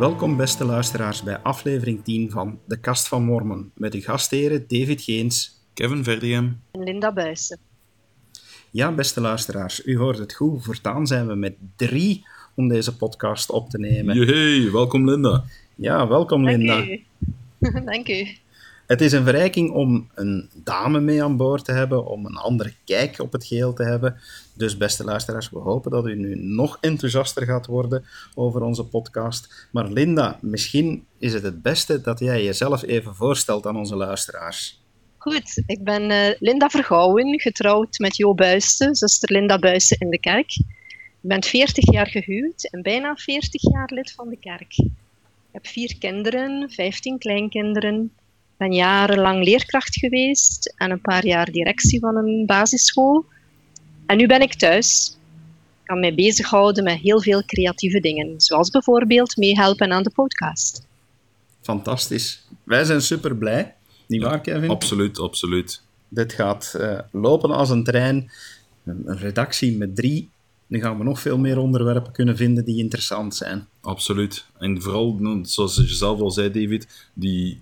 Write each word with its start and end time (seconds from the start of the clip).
Welkom 0.00 0.36
beste 0.36 0.64
luisteraars 0.64 1.22
bij 1.22 1.38
aflevering 1.38 2.04
10 2.04 2.30
van 2.30 2.58
De 2.66 2.80
Kast 2.80 3.08
van 3.08 3.24
Mormon 3.24 3.70
met 3.74 3.94
uw 3.94 4.00
gastheren 4.00 4.64
David 4.68 5.02
Geens, 5.02 5.62
Kevin 5.74 6.04
Verdium 6.04 6.60
en 6.70 6.82
Linda 6.82 7.12
Buijsen. 7.12 7.58
Ja, 8.70 8.92
beste 8.92 9.20
luisteraars, 9.20 9.86
u 9.86 9.98
hoort 9.98 10.18
het 10.18 10.34
goed. 10.34 10.64
Voortaan 10.64 11.06
zijn 11.06 11.26
we 11.26 11.34
met 11.34 11.54
drie 11.76 12.24
om 12.54 12.68
deze 12.68 12.96
podcast 12.96 13.50
op 13.50 13.70
te 13.70 13.78
nemen. 13.78 14.16
Jee, 14.16 14.70
welkom 14.70 15.10
Linda. 15.10 15.44
Ja, 15.74 16.08
welkom 16.08 16.44
Linda. 16.44 16.74
Dank 16.76 16.88
u. 16.88 17.84
Dank 17.84 18.08
u. 18.08 18.26
Het 18.90 19.00
is 19.00 19.12
een 19.12 19.24
verrijking 19.24 19.70
om 19.70 20.10
een 20.14 20.50
dame 20.54 21.00
mee 21.00 21.22
aan 21.22 21.36
boord 21.36 21.64
te 21.64 21.72
hebben, 21.72 22.06
om 22.06 22.26
een 22.26 22.36
andere 22.36 22.72
kijk 22.84 23.18
op 23.18 23.32
het 23.32 23.44
geheel 23.44 23.72
te 23.72 23.82
hebben. 23.82 24.20
Dus 24.54 24.76
beste 24.76 25.04
luisteraars, 25.04 25.50
we 25.50 25.58
hopen 25.58 25.90
dat 25.90 26.06
u 26.06 26.14
nu 26.14 26.34
nog 26.36 26.78
enthousiaster 26.80 27.44
gaat 27.46 27.66
worden 27.66 28.04
over 28.34 28.62
onze 28.62 28.84
podcast. 28.84 29.68
Maar 29.72 29.88
Linda, 29.88 30.38
misschien 30.40 31.06
is 31.18 31.32
het 31.32 31.42
het 31.42 31.62
beste 31.62 32.00
dat 32.00 32.18
jij 32.18 32.44
jezelf 32.44 32.82
even 32.82 33.14
voorstelt 33.14 33.66
aan 33.66 33.76
onze 33.76 33.96
luisteraars. 33.96 34.82
Goed, 35.18 35.62
ik 35.66 35.84
ben 35.84 36.10
uh, 36.10 36.28
Linda 36.38 36.68
Vergouwen, 36.68 37.40
getrouwd 37.40 37.98
met 37.98 38.16
Jo 38.16 38.34
Buijsen, 38.34 38.94
zuster 38.94 39.32
Linda 39.32 39.58
Buijsen 39.58 39.98
in 39.98 40.10
de 40.10 40.20
kerk. 40.20 40.56
Ik 41.22 41.28
ben 41.28 41.42
40 41.42 41.92
jaar 41.92 42.08
gehuwd 42.08 42.68
en 42.70 42.82
bijna 42.82 43.14
40 43.14 43.72
jaar 43.72 43.90
lid 43.94 44.12
van 44.12 44.28
de 44.28 44.36
kerk. 44.36 44.78
Ik 44.78 45.56
heb 45.62 45.66
vier 45.66 45.98
kinderen, 45.98 46.70
15 46.70 47.18
kleinkinderen, 47.18 48.12
ben 48.60 48.72
jarenlang 48.72 49.44
leerkracht 49.44 49.96
geweest 49.96 50.74
en 50.76 50.90
een 50.90 51.00
paar 51.00 51.26
jaar 51.26 51.50
directie 51.50 52.00
van 52.00 52.16
een 52.16 52.46
basisschool. 52.46 53.24
En 54.06 54.16
nu 54.16 54.26
ben 54.26 54.40
ik 54.40 54.54
thuis. 54.54 55.16
Ik 55.80 55.86
kan 55.86 56.00
mij 56.00 56.14
bezighouden 56.14 56.84
met 56.84 56.98
heel 56.98 57.20
veel 57.22 57.44
creatieve 57.44 58.00
dingen, 58.00 58.40
zoals 58.40 58.70
bijvoorbeeld 58.70 59.36
meehelpen 59.36 59.92
aan 59.92 60.02
de 60.02 60.10
podcast. 60.10 60.86
Fantastisch. 61.60 62.46
Wij 62.62 62.84
zijn 62.84 63.02
super 63.02 63.36
blij. 63.36 63.74
Niet 64.06 64.22
waar, 64.22 64.40
Kevin? 64.40 64.70
Absoluut, 64.70 65.18
absoluut. 65.18 65.82
Dit 66.08 66.32
gaat 66.32 66.74
uh, 66.76 66.98
lopen 67.12 67.50
als 67.50 67.70
een 67.70 67.84
trein. 67.84 68.30
Een, 68.84 69.02
een 69.04 69.18
redactie 69.18 69.76
met 69.76 69.96
drie 69.96 70.30
dan 70.70 70.80
gaan 70.80 70.98
we 70.98 71.04
nog 71.04 71.20
veel 71.20 71.38
meer 71.38 71.58
onderwerpen 71.58 72.12
kunnen 72.12 72.36
vinden 72.36 72.64
die 72.64 72.78
interessant 72.78 73.34
zijn. 73.34 73.66
Absoluut. 73.80 74.46
En 74.58 74.82
vooral, 74.82 75.18
zoals 75.42 75.76
je 75.76 75.94
zelf 75.94 76.20
al 76.20 76.30
zei, 76.30 76.50
David, 76.50 77.08
die 77.14 77.60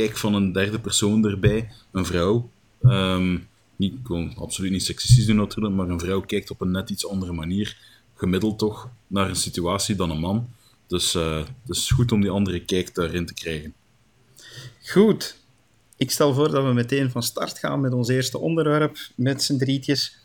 kijk 0.00 0.16
van 0.16 0.34
een 0.34 0.52
derde 0.52 0.80
persoon 0.80 1.24
erbij, 1.24 1.70
een 1.92 2.04
vrouw. 2.04 2.50
Um, 2.82 3.48
niet, 3.76 3.94
gewoon 4.02 4.34
absoluut 4.36 4.70
niet 4.70 4.84
seksistisch 4.84 5.26
doen 5.26 5.36
natuurlijk, 5.36 5.74
maar 5.74 5.88
een 5.88 6.00
vrouw 6.00 6.20
kijkt 6.20 6.50
op 6.50 6.60
een 6.60 6.70
net 6.70 6.90
iets 6.90 7.08
andere 7.08 7.32
manier, 7.32 7.76
gemiddeld 8.14 8.58
toch, 8.58 8.90
naar 9.06 9.28
een 9.28 9.36
situatie 9.36 9.94
dan 9.94 10.10
een 10.10 10.20
man. 10.20 10.48
Dus 10.86 11.14
uh, 11.14 11.36
het 11.36 11.76
is 11.76 11.90
goed 11.90 12.12
om 12.12 12.20
die 12.20 12.30
andere 12.30 12.64
kijk 12.64 12.94
daarin 12.94 13.26
te 13.26 13.34
krijgen. 13.34 13.74
Goed. 14.86 15.36
Ik 15.96 16.10
stel 16.10 16.34
voor 16.34 16.50
dat 16.50 16.64
we 16.64 16.72
meteen 16.72 17.10
van 17.10 17.22
start 17.22 17.58
gaan 17.58 17.80
met 17.80 17.92
ons 17.92 18.08
eerste 18.08 18.38
onderwerp 18.38 18.96
met 19.14 19.42
z'n 19.42 19.56
drietjes. 19.56 20.16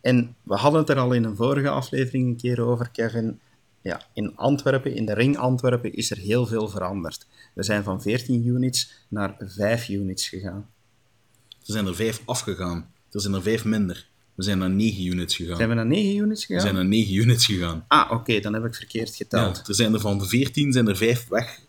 En 0.00 0.36
we 0.42 0.54
hadden 0.54 0.80
het 0.80 0.90
er 0.90 0.98
al 0.98 1.12
in 1.12 1.24
een 1.24 1.36
vorige 1.36 1.68
aflevering 1.68 2.26
een 2.26 2.36
keer 2.36 2.60
over, 2.60 2.88
Kevin. 2.88 3.40
Ja, 3.88 4.02
in 4.12 4.36
Antwerpen, 4.36 4.94
in 4.94 5.06
de 5.06 5.14
ring 5.14 5.36
Antwerpen, 5.36 5.92
is 5.92 6.10
er 6.10 6.16
heel 6.16 6.46
veel 6.46 6.68
veranderd. 6.68 7.26
We 7.54 7.62
zijn 7.62 7.82
van 7.82 8.02
14 8.02 8.46
units 8.46 8.92
naar 9.08 9.36
5 9.38 9.88
units 9.88 10.28
gegaan. 10.28 10.66
Er 11.48 11.72
zijn 11.72 11.86
er 11.86 11.94
5 11.94 12.22
afgegaan. 12.24 12.90
Er 13.12 13.20
zijn 13.20 13.34
er 13.34 13.42
5 13.42 13.64
minder. 13.64 14.08
We 14.34 14.42
zijn 14.42 14.58
naar 14.58 14.70
9 14.70 15.06
units 15.06 15.36
gegaan. 15.36 15.56
Zijn 15.56 15.68
we 15.68 15.74
naar 15.74 15.86
9 15.86 16.16
units 16.16 16.44
gegaan? 16.44 16.56
We 16.56 16.62
zijn 16.62 16.74
naar 16.74 16.84
9 16.84 17.14
units 17.14 17.46
gegaan. 17.46 17.84
Ah, 17.88 18.04
oké, 18.04 18.14
okay, 18.14 18.40
dan 18.40 18.54
heb 18.54 18.64
ik 18.64 18.74
verkeerd 18.74 19.16
geteld. 19.16 19.56
Ja, 19.56 19.62
er 19.66 19.74
zijn 19.74 19.94
er 19.94 20.00
van 20.00 20.26
14 20.26 20.72
zijn 20.72 20.88
er 20.88 20.96
5 20.96 21.28
weg. 21.28 21.60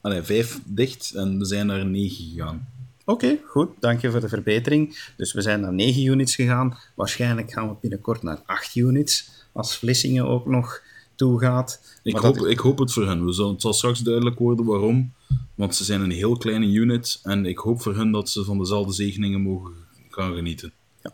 Allee, 0.00 0.22
5 0.22 0.60
dicht 0.64 1.12
en 1.14 1.38
we 1.38 1.44
zijn 1.44 1.66
naar 1.66 1.86
9 1.86 2.30
gegaan. 2.30 2.68
Oké, 3.04 3.24
okay, 3.24 3.40
goed. 3.46 3.70
Dank 3.80 4.00
je 4.00 4.10
voor 4.10 4.20
de 4.20 4.28
verbetering. 4.28 5.12
Dus 5.16 5.32
we 5.32 5.40
zijn 5.40 5.60
naar 5.60 5.72
9 5.72 6.04
units 6.04 6.34
gegaan. 6.34 6.78
Waarschijnlijk 6.94 7.52
gaan 7.52 7.68
we 7.68 7.74
binnenkort 7.80 8.22
naar 8.22 8.42
8 8.46 8.74
units. 8.74 9.30
Als 9.52 9.78
Vlissingen 9.78 10.26
ook 10.26 10.46
nog 10.46 10.82
toegaat. 11.16 11.98
Ik 12.02 12.16
hoop, 12.16 12.36
ik 12.36 12.58
hoop 12.58 12.78
het 12.78 12.92
voor 12.92 13.06
hen. 13.06 13.24
We 13.24 13.32
zullen, 13.32 13.52
het 13.52 13.60
zal 13.60 13.72
straks 13.72 14.00
duidelijk 14.00 14.38
worden 14.38 14.64
waarom. 14.64 15.12
Want 15.54 15.74
ze 15.74 15.84
zijn 15.84 16.00
een 16.00 16.10
heel 16.10 16.36
kleine 16.36 16.66
unit. 16.66 17.20
En 17.22 17.46
ik 17.46 17.58
hoop 17.58 17.82
voor 17.82 17.96
hen 17.96 18.10
dat 18.10 18.28
ze 18.30 18.44
van 18.44 18.58
dezelfde 18.58 18.92
zegeningen 18.92 19.40
mogen 19.40 19.72
gaan 20.10 20.34
genieten. 20.34 20.72
Ja. 21.02 21.12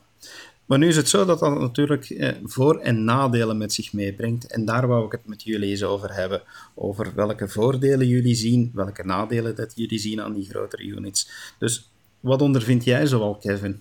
Maar 0.66 0.78
nu 0.78 0.88
is 0.88 0.96
het 0.96 1.08
zo 1.08 1.24
dat 1.24 1.38
dat 1.38 1.60
natuurlijk 1.60 2.10
eh, 2.10 2.30
voor- 2.44 2.78
en 2.78 3.04
nadelen 3.04 3.58
met 3.58 3.72
zich 3.72 3.92
meebrengt. 3.92 4.46
En 4.46 4.64
daar 4.64 4.86
wou 4.86 5.06
ik 5.06 5.12
het 5.12 5.26
met 5.26 5.42
jullie 5.42 5.70
eens 5.70 5.82
over 5.82 6.14
hebben. 6.14 6.42
Over 6.74 7.12
welke 7.14 7.48
voordelen 7.48 8.06
jullie 8.06 8.34
zien, 8.34 8.70
welke 8.74 9.04
nadelen 9.04 9.54
dat 9.56 9.72
jullie 9.74 9.98
zien 9.98 10.20
aan 10.20 10.32
die 10.32 10.48
grotere 10.48 10.84
units. 10.84 11.28
Dus 11.58 11.88
wat 12.20 12.42
ondervind 12.42 12.84
jij 12.84 13.06
zoal, 13.06 13.34
Kevin? 13.34 13.80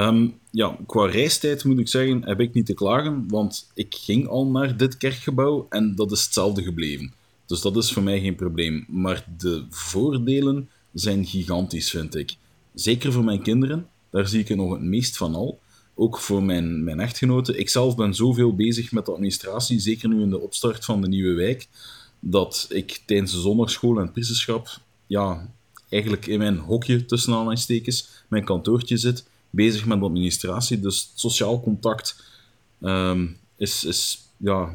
Um, 0.00 0.38
ja, 0.50 0.76
qua 0.86 1.06
reistijd 1.06 1.64
moet 1.64 1.78
ik 1.78 1.88
zeggen, 1.88 2.22
heb 2.24 2.40
ik 2.40 2.54
niet 2.54 2.66
te 2.66 2.74
klagen, 2.74 3.28
want 3.28 3.70
ik 3.74 3.94
ging 3.94 4.28
al 4.28 4.46
naar 4.46 4.76
dit 4.76 4.96
kerkgebouw 4.96 5.66
en 5.70 5.94
dat 5.94 6.12
is 6.12 6.24
hetzelfde 6.24 6.62
gebleven. 6.62 7.12
Dus 7.46 7.60
dat 7.60 7.76
is 7.76 7.92
voor 7.92 8.02
mij 8.02 8.20
geen 8.20 8.34
probleem. 8.34 8.84
Maar 8.88 9.26
de 9.38 9.64
voordelen 9.70 10.68
zijn 10.92 11.26
gigantisch, 11.26 11.90
vind 11.90 12.14
ik. 12.14 12.36
Zeker 12.74 13.12
voor 13.12 13.24
mijn 13.24 13.42
kinderen, 13.42 13.88
daar 14.10 14.28
zie 14.28 14.40
ik 14.40 14.48
er 14.48 14.56
nog 14.56 14.72
het 14.72 14.82
meest 14.82 15.16
van 15.16 15.34
al. 15.34 15.60
Ook 15.94 16.18
voor 16.18 16.42
mijn, 16.42 16.84
mijn 16.84 17.00
echtgenoten. 17.00 17.58
Ik 17.58 17.68
zelf 17.68 17.96
ben 17.96 18.14
zoveel 18.14 18.54
bezig 18.54 18.92
met 18.92 19.06
de 19.06 19.12
administratie, 19.12 19.78
zeker 19.78 20.08
nu 20.08 20.22
in 20.22 20.30
de 20.30 20.40
opstart 20.40 20.84
van 20.84 21.00
de 21.00 21.08
nieuwe 21.08 21.34
wijk, 21.34 21.68
dat 22.20 22.66
ik 22.70 23.02
tijdens 23.06 23.32
de 23.32 23.40
zondagschool 23.40 24.00
en 24.00 24.12
priesterschap 24.12 24.80
ja, 25.06 25.52
eigenlijk 25.88 26.26
in 26.26 26.38
mijn 26.38 26.58
hokje 26.58 27.04
tussen 27.04 27.32
aanhalingstekens, 27.32 28.08
mijn 28.28 28.44
kantoortje 28.44 28.96
zit 28.96 29.24
bezig 29.50 29.86
met 29.86 30.02
administratie. 30.02 30.80
Dus 30.80 31.12
sociaal 31.14 31.60
contact 31.60 32.24
um, 32.80 33.36
is, 33.56 33.84
is, 33.84 34.28
ja, 34.36 34.72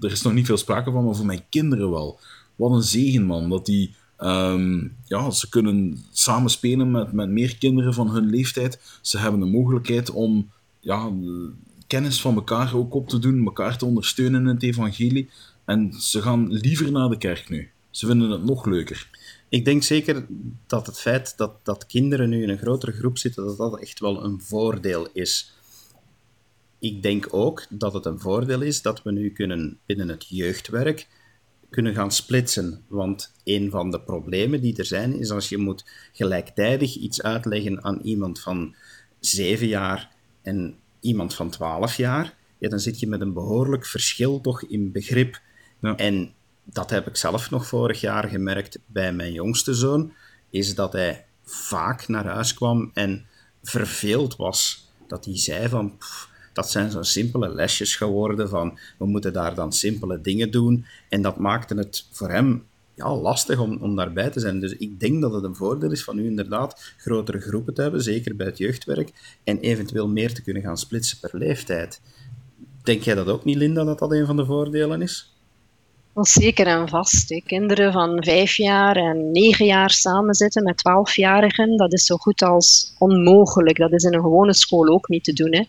er 0.00 0.10
is 0.10 0.22
nog 0.22 0.32
niet 0.32 0.46
veel 0.46 0.56
sprake 0.56 0.90
van, 0.90 1.04
maar 1.04 1.14
voor 1.14 1.26
mijn 1.26 1.44
kinderen 1.48 1.90
wel. 1.90 2.20
Wat 2.56 2.72
een 2.72 2.82
zegen, 2.82 3.24
man. 3.24 3.48
Dat 3.48 3.66
die, 3.66 3.94
um, 4.18 4.96
ja, 5.04 5.30
ze 5.30 5.48
kunnen 5.48 5.98
samen 6.10 6.50
spelen 6.50 6.90
met, 6.90 7.12
met 7.12 7.28
meer 7.28 7.56
kinderen 7.56 7.94
van 7.94 8.10
hun 8.10 8.30
leeftijd. 8.30 8.98
Ze 9.00 9.18
hebben 9.18 9.40
de 9.40 9.46
mogelijkheid 9.46 10.10
om 10.10 10.50
ja, 10.80 11.12
kennis 11.86 12.20
van 12.20 12.34
elkaar 12.34 12.74
ook 12.74 12.94
op 12.94 13.08
te 13.08 13.18
doen, 13.18 13.44
elkaar 13.44 13.78
te 13.78 13.84
ondersteunen 13.84 14.40
in 14.40 14.46
het 14.46 14.62
evangelie. 14.62 15.30
En 15.64 15.92
ze 15.92 16.22
gaan 16.22 16.52
liever 16.52 16.92
naar 16.92 17.08
de 17.08 17.18
kerk 17.18 17.48
nu. 17.48 17.70
Ze 17.90 18.06
vinden 18.06 18.30
het 18.30 18.44
nog 18.44 18.66
leuker. 18.66 19.08
Ik 19.48 19.64
denk 19.64 19.82
zeker 19.82 20.26
dat 20.66 20.86
het 20.86 21.00
feit 21.00 21.36
dat, 21.36 21.64
dat 21.64 21.86
kinderen 21.86 22.28
nu 22.28 22.42
in 22.42 22.48
een 22.48 22.58
grotere 22.58 22.92
groep 22.92 23.18
zitten, 23.18 23.44
dat 23.44 23.56
dat 23.56 23.80
echt 23.80 24.00
wel 24.00 24.24
een 24.24 24.40
voordeel 24.40 25.08
is. 25.12 25.52
Ik 26.78 27.02
denk 27.02 27.26
ook 27.30 27.66
dat 27.70 27.92
het 27.92 28.04
een 28.04 28.20
voordeel 28.20 28.60
is 28.60 28.82
dat 28.82 29.02
we 29.02 29.12
nu 29.12 29.30
kunnen 29.30 29.78
binnen 29.86 30.08
het 30.08 30.26
jeugdwerk 30.28 31.08
kunnen 31.70 31.94
gaan 31.94 32.12
splitsen. 32.12 32.84
Want 32.88 33.32
een 33.44 33.70
van 33.70 33.90
de 33.90 34.00
problemen 34.00 34.60
die 34.60 34.76
er 34.76 34.84
zijn, 34.84 35.18
is 35.18 35.30
als 35.30 35.48
je 35.48 35.58
moet 35.58 35.84
gelijktijdig 36.12 36.96
iets 36.96 37.22
uitleggen 37.22 37.84
aan 37.84 38.00
iemand 38.00 38.40
van 38.40 38.74
zeven 39.20 39.66
jaar 39.66 40.10
en 40.42 40.76
iemand 41.00 41.34
van 41.34 41.50
twaalf 41.50 41.96
jaar, 41.96 42.36
ja, 42.58 42.68
dan 42.68 42.80
zit 42.80 43.00
je 43.00 43.06
met 43.06 43.20
een 43.20 43.32
behoorlijk 43.32 43.86
verschil 43.86 44.40
toch 44.40 44.62
in 44.62 44.92
begrip. 44.92 45.40
Ja. 45.80 45.96
En 45.96 46.34
dat 46.72 46.90
heb 46.90 47.06
ik 47.06 47.16
zelf 47.16 47.50
nog 47.50 47.66
vorig 47.66 48.00
jaar 48.00 48.28
gemerkt 48.28 48.78
bij 48.86 49.12
mijn 49.12 49.32
jongste 49.32 49.74
zoon, 49.74 50.12
is 50.50 50.74
dat 50.74 50.92
hij 50.92 51.26
vaak 51.44 52.08
naar 52.08 52.26
huis 52.26 52.54
kwam 52.54 52.90
en 52.94 53.26
verveeld 53.62 54.36
was. 54.36 54.90
Dat 55.06 55.24
hij 55.24 55.38
zei 55.38 55.68
van, 55.68 55.98
dat 56.52 56.70
zijn 56.70 56.90
zo'n 56.90 57.04
simpele 57.04 57.54
lesjes 57.54 57.96
geworden 57.96 58.48
van, 58.48 58.78
we 58.98 59.06
moeten 59.06 59.32
daar 59.32 59.54
dan 59.54 59.72
simpele 59.72 60.20
dingen 60.20 60.50
doen. 60.50 60.86
En 61.08 61.22
dat 61.22 61.38
maakte 61.38 61.74
het 61.74 62.06
voor 62.10 62.30
hem 62.30 62.66
ja, 62.94 63.16
lastig 63.16 63.58
om, 63.58 63.76
om 63.76 63.96
daarbij 63.96 64.30
te 64.30 64.40
zijn. 64.40 64.60
Dus 64.60 64.72
ik 64.76 65.00
denk 65.00 65.20
dat 65.20 65.32
het 65.32 65.44
een 65.44 65.54
voordeel 65.54 65.90
is 65.92 66.04
van 66.04 66.16
nu 66.16 66.26
inderdaad 66.26 66.94
grotere 66.96 67.40
groepen 67.40 67.74
te 67.74 67.82
hebben, 67.82 68.02
zeker 68.02 68.36
bij 68.36 68.46
het 68.46 68.58
jeugdwerk, 68.58 69.38
en 69.44 69.58
eventueel 69.58 70.08
meer 70.08 70.34
te 70.34 70.42
kunnen 70.42 70.62
gaan 70.62 70.78
splitsen 70.78 71.18
per 71.20 71.38
leeftijd. 71.38 72.00
Denk 72.82 73.02
jij 73.02 73.14
dat 73.14 73.26
ook 73.26 73.44
niet, 73.44 73.56
Linda, 73.56 73.84
dat 73.84 73.98
dat 73.98 74.12
een 74.12 74.26
van 74.26 74.36
de 74.36 74.44
voordelen 74.44 75.02
is? 75.02 75.37
Zeker 76.20 76.66
en 76.66 76.88
vast. 76.88 77.42
Kinderen 77.46 77.92
van 77.92 78.24
vijf 78.24 78.56
jaar 78.56 78.96
en 78.96 79.30
negen 79.30 79.66
jaar 79.66 79.90
samenzitten 79.90 80.62
met 80.62 80.76
twaalfjarigen, 80.76 81.76
dat 81.76 81.92
is 81.92 82.04
zo 82.04 82.16
goed 82.16 82.42
als 82.42 82.94
onmogelijk. 82.98 83.76
Dat 83.76 83.92
is 83.92 84.02
in 84.02 84.14
een 84.14 84.20
gewone 84.20 84.54
school 84.54 84.88
ook 84.88 85.08
niet 85.08 85.24
te 85.24 85.32
doen. 85.32 85.54
Hè. 85.54 85.64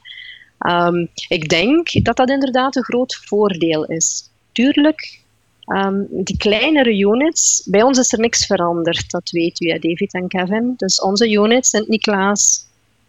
Um, 0.88 1.10
ik 1.28 1.50
denk 1.50 2.04
dat 2.04 2.16
dat 2.16 2.30
inderdaad 2.30 2.76
een 2.76 2.84
groot 2.84 3.16
voordeel 3.16 3.86
is. 3.86 4.30
Tuurlijk, 4.52 5.20
um, 5.66 6.08
die 6.10 6.38
kleinere 6.38 6.98
units, 6.98 7.64
bij 7.66 7.84
ons 7.84 7.98
is 7.98 8.14
er 8.14 8.20
niks 8.20 8.46
veranderd, 8.46 9.12
dat 9.12 9.30
weet 9.30 9.62
u, 9.62 9.80
David 9.80 10.14
en 10.14 10.28
Kevin. 10.28 10.74
Dus 10.78 11.02
onze 11.02 11.32
unit, 11.32 11.66
Sint-Niklaas, 11.66 12.66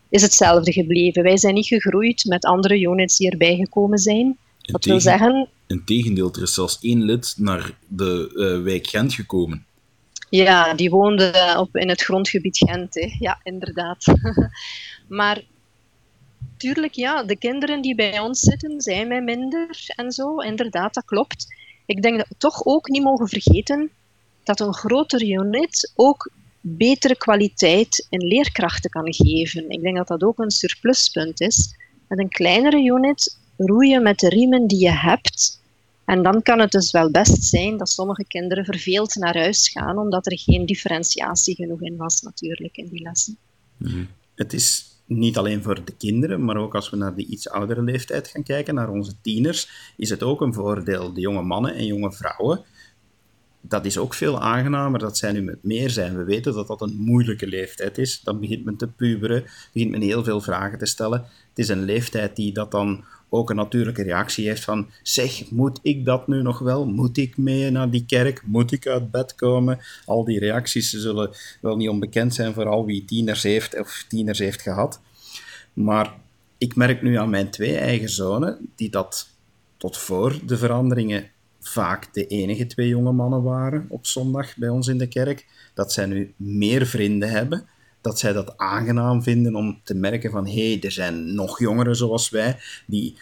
is 0.08 0.22
hetzelfde 0.22 0.72
gebleven. 0.72 1.22
Wij 1.22 1.36
zijn 1.36 1.54
niet 1.54 1.66
gegroeid 1.66 2.24
met 2.24 2.44
andere 2.44 2.80
units 2.80 3.16
die 3.16 3.30
erbij 3.30 3.56
gekomen 3.56 3.98
zijn. 3.98 4.36
Dat 4.72 4.84
wil 4.84 5.00
zeggen... 5.00 5.48
Integendeel, 5.66 6.32
er 6.32 6.42
is 6.42 6.54
zelfs 6.54 6.78
één 6.80 7.02
lid 7.02 7.34
naar 7.36 7.78
de 7.88 8.30
uh, 8.34 8.64
wijk 8.64 8.86
Gent 8.86 9.14
gekomen. 9.14 9.66
Ja, 10.28 10.74
die 10.74 10.90
woonde 10.90 11.54
op, 11.58 11.76
in 11.76 11.88
het 11.88 12.02
grondgebied 12.02 12.56
Gent. 12.56 12.94
Hè. 12.94 13.16
Ja, 13.18 13.40
inderdaad. 13.42 14.04
maar 15.08 15.42
tuurlijk, 16.56 16.94
ja, 16.94 17.22
de 17.22 17.36
kinderen 17.36 17.82
die 17.82 17.94
bij 17.94 18.18
ons 18.18 18.40
zitten, 18.40 18.80
zijn 18.80 19.08
mij 19.08 19.22
minder 19.22 19.84
en 19.86 20.12
zo. 20.12 20.36
Inderdaad, 20.36 20.94
dat 20.94 21.04
klopt. 21.04 21.54
Ik 21.86 22.02
denk 22.02 22.16
dat 22.16 22.28
we 22.28 22.34
toch 22.38 22.64
ook 22.64 22.88
niet 22.88 23.02
mogen 23.02 23.28
vergeten 23.28 23.90
dat 24.44 24.60
een 24.60 24.74
grotere 24.74 25.28
unit 25.28 25.92
ook 25.94 26.30
betere 26.60 27.16
kwaliteit 27.16 28.06
in 28.10 28.26
leerkrachten 28.26 28.90
kan 28.90 29.14
geven. 29.14 29.70
Ik 29.70 29.82
denk 29.82 29.96
dat 29.96 30.08
dat 30.08 30.22
ook 30.22 30.38
een 30.38 30.50
surpluspunt 30.50 31.40
is. 31.40 31.76
Met 32.08 32.18
een 32.18 32.28
kleinere 32.28 32.84
unit 32.84 33.38
roeien 33.66 34.02
met 34.02 34.18
de 34.18 34.28
riemen 34.28 34.66
die 34.66 34.78
je 34.78 34.92
hebt. 34.92 35.60
En 36.04 36.22
dan 36.22 36.42
kan 36.42 36.58
het 36.58 36.70
dus 36.70 36.90
wel 36.90 37.10
best 37.10 37.44
zijn 37.44 37.76
dat 37.76 37.88
sommige 37.88 38.24
kinderen 38.24 38.64
verveeld 38.64 39.14
naar 39.14 39.38
huis 39.38 39.68
gaan, 39.68 39.98
omdat 39.98 40.26
er 40.26 40.38
geen 40.38 40.66
differentiatie 40.66 41.54
genoeg 41.54 41.80
in 41.80 41.96
was, 41.96 42.20
natuurlijk, 42.20 42.76
in 42.76 42.88
die 42.88 43.02
lessen. 43.02 43.36
Mhm. 43.76 44.04
Het 44.34 44.52
is 44.52 44.84
niet 45.06 45.36
alleen 45.36 45.62
voor 45.62 45.84
de 45.84 45.92
kinderen, 45.92 46.44
maar 46.44 46.56
ook 46.56 46.74
als 46.74 46.90
we 46.90 46.96
naar 46.96 47.14
de 47.14 47.26
iets 47.26 47.48
oudere 47.48 47.82
leeftijd 47.82 48.28
gaan 48.28 48.42
kijken, 48.42 48.74
naar 48.74 48.90
onze 48.90 49.12
tieners, 49.22 49.92
is 49.96 50.10
het 50.10 50.22
ook 50.22 50.40
een 50.40 50.54
voordeel. 50.54 51.12
De 51.12 51.20
jonge 51.20 51.42
mannen 51.42 51.74
en 51.74 51.86
jonge 51.86 52.12
vrouwen 52.12 52.64
dat 53.60 53.84
is 53.84 53.98
ook 53.98 54.14
veel 54.14 54.40
aangenamer 54.40 54.98
dat 54.98 55.18
zij 55.18 55.32
nu 55.32 55.42
met 55.42 55.62
meer 55.62 55.90
zijn. 55.90 56.16
We 56.16 56.24
weten 56.24 56.54
dat 56.54 56.66
dat 56.66 56.80
een 56.80 56.96
moeilijke 56.96 57.46
leeftijd 57.46 57.98
is. 57.98 58.20
Dan 58.20 58.40
begint 58.40 58.64
men 58.64 58.76
te 58.76 58.86
puberen, 58.86 59.44
begint 59.72 59.90
men 59.90 60.00
heel 60.00 60.24
veel 60.24 60.40
vragen 60.40 60.78
te 60.78 60.86
stellen. 60.86 61.20
Het 61.48 61.58
is 61.58 61.68
een 61.68 61.84
leeftijd 61.84 62.36
die 62.36 62.52
dat 62.52 62.70
dan 62.70 63.04
ook 63.30 63.50
een 63.50 63.56
natuurlijke 63.56 64.02
reactie 64.02 64.46
heeft 64.46 64.64
van 64.64 64.86
zeg, 65.02 65.50
moet 65.50 65.78
ik 65.82 66.04
dat 66.04 66.28
nu 66.28 66.42
nog 66.42 66.58
wel? 66.58 66.86
Moet 66.86 67.16
ik 67.16 67.36
mee 67.36 67.70
naar 67.70 67.90
die 67.90 68.04
kerk? 68.06 68.42
Moet 68.46 68.72
ik 68.72 68.86
uit 68.86 69.10
bed 69.10 69.34
komen? 69.34 69.78
Al 70.04 70.24
die 70.24 70.38
reacties 70.38 70.90
zullen 70.90 71.30
wel 71.60 71.76
niet 71.76 71.88
onbekend 71.88 72.34
zijn 72.34 72.54
voor 72.54 72.68
al 72.68 72.84
wie 72.84 73.04
tieners 73.04 73.42
heeft 73.42 73.80
of 73.80 74.04
tieners 74.08 74.38
heeft 74.38 74.62
gehad. 74.62 75.00
Maar 75.72 76.14
ik 76.58 76.74
merk 76.74 77.02
nu 77.02 77.16
aan 77.16 77.30
mijn 77.30 77.50
twee 77.50 77.76
eigen 77.76 78.08
zonen, 78.10 78.68
die 78.76 78.90
dat 78.90 79.28
tot 79.76 79.96
voor 79.96 80.38
de 80.46 80.56
veranderingen 80.56 81.30
vaak 81.60 82.14
de 82.14 82.26
enige 82.26 82.66
twee 82.66 82.88
jonge 82.88 83.12
mannen 83.12 83.42
waren 83.42 83.86
op 83.88 84.06
zondag 84.06 84.56
bij 84.56 84.68
ons 84.68 84.88
in 84.88 84.98
de 84.98 85.08
kerk, 85.08 85.46
dat 85.74 85.92
zij 85.92 86.06
nu 86.06 86.32
meer 86.36 86.86
vrienden 86.86 87.30
hebben, 87.30 87.66
dat 88.00 88.18
zij 88.18 88.32
dat 88.32 88.58
aangenaam 88.58 89.22
vinden 89.22 89.54
om 89.54 89.80
te 89.84 89.94
merken 89.94 90.30
van 90.30 90.46
hé, 90.46 90.70
hey, 90.70 90.80
er 90.82 90.92
zijn 90.92 91.34
nog 91.34 91.58
jongeren 91.58 91.96
zoals 91.96 92.30
wij, 92.30 92.56
die 92.86 93.16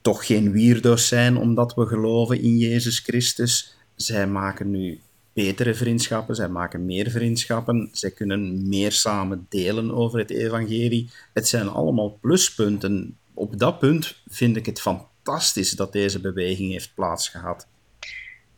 toch 0.00 0.26
geen 0.26 0.52
weirdo's 0.52 1.08
zijn 1.08 1.36
omdat 1.36 1.74
we 1.74 1.86
geloven 1.86 2.40
in 2.40 2.58
Jezus 2.58 2.98
Christus. 2.98 3.76
Zij 3.94 4.26
maken 4.26 4.70
nu 4.70 5.00
betere 5.32 5.74
vriendschappen, 5.74 6.34
zij 6.34 6.48
maken 6.48 6.86
meer 6.86 7.10
vriendschappen, 7.10 7.88
zij 7.92 8.10
kunnen 8.10 8.68
meer 8.68 8.92
samen 8.92 9.46
delen 9.48 9.94
over 9.94 10.18
het 10.18 10.30
evangelie. 10.30 11.10
Het 11.32 11.48
zijn 11.48 11.68
allemaal 11.68 12.18
pluspunten. 12.20 13.16
Op 13.34 13.58
dat 13.58 13.78
punt 13.78 14.22
vind 14.26 14.56
ik 14.56 14.66
het 14.66 14.80
fantastisch 14.80 15.70
dat 15.70 15.92
deze 15.92 16.20
beweging 16.20 16.72
heeft 16.72 16.94
plaatsgehad. 16.94 17.66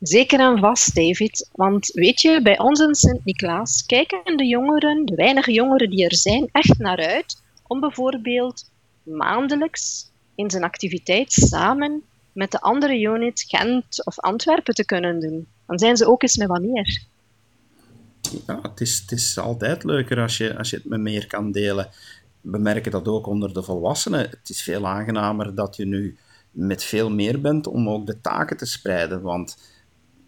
Zeker 0.00 0.40
en 0.40 0.58
vast, 0.58 0.94
David. 0.94 1.48
Want 1.52 1.86
weet 1.86 2.20
je, 2.20 2.42
bij 2.42 2.58
ons 2.58 2.80
in 2.80 2.94
Sint-Niklaas 2.94 3.86
kijken 3.86 4.36
de 4.36 4.46
jongeren, 4.46 5.04
de 5.06 5.14
weinige 5.14 5.52
jongeren 5.52 5.90
die 5.90 6.04
er 6.04 6.14
zijn, 6.14 6.48
echt 6.52 6.78
naar 6.78 6.98
uit 6.98 7.42
om 7.66 7.80
bijvoorbeeld 7.80 8.70
maandelijks 9.02 10.10
in 10.34 10.50
zijn 10.50 10.64
activiteit 10.64 11.32
samen 11.32 12.02
met 12.32 12.50
de 12.50 12.60
andere 12.60 13.00
unit 13.00 13.44
Gent 13.48 14.06
of 14.06 14.18
Antwerpen 14.18 14.74
te 14.74 14.84
kunnen 14.84 15.20
doen. 15.20 15.46
Dan 15.66 15.78
zijn 15.78 15.96
ze 15.96 16.06
ook 16.06 16.22
eens 16.22 16.36
met 16.36 16.48
wanneer. 16.48 17.04
Ja, 18.46 18.58
het 18.62 18.80
is, 18.80 18.98
het 18.98 19.12
is 19.12 19.38
altijd 19.38 19.84
leuker 19.84 20.20
als 20.20 20.36
je, 20.36 20.56
als 20.58 20.70
je 20.70 20.76
het 20.76 20.84
met 20.84 21.00
meer 21.00 21.26
kan 21.26 21.52
delen. 21.52 21.88
We 22.40 22.58
merken 22.58 22.90
dat 22.90 23.08
ook 23.08 23.26
onder 23.26 23.52
de 23.52 23.62
volwassenen. 23.62 24.20
Het 24.20 24.48
is 24.48 24.62
veel 24.62 24.86
aangenamer 24.86 25.54
dat 25.54 25.76
je 25.76 25.86
nu 25.86 26.18
met 26.50 26.84
veel 26.84 27.10
meer 27.10 27.40
bent 27.40 27.66
om 27.66 27.88
ook 27.88 28.06
de 28.06 28.20
taken 28.20 28.56
te 28.56 28.66
spreiden. 28.66 29.22
Want 29.22 29.56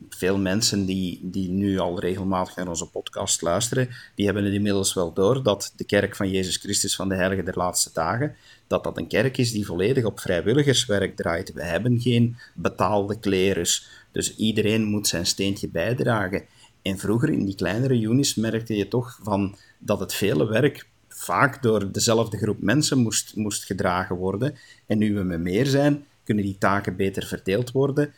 veel 0.09 0.39
mensen 0.39 0.85
die, 0.85 1.21
die 1.23 1.51
nu 1.51 1.79
al 1.79 2.01
regelmatig 2.01 2.57
naar 2.57 2.69
onze 2.69 2.91
podcast 2.91 3.43
luisteren, 3.43 3.89
die 4.15 4.25
hebben 4.25 4.45
het 4.45 4.55
inmiddels 4.55 4.95
wel 4.95 5.13
door 5.13 5.43
dat 5.43 5.73
de 5.77 5.85
kerk 5.85 6.17
van 6.17 6.31
Jezus 6.31 6.57
Christus 6.57 6.97
van 6.97 7.09
de 7.09 7.15
Heilige 7.15 7.43
der 7.43 7.57
Laatste 7.57 7.91
Dagen, 7.93 8.35
dat 8.67 8.85
dat 8.85 8.99
een 8.99 9.07
kerk 9.07 9.39
is 9.39 9.53
die 9.53 9.67
volledig 9.67 10.05
op 10.05 10.21
vrijwilligerswerk 10.21 11.17
draait. 11.17 11.53
We 11.53 11.63
hebben 11.63 12.01
geen 12.01 12.37
betaalde 12.55 13.19
klerus, 13.19 13.89
dus 14.13 14.37
iedereen 14.37 14.85
moet 14.85 15.09
zijn 15.09 15.27
steentje 15.27 15.69
bijdragen. 15.69 16.45
En 16.83 16.99
vroeger 16.99 17.29
in 17.31 17.45
die 17.45 17.55
kleinere 17.55 18.01
unis 18.01 18.35
merkte 18.35 18.77
je 18.77 18.89
toch 18.89 19.19
van 19.23 19.57
dat 19.79 20.01
het 20.01 20.15
vele 20.15 20.47
werk 20.47 20.87
vaak 21.09 21.63
door 21.63 21.93
dezelfde 21.93 22.37
groep 22.37 22.61
mensen 22.61 22.99
moest, 22.99 23.37
moest 23.37 23.65
gedragen 23.65 24.17
worden. 24.17 24.55
En 24.87 24.99
nu 24.99 25.15
we 25.15 25.23
met 25.23 25.41
meer 25.41 25.67
zijn, 25.67 26.07
kunnen 26.25 26.45
die 26.45 26.59
taken 26.59 26.97
beter 26.97 27.27
verdeeld 27.27 27.71
worden. 27.71 28.13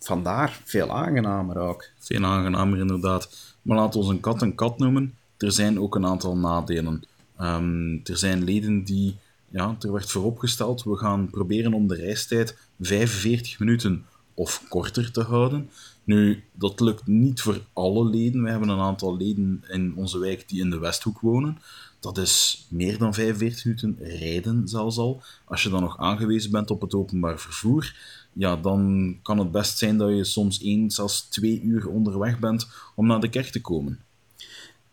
Vandaar 0.00 0.60
veel 0.64 0.90
aangenamer 0.90 1.56
ook. 1.56 1.84
Veel 1.98 2.24
aangenamer 2.24 2.78
inderdaad. 2.78 3.54
Maar 3.62 3.76
laten 3.76 4.00
we 4.00 4.06
een 4.06 4.20
kat 4.20 4.42
een 4.42 4.54
kat 4.54 4.78
noemen. 4.78 5.14
Er 5.36 5.52
zijn 5.52 5.80
ook 5.80 5.94
een 5.94 6.06
aantal 6.06 6.36
nadelen. 6.36 7.02
Ehm, 7.36 7.92
er 8.04 8.16
zijn 8.16 8.44
leden 8.44 8.84
die, 8.84 9.16
ja, 9.48 9.76
er 9.80 9.92
werd 9.92 10.10
vooropgesteld, 10.10 10.82
we 10.82 10.96
gaan 10.96 11.30
proberen 11.30 11.74
om 11.74 11.88
de 11.88 11.94
reistijd 11.94 12.56
45 12.80 13.58
minuten 13.58 14.04
of 14.34 14.64
korter 14.68 15.12
te 15.12 15.22
houden. 15.22 15.70
Nu, 16.04 16.44
dat 16.52 16.80
lukt 16.80 17.06
niet 17.06 17.40
voor 17.42 17.60
alle 17.72 18.04
leden. 18.04 18.42
We 18.42 18.50
hebben 18.50 18.68
een 18.68 18.78
aantal 18.78 19.16
leden 19.16 19.64
in 19.68 19.92
onze 19.96 20.18
wijk 20.18 20.48
die 20.48 20.60
in 20.60 20.70
de 20.70 20.78
Westhoek 20.78 21.20
wonen. 21.20 21.58
Dat 22.00 22.18
is 22.18 22.66
meer 22.68 22.98
dan 22.98 23.14
45 23.14 23.64
minuten 23.64 23.96
rijden 24.18 24.68
zelfs 24.68 24.98
al. 24.98 25.22
Als 25.44 25.62
je 25.62 25.68
dan 25.68 25.80
nog 25.80 25.98
aangewezen 25.98 26.50
bent 26.50 26.70
op 26.70 26.80
het 26.80 26.94
openbaar 26.94 27.38
vervoer, 27.38 27.94
ja, 28.40 28.56
dan 28.56 29.16
kan 29.22 29.38
het 29.38 29.50
best 29.50 29.78
zijn 29.78 29.96
dat 29.96 30.16
je 30.16 30.24
soms 30.24 30.62
één, 30.62 30.90
zelfs 30.90 31.20
twee 31.20 31.62
uur 31.62 31.88
onderweg 31.88 32.38
bent 32.38 32.68
om 32.94 33.06
naar 33.06 33.20
de 33.20 33.28
kerk 33.28 33.50
te 33.50 33.60
komen. 33.60 33.98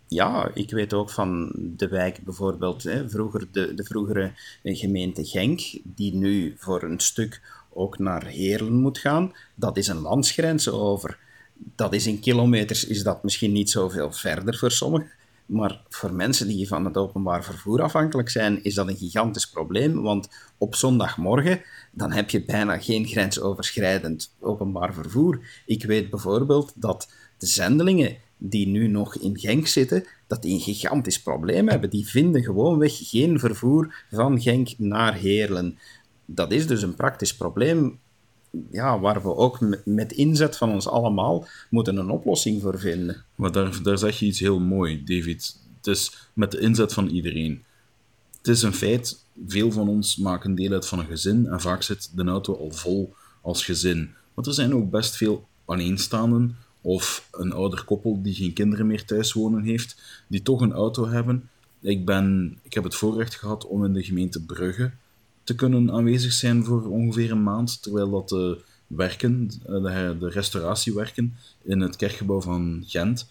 Ja, 0.08 0.52
ik 0.54 0.72
weet 0.72 0.94
ook 0.94 1.10
van 1.10 1.52
de 1.56 1.88
wijk 1.88 2.24
bijvoorbeeld, 2.24 2.84
hè, 2.84 3.10
vroeger 3.10 3.48
de, 3.52 3.74
de 3.74 3.84
vroegere 3.84 4.32
gemeente 4.64 5.26
Genk, 5.26 5.62
die 5.84 6.16
nu 6.16 6.56
voor 6.58 6.84
een 6.84 7.00
stuk 7.00 7.42
ook 7.74 8.00
naar 8.00 8.26
Heerlen 8.26 8.80
moet 8.80 8.98
gaan. 8.98 9.34
Dat 9.56 9.78
is 9.78 9.88
een 9.88 10.02
landsgrens 10.02 10.70
over. 10.70 11.18
Dat 11.76 11.94
is 11.94 12.08
in 12.08 12.20
kilometers, 12.20 12.86
is 12.86 13.04
dat 13.04 13.24
misschien 13.24 13.52
niet 13.52 13.70
zoveel 13.70 14.12
verder 14.12 14.58
voor 14.58 14.72
sommigen. 14.72 15.12
Maar 15.48 15.82
voor 15.90 16.14
mensen 16.14 16.48
die 16.48 16.68
van 16.68 16.86
het 16.86 16.98
openbaar 16.98 17.44
vervoer 17.44 17.82
afhankelijk 17.82 18.30
zijn, 18.30 18.64
is 18.64 18.74
dat 18.74 18.88
een 18.88 18.98
gigantisch 18.98 19.50
probleem. 19.50 20.02
Want 20.02 20.30
op 20.58 20.76
zondagmorgen, 20.76 21.62
dan 21.92 22.12
heb 22.12 22.30
je 22.30 22.46
bijna 22.46 22.78
geen 22.78 23.06
grensoverschrijdend 23.06 24.36
openbaar 24.40 24.94
vervoer. 24.94 25.40
Ik 25.66 25.84
weet 25.84 26.10
bijvoorbeeld 26.10 26.74
dat 26.76 27.12
de 27.38 27.46
zendelingen 27.46 28.18
die 28.38 28.68
nu 28.68 28.88
nog 28.88 29.16
in 29.16 29.40
Genk 29.40 29.68
zitten, 29.68 30.06
dat 30.28 30.42
die 30.42 30.54
een 30.54 30.60
gigantisch 30.60 31.22
probleem 31.22 31.70
hebben. 31.70 31.90
Die 31.90 32.08
vinden 32.08 32.44
gewoonweg 32.44 33.10
geen 33.10 33.40
vervoer 33.40 34.06
van 34.12 34.42
Genk 34.42 34.70
naar 34.78 35.14
Heerlen. 35.14 35.78
Dat 36.26 36.52
is 36.52 36.68
dus 36.68 36.82
een 36.82 36.96
praktisch 36.96 37.36
probleem 37.36 38.00
ja, 38.72 39.00
waar 39.00 39.22
we 39.22 39.36
ook 39.36 39.60
met 39.86 40.12
inzet 40.12 40.58
van 40.58 40.72
ons 40.72 40.88
allemaal 40.88 41.48
moeten 41.70 41.98
een 41.98 42.10
oplossing 42.10 42.62
voor 42.62 42.80
vinden. 42.80 43.24
Maar 43.36 43.52
daar, 43.52 43.84
daar 43.84 43.98
zeg 43.98 44.20
je 44.20 44.26
iets 44.26 44.40
heel 44.40 44.60
mooi, 44.60 45.04
David. 45.04 45.60
Het 45.78 45.88
is 45.88 46.30
met 46.34 46.52
de 46.52 46.60
inzet 46.60 46.94
van 46.94 47.08
iedereen. 47.08 47.64
Het 48.38 48.48
is 48.48 48.62
een 48.62 48.74
feit, 48.74 49.24
veel 49.48 49.72
van 49.72 49.88
ons 49.88 50.18
maken 50.18 50.56
deel 50.56 50.72
uit 50.72 50.88
van 50.88 51.00
een 51.00 51.06
gezin 51.06 51.48
en 51.48 51.62
vaak 51.62 51.82
zit 51.82 52.12
de 52.16 52.24
auto 52.24 52.58
al 52.58 52.72
vol 52.72 53.14
als 53.42 53.66
gezin. 53.66 54.10
Maar 54.34 54.46
er 54.46 54.54
zijn 54.54 54.74
ook 54.74 54.90
best 54.90 55.16
veel 55.16 55.48
alleenstaanden 55.66 56.58
of 56.82 57.28
een 57.32 57.52
ouder 57.54 57.84
koppel 57.84 58.22
die 58.22 58.34
geen 58.34 58.54
kinderen 58.54 58.88
meer 58.88 59.06
thuis 59.06 59.34
wonen 59.34 59.64
heeft, 59.64 60.02
die 60.28 60.42
toch 60.42 60.62
een 60.62 60.74
auto 60.74 61.08
hebben. 61.08 61.50
Ik, 61.80 62.06
ben, 62.06 62.58
ik 62.62 62.74
heb 62.74 62.84
het 62.84 62.96
voorrecht 62.96 63.36
gehad 63.36 63.66
om 63.66 63.86
in 63.86 63.94
de 63.94 64.04
gemeente 64.04 64.42
Brugge 64.42 64.92
te 65.48 65.56
kunnen 65.56 65.92
aanwezig 65.92 66.34
zijn 66.34 66.64
voor 66.64 66.90
ongeveer 66.90 67.32
een 67.32 67.44
maand, 67.44 67.82
terwijl 67.82 68.10
dat 68.10 68.30
de 68.30 68.62
werken, 68.88 69.50
eh, 69.66 69.74
de, 69.74 70.16
de 70.20 70.30
restauratiewerken 70.30 71.36
in 71.64 71.80
het 71.82 71.96
kerkgebouw 71.96 72.42
van 72.42 72.84
Gent 72.88 73.30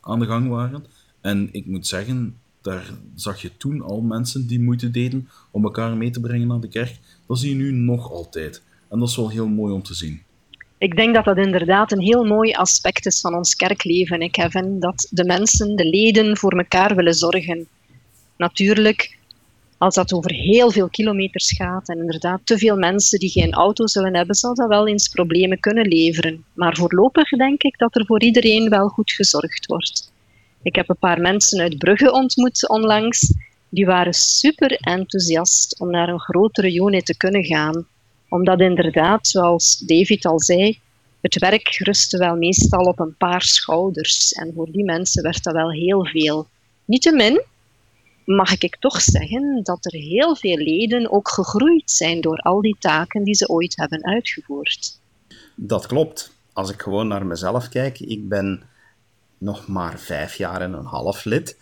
aan 0.00 0.18
de 0.18 0.26
gang 0.26 0.48
waren. 0.48 0.84
En 1.20 1.48
ik 1.52 1.66
moet 1.66 1.86
zeggen, 1.86 2.36
daar 2.62 2.90
zag 3.14 3.42
je 3.42 3.56
toen 3.56 3.82
al 3.82 4.00
mensen 4.00 4.46
die 4.46 4.60
moeite 4.60 4.90
deden 4.90 5.28
om 5.50 5.64
elkaar 5.64 5.96
mee 5.96 6.10
te 6.10 6.20
brengen 6.20 6.48
naar 6.48 6.60
de 6.60 6.68
kerk. 6.68 6.98
Dat 7.26 7.38
zie 7.38 7.50
je 7.50 7.56
nu 7.56 7.70
nog 7.70 8.10
altijd. 8.10 8.62
En 8.88 8.98
dat 8.98 9.08
is 9.08 9.16
wel 9.16 9.30
heel 9.30 9.48
mooi 9.48 9.72
om 9.72 9.82
te 9.82 9.94
zien. 9.94 10.22
Ik 10.78 10.96
denk 10.96 11.14
dat 11.14 11.24
dat 11.24 11.36
inderdaad 11.36 11.92
een 11.92 12.00
heel 12.00 12.24
mooi 12.24 12.52
aspect 12.52 13.06
is 13.06 13.20
van 13.20 13.34
ons 13.34 13.54
kerkleven, 13.54 14.30
Kevin. 14.30 14.80
Dat 14.80 15.08
de 15.10 15.24
mensen, 15.24 15.76
de 15.76 15.84
leden, 15.84 16.36
voor 16.36 16.52
elkaar 16.52 16.96
willen 16.96 17.14
zorgen. 17.14 17.66
Natuurlijk 18.36 19.15
Als 19.78 19.94
dat 19.94 20.12
over 20.12 20.32
heel 20.32 20.70
veel 20.70 20.88
kilometers 20.88 21.52
gaat 21.56 21.88
en 21.88 21.98
inderdaad 21.98 22.40
te 22.44 22.58
veel 22.58 22.76
mensen 22.76 23.18
die 23.18 23.30
geen 23.30 23.52
auto 23.52 23.86
zullen 23.86 24.14
hebben, 24.14 24.34
zal 24.34 24.54
dat 24.54 24.68
wel 24.68 24.88
eens 24.88 25.08
problemen 25.08 25.60
kunnen 25.60 25.88
leveren. 25.88 26.44
Maar 26.52 26.76
voorlopig 26.76 27.28
denk 27.28 27.62
ik 27.62 27.78
dat 27.78 27.96
er 27.96 28.06
voor 28.06 28.22
iedereen 28.22 28.68
wel 28.68 28.88
goed 28.88 29.10
gezorgd 29.12 29.66
wordt. 29.66 30.12
Ik 30.62 30.74
heb 30.74 30.88
een 30.88 30.98
paar 30.98 31.20
mensen 31.20 31.60
uit 31.60 31.78
Brugge 31.78 32.12
ontmoet 32.12 32.68
onlangs. 32.68 33.34
Die 33.68 33.86
waren 33.86 34.14
super 34.14 34.72
enthousiast 34.72 35.80
om 35.80 35.90
naar 35.90 36.08
een 36.08 36.20
grotere 36.20 36.74
unit 36.74 37.06
te 37.06 37.16
kunnen 37.16 37.44
gaan. 37.44 37.86
Omdat 38.28 38.60
inderdaad, 38.60 39.26
zoals 39.28 39.78
David 39.78 40.24
al 40.24 40.40
zei, 40.40 40.78
het 41.20 41.38
werk 41.38 41.68
rustte 41.68 42.18
wel 42.18 42.36
meestal 42.36 42.84
op 42.84 42.98
een 42.98 43.16
paar 43.16 43.42
schouders. 43.42 44.32
En 44.32 44.52
voor 44.54 44.70
die 44.70 44.84
mensen 44.84 45.22
werd 45.22 45.42
dat 45.42 45.54
wel 45.54 45.70
heel 45.70 46.06
veel. 46.06 46.46
Niettemin 46.84 47.40
mag 48.26 48.58
ik 48.58 48.76
toch 48.76 49.00
zeggen 49.00 49.60
dat 49.62 49.84
er 49.84 49.92
heel 49.92 50.36
veel 50.36 50.56
leden 50.56 51.10
ook 51.10 51.28
gegroeid 51.28 51.90
zijn 51.90 52.20
door 52.20 52.38
al 52.38 52.60
die 52.60 52.76
taken 52.78 53.24
die 53.24 53.34
ze 53.34 53.48
ooit 53.48 53.76
hebben 53.76 54.04
uitgevoerd. 54.04 55.00
Dat 55.54 55.86
klopt. 55.86 56.34
Als 56.52 56.70
ik 56.70 56.82
gewoon 56.82 57.08
naar 57.08 57.26
mezelf 57.26 57.68
kijk, 57.68 58.00
ik 58.00 58.28
ben 58.28 58.62
nog 59.38 59.66
maar 59.66 59.98
vijf 59.98 60.34
jaar 60.34 60.60
en 60.60 60.72
een 60.72 60.84
half 60.84 61.24
lid. 61.24 61.58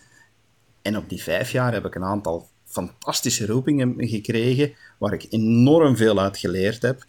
En 0.81 0.97
op 0.97 1.09
die 1.09 1.23
vijf 1.23 1.51
jaar 1.51 1.73
heb 1.73 1.85
ik 1.85 1.95
een 1.95 2.03
aantal 2.03 2.47
fantastische 2.65 3.45
roepingen 3.45 3.93
gekregen, 3.97 4.73
waar 4.97 5.13
ik 5.13 5.27
enorm 5.29 5.97
veel 5.97 6.19
uit 6.19 6.37
geleerd 6.37 6.81
heb 6.81 7.05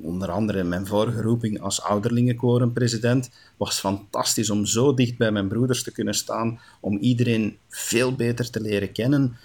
onder 0.00 0.30
andere 0.30 0.64
mijn 0.64 0.86
vorige 0.86 1.20
roeping 1.22 1.60
als 1.60 1.82
ouderlingenkorenpresident, 1.82 3.30
was 3.56 3.78
fantastisch 3.78 4.50
om 4.50 4.66
zo 4.66 4.94
dicht 4.94 5.16
bij 5.16 5.30
mijn 5.30 5.48
broeders 5.48 5.82
te 5.82 5.92
kunnen 5.92 6.14
staan, 6.14 6.60
om 6.80 6.98
iedereen 6.98 7.58
veel 7.68 8.14
beter 8.14 8.50
te 8.50 8.60
leren 8.60 8.92
kennen 8.92 9.36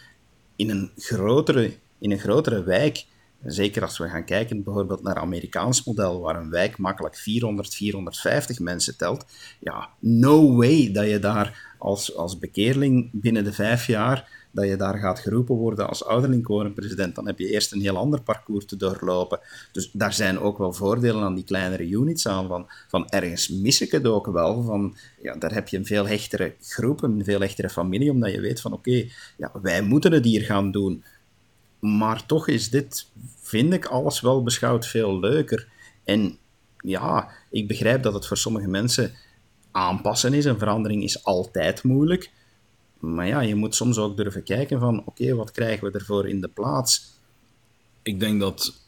in 0.55 0.69
een 0.69 0.91
grotere, 0.97 1.73
in 1.99 2.11
een 2.11 2.19
grotere 2.19 2.63
wijk. 2.63 3.05
Zeker 3.45 3.81
als 3.81 3.97
we 3.97 4.09
gaan 4.09 4.25
kijken 4.25 4.63
bijvoorbeeld 4.63 5.03
naar 5.03 5.13
het 5.13 5.23
Amerikaans 5.23 5.83
model, 5.83 6.19
waar 6.19 6.35
een 6.35 6.49
wijk 6.49 6.77
makkelijk 6.77 7.15
400, 7.15 7.75
450 7.75 8.59
mensen 8.59 8.97
telt. 8.97 9.25
Ja, 9.59 9.89
no 9.99 10.55
way 10.55 10.91
dat 10.91 11.09
je 11.09 11.19
daar 11.19 11.75
als, 11.77 12.15
als 12.15 12.37
bekeerling 12.37 13.09
binnen 13.11 13.43
de 13.43 13.53
vijf 13.53 13.87
jaar 13.87 14.38
dat 14.51 14.67
je 14.67 14.75
daar 14.75 14.97
gaat 14.97 15.19
geroepen 15.19 15.55
worden 15.55 15.87
als 15.87 16.05
ouderlingkorenpresident, 16.05 17.15
dan 17.15 17.27
heb 17.27 17.39
je 17.39 17.49
eerst 17.49 17.71
een 17.71 17.81
heel 17.81 17.97
ander 17.97 18.21
parcours 18.21 18.65
te 18.65 18.75
doorlopen. 18.75 19.39
Dus 19.71 19.89
daar 19.93 20.13
zijn 20.13 20.39
ook 20.39 20.57
wel 20.57 20.73
voordelen 20.73 21.23
aan 21.23 21.35
die 21.35 21.43
kleinere 21.43 21.89
units 21.89 22.27
aan. 22.27 22.47
Van, 22.47 22.67
van 22.87 23.09
ergens 23.09 23.49
mis 23.49 23.81
ik 23.81 23.91
het 23.91 24.07
ook 24.07 24.27
wel. 24.27 24.63
Van, 24.63 24.95
ja, 25.21 25.35
daar 25.35 25.53
heb 25.53 25.67
je 25.67 25.77
een 25.77 25.85
veel 25.85 26.07
hechtere 26.07 26.55
groep, 26.61 27.03
een 27.03 27.23
veel 27.23 27.39
hechtere 27.39 27.69
familie, 27.69 28.11
omdat 28.11 28.31
je 28.31 28.41
weet 28.41 28.61
van 28.61 28.73
oké, 28.73 29.05
ja, 29.37 29.51
wij 29.61 29.81
moeten 29.81 30.11
het 30.11 30.25
hier 30.25 30.41
gaan 30.41 30.71
doen. 30.71 31.03
Maar 31.79 32.25
toch 32.25 32.47
is 32.47 32.69
dit, 32.69 33.07
vind 33.41 33.73
ik, 33.73 33.85
alles 33.85 34.21
wel 34.21 34.43
beschouwd 34.43 34.87
veel 34.87 35.19
leuker. 35.19 35.67
En 36.03 36.37
ja, 36.77 37.29
ik 37.49 37.67
begrijp 37.67 38.03
dat 38.03 38.13
het 38.13 38.27
voor 38.27 38.37
sommige 38.37 38.67
mensen 38.67 39.13
aanpassen 39.71 40.33
is. 40.33 40.45
Een 40.45 40.59
verandering 40.59 41.03
is 41.03 41.23
altijd 41.23 41.83
moeilijk. 41.83 42.31
Maar 42.99 43.27
ja, 43.27 43.41
je 43.41 43.55
moet 43.55 43.75
soms 43.75 43.97
ook 43.97 44.17
durven 44.17 44.43
kijken 44.43 44.79
van, 44.79 45.05
oké, 45.05 45.35
wat 45.35 45.51
krijgen 45.51 45.91
we 45.91 45.99
ervoor 45.99 46.27
in 46.27 46.41
de 46.41 46.47
plaats? 46.47 47.17
Ik 48.01 48.19
denk 48.19 48.39
dat, 48.39 48.81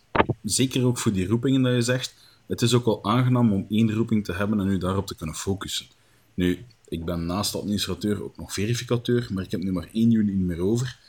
zeker 0.44 0.86
ook 0.86 0.98
voor 0.98 1.12
die 1.12 1.28
roepingen 1.28 1.62
dat 1.62 1.74
je 1.74 1.82
zegt, 1.82 2.16
het 2.48 2.62
is 2.62 2.74
ook 2.74 2.86
wel 2.86 3.04
aangenaam 3.04 3.54
om 3.54 3.66
één 3.70 3.94
roeping 3.94 4.26
te 4.26 4.34
hebben 4.34 4.60
en 4.60 4.68
nu 4.68 4.78
daarop 4.78 5.08
te 5.08 5.16
kunnen 5.16 5.36
focussen. 5.36 5.86
Nu, 6.34 6.66
ik 6.88 7.06
ben 7.06 7.26
naast 7.26 7.56
administrateur 7.56 8.24
ook 8.24 8.38
nog 8.38 8.54
verificateur, 8.54 9.28
maar 9.34 9.44
ik 9.44 9.52
heb 9.52 9.62
nu 9.62 9.72
maar 9.72 9.90
één 9.94 10.12
juni 10.12 10.32
meer 10.32 10.60
over. 10.60 11.00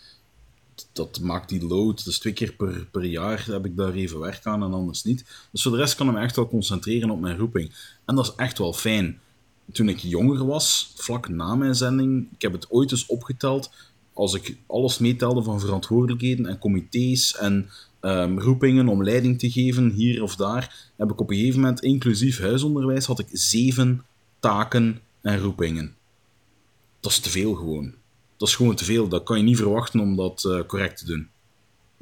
Dat 0.93 1.21
maakt 1.21 1.49
die 1.49 1.67
load, 1.67 2.05
dus 2.05 2.19
twee 2.19 2.33
keer 2.33 2.53
per, 2.53 2.87
per 2.91 3.05
jaar 3.05 3.45
heb 3.47 3.67
ik 3.67 3.77
daar 3.77 3.93
even 3.93 4.19
werk 4.19 4.47
aan 4.47 4.63
en 4.63 4.73
anders 4.73 5.03
niet. 5.03 5.25
Dus 5.51 5.63
voor 5.63 5.73
de 5.73 5.79
rest 5.79 5.95
kan 5.95 6.09
ik 6.09 6.15
me 6.15 6.21
echt 6.21 6.37
wel 6.37 6.49
concentreren 6.49 7.11
op 7.11 7.21
mijn 7.21 7.39
roeping. 7.39 7.73
En 8.05 8.15
dat 8.15 8.25
is 8.25 8.33
echt 8.37 8.59
wel 8.59 8.73
fijn 8.73 9.21
toen 9.73 9.89
ik 9.89 9.99
jonger 9.99 10.47
was, 10.47 10.93
vlak 10.97 11.29
na 11.29 11.55
mijn 11.55 11.75
zending, 11.75 12.29
ik 12.35 12.43
heb 12.43 12.53
het 12.53 12.71
ooit 12.71 12.91
eens 12.91 13.07
opgeteld, 13.07 13.71
als 14.13 14.35
ik 14.35 14.57
alles 14.67 14.99
meetelde 14.99 15.43
van 15.43 15.61
verantwoordelijkheden 15.61 16.47
en 16.47 16.59
comité's 16.59 17.37
en 17.37 17.71
um, 18.01 18.39
roepingen 18.41 18.89
om 18.89 19.05
leiding 19.05 19.39
te 19.39 19.51
geven 19.51 19.91
hier 19.91 20.23
of 20.23 20.37
daar, 20.37 20.91
heb 20.97 21.11
ik 21.11 21.21
op 21.21 21.31
een 21.31 21.37
gegeven 21.37 21.61
moment, 21.61 21.83
inclusief 21.83 22.41
huisonderwijs, 22.41 23.07
had 23.07 23.19
ik 23.19 23.29
zeven 23.33 24.05
taken 24.41 25.01
en 25.21 25.39
roepingen. 25.39 25.95
Dat 27.01 27.13
is 27.13 27.19
te 27.19 27.31
veel 27.31 27.55
gewoon. 27.55 27.95
Dat 28.37 28.49
is 28.49 28.57
gewoon 28.57 28.75
te 28.75 28.85
veel. 28.85 29.09
Dat 29.09 29.23
kan 29.23 29.37
je 29.37 29.43
niet 29.43 29.57
verwachten 29.57 30.01
om 30.01 30.17
dat 30.17 30.45
uh, 30.47 30.61
correct 30.67 30.99
te 30.99 31.05
doen. 31.05 31.29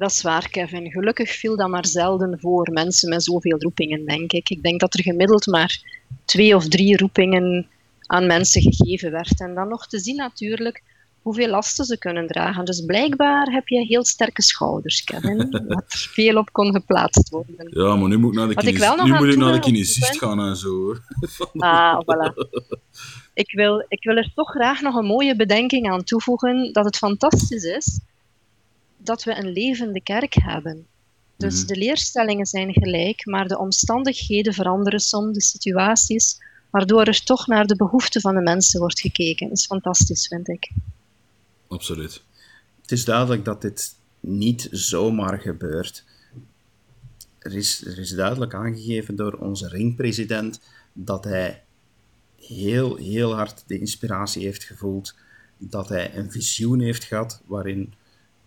Dat 0.01 0.11
is 0.11 0.21
waar, 0.21 0.49
Kevin. 0.49 0.91
Gelukkig 0.91 1.31
viel 1.31 1.55
dat 1.55 1.69
maar 1.69 1.85
zelden 1.85 2.39
voor 2.39 2.69
mensen 2.71 3.09
met 3.09 3.23
zoveel 3.23 3.57
roepingen, 3.59 4.05
denk 4.05 4.31
ik. 4.31 4.49
Ik 4.49 4.63
denk 4.63 4.79
dat 4.79 4.93
er 4.93 5.03
gemiddeld 5.03 5.45
maar 5.45 5.83
twee 6.25 6.55
of 6.55 6.67
drie 6.67 6.97
roepingen 6.97 7.67
aan 8.05 8.27
mensen 8.27 8.61
gegeven 8.61 9.11
werd. 9.11 9.39
En 9.39 9.55
dan 9.55 9.67
nog 9.67 9.87
te 9.87 9.99
zien 9.99 10.15
natuurlijk 10.15 10.83
hoeveel 11.21 11.47
lasten 11.47 11.85
ze 11.85 11.97
kunnen 11.97 12.27
dragen. 12.27 12.65
Dus 12.65 12.85
blijkbaar 12.85 13.47
heb 13.51 13.67
je 13.67 13.85
heel 13.85 14.05
sterke 14.05 14.41
schouders, 14.41 15.03
Kevin, 15.03 15.49
wat 15.67 15.83
veel 15.87 16.37
op 16.37 16.51
kon 16.51 16.73
geplaatst 16.73 17.29
worden. 17.29 17.67
Ja, 17.69 17.95
maar 17.95 18.09
nu 18.09 18.17
moet 18.17 18.31
ik 18.31 18.37
naar 18.37 18.47
de, 18.47 18.55
kinesist, 18.55 19.03
nu 19.03 19.13
moet 19.13 19.33
ik 19.33 19.37
naar 19.37 19.53
de 19.53 19.59
kinesist 19.59 20.17
gaan 20.17 20.39
en 20.39 20.55
zo. 20.55 20.95
Ah, 21.57 21.99
voilà. 22.01 22.33
Ik 23.33 23.51
wil, 23.51 23.85
ik 23.87 24.03
wil 24.03 24.15
er 24.15 24.31
toch 24.35 24.49
graag 24.49 24.81
nog 24.81 24.95
een 24.95 25.05
mooie 25.05 25.35
bedenking 25.35 25.89
aan 25.89 26.03
toevoegen, 26.03 26.73
dat 26.73 26.85
het 26.85 26.97
fantastisch 26.97 27.63
is 27.63 27.99
dat 29.03 29.23
we 29.23 29.35
een 29.35 29.51
levende 29.51 30.01
kerk 30.01 30.33
hebben. 30.33 30.85
Dus 31.37 31.57
mhm. 31.57 31.67
de 31.67 31.75
leerstellingen 31.75 32.45
zijn 32.45 32.73
gelijk, 32.73 33.25
maar 33.25 33.47
de 33.47 33.57
omstandigheden 33.57 34.53
veranderen 34.53 34.99
soms, 34.99 35.33
de 35.33 35.41
situaties, 35.41 36.37
waardoor 36.69 37.03
er 37.03 37.23
toch 37.23 37.47
naar 37.47 37.67
de 37.67 37.75
behoeften 37.75 38.21
van 38.21 38.35
de 38.35 38.41
mensen 38.41 38.79
wordt 38.79 38.99
gekeken. 38.99 39.47
Dat 39.47 39.57
is 39.57 39.65
fantastisch, 39.65 40.27
vind 40.27 40.49
ik. 40.49 40.71
Absoluut. 41.67 42.23
Het 42.81 42.91
is 42.91 43.05
duidelijk 43.05 43.45
dat 43.45 43.61
dit 43.61 43.95
niet 44.19 44.67
zomaar 44.71 45.39
gebeurt. 45.39 46.03
Er 47.39 47.55
is, 47.55 47.85
er 47.85 47.99
is 47.99 48.09
duidelijk 48.09 48.53
aangegeven 48.53 49.15
door 49.15 49.33
onze 49.33 49.67
ringpresident 49.67 50.59
dat 50.93 51.23
hij 51.23 51.63
heel, 52.39 52.95
heel 52.95 53.35
hard 53.35 53.63
de 53.67 53.79
inspiratie 53.79 54.43
heeft 54.43 54.63
gevoeld, 54.63 55.15
dat 55.57 55.89
hij 55.89 56.15
een 56.15 56.31
visioen 56.31 56.79
heeft 56.79 57.03
gehad 57.03 57.41
waarin 57.45 57.93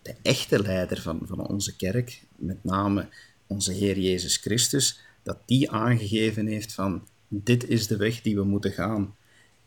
de 0.04 0.14
echte 0.22 0.62
leider 0.62 1.00
van, 1.00 1.20
van 1.22 1.46
onze 1.46 1.76
kerk, 1.76 2.24
met 2.36 2.64
name 2.64 3.08
onze 3.46 3.72
Heer 3.72 3.98
Jezus 3.98 4.36
Christus, 4.36 5.00
dat 5.22 5.38
die 5.46 5.70
aangegeven 5.70 6.46
heeft 6.46 6.72
van 6.72 7.02
dit 7.28 7.68
is 7.68 7.86
de 7.86 7.96
weg 7.96 8.22
die 8.22 8.34
we 8.34 8.44
moeten 8.44 8.72
gaan. 8.72 9.16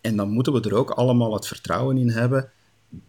En 0.02 0.16
dan 0.16 0.30
moeten 0.30 0.54
we 0.54 0.62
er 0.62 0.76
ook 0.76 0.90
allemaal 0.90 1.34
het 1.34 1.48
vertrouwen 1.48 1.98
in 1.98 2.10
hebben 2.10 2.52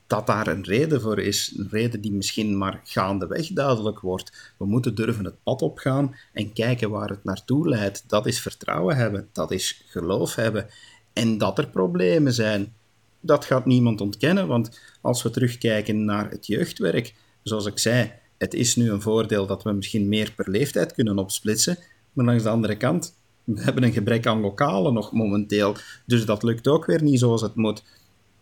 dat 0.07 0.27
daar 0.27 0.47
een 0.47 0.65
reden 0.65 1.01
voor 1.01 1.19
is, 1.19 1.55
een 1.57 1.69
reden 1.71 2.01
die 2.01 2.13
misschien 2.13 2.59
maar 2.59 2.81
gaandeweg 2.85 3.49
duidelijk 3.49 4.01
wordt. 4.01 4.55
We 4.59 4.67
moeten 4.67 4.95
durven 4.95 5.25
het 5.25 5.43
pad 5.43 5.63
opgaan 5.63 6.17
en 6.33 6.53
kijken 6.53 6.91
waar 6.91 7.09
het 7.09 7.25
naartoe 7.25 7.69
leidt. 7.69 8.05
Dat 8.07 8.27
is 8.27 8.41
vertrouwen 8.41 8.97
hebben, 8.97 9.29
dat 9.33 9.51
is 9.51 9.85
geloof 9.87 10.35
hebben. 10.35 10.67
En 11.13 11.39
dat 11.39 11.59
er 11.59 11.69
problemen 11.69 12.33
zijn, 12.33 12.75
dat 13.21 13.45
gaat 13.45 13.67
niemand 13.67 14.01
ontkennen, 14.01 14.47
want 14.47 14.81
als 15.01 15.23
we 15.23 15.31
terugkijken 15.31 16.05
naar 16.05 16.31
het 16.31 16.47
jeugdwerk, 16.47 17.15
zoals 17.43 17.67
ik 17.67 17.79
zei, 17.79 18.13
het 18.39 18.55
is 18.55 18.77
nu 18.77 18.91
een 18.91 19.01
voordeel 19.01 19.47
dat 19.47 19.63
we 19.63 19.73
misschien 19.73 20.09
meer 20.09 20.33
per 20.37 20.51
leeftijd 20.51 20.93
kunnen 20.93 21.19
opsplitsen, 21.19 21.79
maar 22.13 22.25
langs 22.25 22.43
de 22.43 22.49
andere 22.49 22.77
kant, 22.77 23.17
we 23.45 23.63
hebben 23.63 23.83
een 23.83 23.93
gebrek 23.93 24.27
aan 24.27 24.41
lokalen 24.41 24.95
nog 24.95 25.13
momenteel, 25.13 25.77
dus 26.07 26.25
dat 26.25 26.43
lukt 26.43 26.69
ook 26.69 26.87
weer 26.87 27.03
niet 27.03 27.19
zoals 27.19 27.43
het 27.43 27.55
moet. 27.55 27.83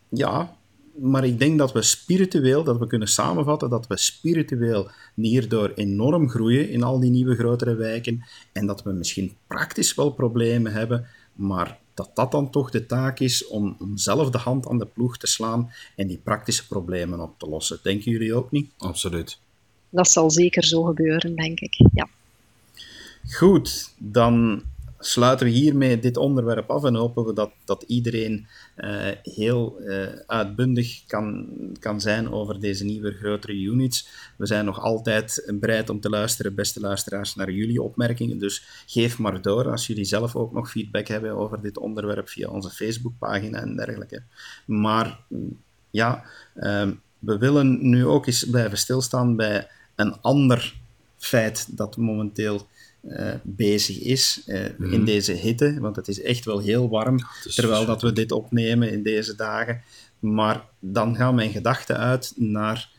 Ja, 0.08 0.56
maar 1.00 1.24
ik 1.24 1.38
denk 1.38 1.58
dat 1.58 1.72
we 1.72 1.82
spiritueel, 1.82 2.64
dat 2.64 2.78
we 2.78 2.86
kunnen 2.86 3.08
samenvatten, 3.08 3.70
dat 3.70 3.86
we 3.86 3.98
spiritueel 3.98 4.90
hierdoor 5.14 5.72
enorm 5.74 6.28
groeien 6.28 6.70
in 6.70 6.82
al 6.82 7.00
die 7.00 7.10
nieuwe 7.10 7.34
grotere 7.34 7.74
wijken 7.74 8.24
en 8.52 8.66
dat 8.66 8.82
we 8.82 8.92
misschien 8.92 9.36
praktisch 9.46 9.94
wel 9.94 10.10
problemen 10.10 10.72
hebben, 10.72 11.06
maar 11.34 11.78
dat 11.96 12.10
dat 12.14 12.30
dan 12.30 12.50
toch 12.50 12.70
de 12.70 12.86
taak 12.86 13.18
is 13.18 13.46
om, 13.46 13.76
om 13.80 13.96
zelf 13.96 14.30
de 14.30 14.38
hand 14.38 14.68
aan 14.68 14.78
de 14.78 14.86
ploeg 14.86 15.18
te 15.18 15.26
slaan 15.26 15.70
en 15.96 16.06
die 16.06 16.20
praktische 16.24 16.66
problemen 16.66 17.20
op 17.20 17.38
te 17.38 17.46
lossen. 17.46 17.78
Denken 17.82 18.10
jullie 18.10 18.34
ook 18.34 18.50
niet? 18.50 18.70
Absoluut. 18.78 19.38
Dat 19.90 20.10
zal 20.10 20.30
zeker 20.30 20.64
zo 20.64 20.82
gebeuren, 20.82 21.36
denk 21.36 21.60
ik. 21.60 21.88
Ja. 21.92 22.08
Goed, 23.30 23.92
dan 23.98 24.62
sluiten 25.06 25.46
we 25.46 25.52
hiermee 25.52 25.98
dit 25.98 26.16
onderwerp 26.16 26.70
af 26.70 26.84
en 26.84 26.94
hopen 26.94 27.24
we 27.24 27.32
dat, 27.32 27.50
dat 27.64 27.82
iedereen 27.82 28.46
uh, 28.76 29.06
heel 29.22 29.76
uh, 29.80 30.06
uitbundig 30.26 31.04
kan, 31.06 31.48
kan 31.78 32.00
zijn 32.00 32.30
over 32.32 32.60
deze 32.60 32.84
nieuwe, 32.84 33.12
grotere 33.12 33.52
units. 33.52 34.08
We 34.36 34.46
zijn 34.46 34.64
nog 34.64 34.80
altijd 34.80 35.52
bereid 35.54 35.90
om 35.90 36.00
te 36.00 36.08
luisteren, 36.08 36.54
beste 36.54 36.80
luisteraars, 36.80 37.34
naar 37.34 37.50
jullie 37.50 37.82
opmerkingen. 37.82 38.38
Dus 38.38 38.84
geef 38.86 39.18
maar 39.18 39.42
door 39.42 39.70
als 39.70 39.86
jullie 39.86 40.04
zelf 40.04 40.36
ook 40.36 40.52
nog 40.52 40.70
feedback 40.70 41.06
hebben 41.06 41.36
over 41.36 41.62
dit 41.62 41.78
onderwerp 41.78 42.28
via 42.28 42.48
onze 42.48 42.70
Facebookpagina 42.70 43.60
en 43.60 43.76
dergelijke. 43.76 44.22
Maar 44.66 45.20
ja, 45.90 46.24
um, 46.54 47.00
we 47.18 47.38
willen 47.38 47.88
nu 47.88 48.06
ook 48.06 48.26
eens 48.26 48.44
blijven 48.50 48.78
stilstaan 48.78 49.36
bij 49.36 49.68
een 49.94 50.20
ander 50.20 50.76
feit 51.16 51.76
dat 51.76 51.96
momenteel 51.96 52.66
uh, 53.08 53.34
bezig 53.42 53.98
is 53.98 54.42
uh, 54.46 54.64
mm. 54.78 54.92
in 54.92 55.04
deze 55.04 55.32
hitte, 55.32 55.80
want 55.80 55.96
het 55.96 56.08
is 56.08 56.22
echt 56.22 56.44
wel 56.44 56.58
heel 56.58 56.88
warm 56.88 57.18
terwijl 57.54 57.86
dat 57.86 58.02
we 58.02 58.12
dit 58.12 58.32
opnemen 58.32 58.92
in 58.92 59.02
deze 59.02 59.34
dagen. 59.34 59.82
Maar 60.18 60.64
dan 60.80 61.16
gaan 61.16 61.34
mijn 61.34 61.50
gedachten 61.50 61.96
uit 61.96 62.32
naar 62.36 62.90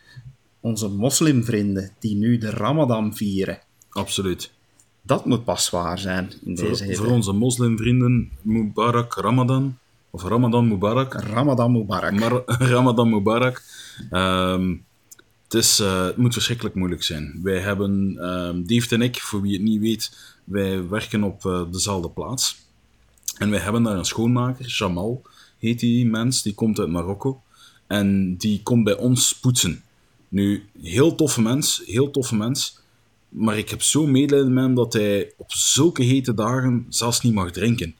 onze 0.59 0.87
moslimvrienden 0.87 1.91
die 1.99 2.15
nu 2.15 2.37
de 2.37 2.49
Ramadan 2.49 3.15
vieren. 3.15 3.59
Absoluut. 3.89 4.51
Dat 5.01 5.25
moet 5.25 5.43
pas 5.43 5.69
waar 5.69 5.99
zijn 5.99 6.31
in 6.45 6.55
deze 6.55 6.75
voor, 6.75 6.85
hitte. 6.85 7.03
Voor 7.03 7.11
onze 7.11 7.31
moslimvrienden, 7.31 8.31
Mubarak 8.41 9.13
Ramadan. 9.13 9.77
Of 10.09 10.23
Ramadan 10.23 10.67
Mubarak. 10.67 11.13
Ramadan 11.13 11.71
Mubarak. 11.71 12.19
Ramadan 12.73 13.09
Mubarak. 13.09 13.63
Um, 14.11 14.85
het, 15.47 15.53
is, 15.53 15.79
uh, 15.79 16.05
het 16.05 16.17
moet 16.17 16.33
verschrikkelijk 16.33 16.75
moeilijk 16.75 17.03
zijn. 17.03 17.39
Wij 17.43 17.59
hebben, 17.59 17.91
um, 18.29 18.67
Dave 18.67 18.95
en 18.95 19.01
ik, 19.01 19.21
voor 19.21 19.41
wie 19.41 19.53
het 19.53 19.61
niet 19.61 19.81
weet, 19.81 20.17
wij 20.43 20.87
werken 20.87 21.23
op 21.23 21.43
uh, 21.45 21.61
dezelfde 21.71 22.09
plaats. 22.09 22.57
En 23.37 23.49
wij 23.49 23.59
hebben 23.59 23.83
daar 23.83 23.97
een 23.97 24.05
schoonmaker, 24.05 24.65
Jamal 24.65 25.21
heet 25.57 25.79
die 25.79 26.05
mens, 26.05 26.41
die 26.41 26.53
komt 26.53 26.79
uit 26.79 26.89
Marokko. 26.89 27.41
En 27.87 28.37
die 28.37 28.63
komt 28.63 28.83
bij 28.83 28.97
ons 28.97 29.39
poetsen. 29.39 29.83
Nu, 30.29 30.63
heel 30.81 31.15
toffe 31.15 31.41
mens, 31.41 31.83
heel 31.85 32.11
toffe 32.11 32.35
mens. 32.35 32.79
Maar 33.29 33.57
ik 33.57 33.69
heb 33.69 33.81
zo 33.81 34.07
medelijden 34.07 34.53
met 34.53 34.63
hem 34.63 34.75
dat 34.75 34.93
hij 34.93 35.31
op 35.37 35.53
zulke 35.53 36.03
hete 36.03 36.33
dagen 36.33 36.85
zelfs 36.89 37.21
niet 37.21 37.33
mag 37.33 37.51
drinken. 37.51 37.95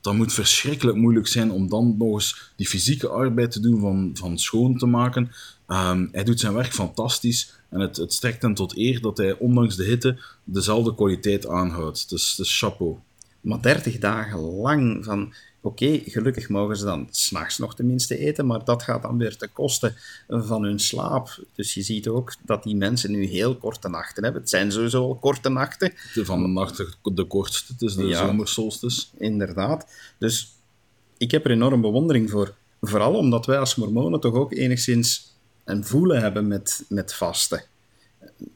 Dat 0.00 0.14
moet 0.14 0.32
verschrikkelijk 0.32 0.96
moeilijk 0.96 1.26
zijn 1.26 1.50
om 1.50 1.68
dan 1.68 1.94
nog 1.98 2.12
eens 2.12 2.52
die 2.56 2.68
fysieke 2.68 3.08
arbeid 3.08 3.50
te 3.50 3.60
doen 3.60 3.80
van, 3.80 4.10
van 4.14 4.38
schoon 4.38 4.78
te 4.78 4.86
maken. 4.86 5.30
Um, 5.72 6.08
hij 6.12 6.24
doet 6.24 6.40
zijn 6.40 6.54
werk 6.54 6.72
fantastisch 6.72 7.52
en 7.68 7.80
het, 7.80 7.96
het 7.96 8.12
strekt 8.12 8.42
hem 8.42 8.54
tot 8.54 8.76
eer 8.76 9.00
dat 9.00 9.16
hij 9.16 9.38
ondanks 9.38 9.76
de 9.76 9.84
hitte 9.84 10.18
dezelfde 10.44 10.94
kwaliteit 10.94 11.46
aanhoudt. 11.46 12.08
Dus, 12.08 12.34
dus 12.34 12.58
chapeau. 12.58 12.96
Maar 13.40 13.62
30 13.62 13.98
dagen 13.98 14.38
lang 14.38 15.04
van 15.04 15.32
Oké, 15.64 16.00
gelukkig 16.04 16.48
mogen 16.48 16.76
ze 16.76 16.84
dan 16.84 17.08
s'nachts 17.10 17.58
nog 17.58 17.74
tenminste 17.74 18.18
eten, 18.18 18.46
maar 18.46 18.64
dat 18.64 18.82
gaat 18.82 19.02
dan 19.02 19.18
weer 19.18 19.36
ten 19.36 19.52
koste 19.52 19.94
van 20.28 20.62
hun 20.62 20.78
slaap. 20.78 21.44
Dus 21.54 21.74
je 21.74 21.82
ziet 21.82 22.08
ook 22.08 22.34
dat 22.44 22.62
die 22.62 22.76
mensen 22.76 23.10
nu 23.10 23.26
heel 23.26 23.56
korte 23.56 23.88
nachten 23.88 24.22
hebben. 24.22 24.40
Het 24.40 24.50
zijn 24.50 24.72
sowieso 24.72 25.02
al 25.02 25.14
korte 25.14 25.48
nachten. 25.48 25.92
De 26.14 26.24
van 26.24 26.42
de 26.42 26.48
nacht 26.48 26.96
de 27.02 27.24
kortste, 27.24 27.72
het 27.72 27.82
is 27.82 27.94
de 27.94 28.06
ja, 28.06 28.26
zomersolstice. 28.26 29.06
Inderdaad. 29.18 29.86
Dus 30.18 30.52
ik 31.16 31.30
heb 31.30 31.44
er 31.44 31.50
enorm 31.50 31.80
bewondering 31.80 32.30
voor. 32.30 32.54
Vooral 32.80 33.14
omdat 33.14 33.46
wij 33.46 33.58
als 33.58 33.74
mormonen 33.74 34.20
toch 34.20 34.34
ook 34.34 34.52
enigszins 34.52 35.31
een 35.64 35.84
voelen 35.84 36.20
hebben 36.20 36.48
met, 36.48 36.84
met 36.88 37.14
vasten. 37.14 37.62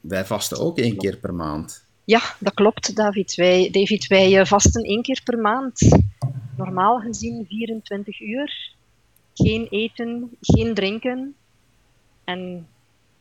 Wij 0.01 0.25
vasten 0.25 0.59
ook 0.59 0.79
één 0.79 0.97
keer 0.97 1.17
per 1.17 1.35
maand. 1.35 1.85
Ja, 2.05 2.21
dat 2.39 2.55
klopt, 2.55 2.97
David. 2.97 3.35
Wij, 3.35 3.71
David, 3.71 4.07
wij 4.07 4.41
eh, 4.41 4.47
vasten 4.47 4.83
één 4.83 5.03
keer 5.03 5.21
per 5.25 5.39
maand 5.39 5.81
normaal 6.57 6.99
gezien 6.99 7.47
24 7.49 8.21
uur. 8.21 8.75
Geen 9.35 9.67
eten, 9.71 10.37
geen 10.41 10.75
drinken. 10.75 11.35
En 12.25 12.67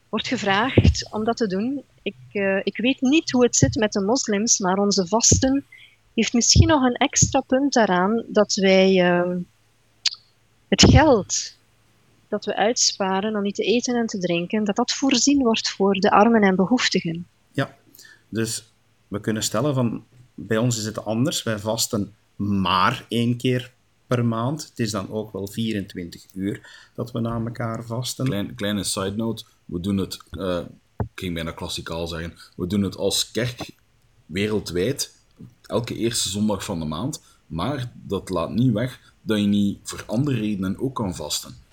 wordt 0.10 0.28
gevraagd 0.28 1.08
om 1.12 1.24
dat 1.24 1.38
te 1.38 1.48
doen. 1.48 1.84
Ik, 2.02 2.16
uh, 2.34 2.60
ik 2.64 2.78
weet 2.78 3.02
niet 3.02 3.32
hoe 3.32 3.44
het 3.44 3.56
zit 3.56 3.76
met 3.76 3.92
de 3.92 4.02
moslims, 4.02 4.60
maar 4.60 4.78
onze 4.78 5.08
vasten 5.08 5.66
heeft 6.14 6.34
misschien 6.34 6.68
nog 6.68 6.84
een 6.84 6.96
extra 6.96 7.40
punt 7.40 7.74
daaraan 7.74 8.24
dat 8.28 8.54
wij 8.54 9.10
uh, 9.10 9.36
het 10.68 10.84
geld 10.92 11.58
dat 12.36 12.46
we 12.46 12.56
uitsparen 12.56 13.36
om 13.36 13.42
niet 13.42 13.56
te 13.56 13.64
eten 13.64 13.96
en 13.96 14.06
te 14.06 14.18
drinken, 14.18 14.64
dat 14.64 14.76
dat 14.76 14.92
voorzien 14.92 15.44
wordt 15.44 15.70
voor 15.70 15.94
de 15.94 16.12
armen 16.12 16.42
en 16.42 16.56
behoeftigen. 16.56 17.28
Ja, 17.52 17.76
dus 18.30 18.72
we 19.08 19.20
kunnen 19.20 19.44
stellen 19.44 19.74
van 19.74 20.04
bij 20.34 20.58
ons 20.58 20.78
is 20.78 20.86
het 20.86 21.06
anders. 21.06 21.44
Wij 21.44 21.60
vasten 21.60 22.14
maar 22.36 23.06
één 23.10 23.38
keer 23.38 23.74
per 24.08 24.26
maand. 24.26 24.68
Het 24.70 24.80
is 24.80 24.92
dan 24.92 25.10
ook 25.10 25.32
wel 25.32 25.48
24 25.48 26.26
uur 26.34 26.90
dat 26.96 27.12
we 27.12 27.20
na 27.20 27.42
elkaar 27.46 27.86
vasten. 27.86 28.26
Klein, 28.26 28.56
kleine 28.56 28.84
side 28.84 29.16
note, 29.16 29.44
we 29.66 29.80
doen 29.80 29.98
het, 29.98 30.18
uh, 30.32 30.60
ik 30.98 31.08
ging 31.16 31.34
bijna 31.34 31.52
klassikaal 31.52 32.08
zeggen, 32.08 32.34
we 32.56 32.68
doen 32.68 32.82
het 32.82 32.98
als 32.98 33.32
kerk 33.32 33.70
wereldwijd, 34.26 35.16
elke 35.62 35.96
eerste 35.96 36.30
zondag 36.30 36.64
van 36.64 36.80
de 36.80 36.86
maand, 36.86 37.22
maar 37.48 37.92
dat 37.94 38.30
laat 38.30 38.50
niet 38.50 38.74
weg 38.74 39.14
dat 39.22 39.40
je 39.40 39.46
niet 39.46 39.80
voor 39.84 40.04
andere 40.06 40.38
redenen 40.38 40.80
ook 40.80 40.96
kan 40.96 41.16
vasten. 41.16 41.64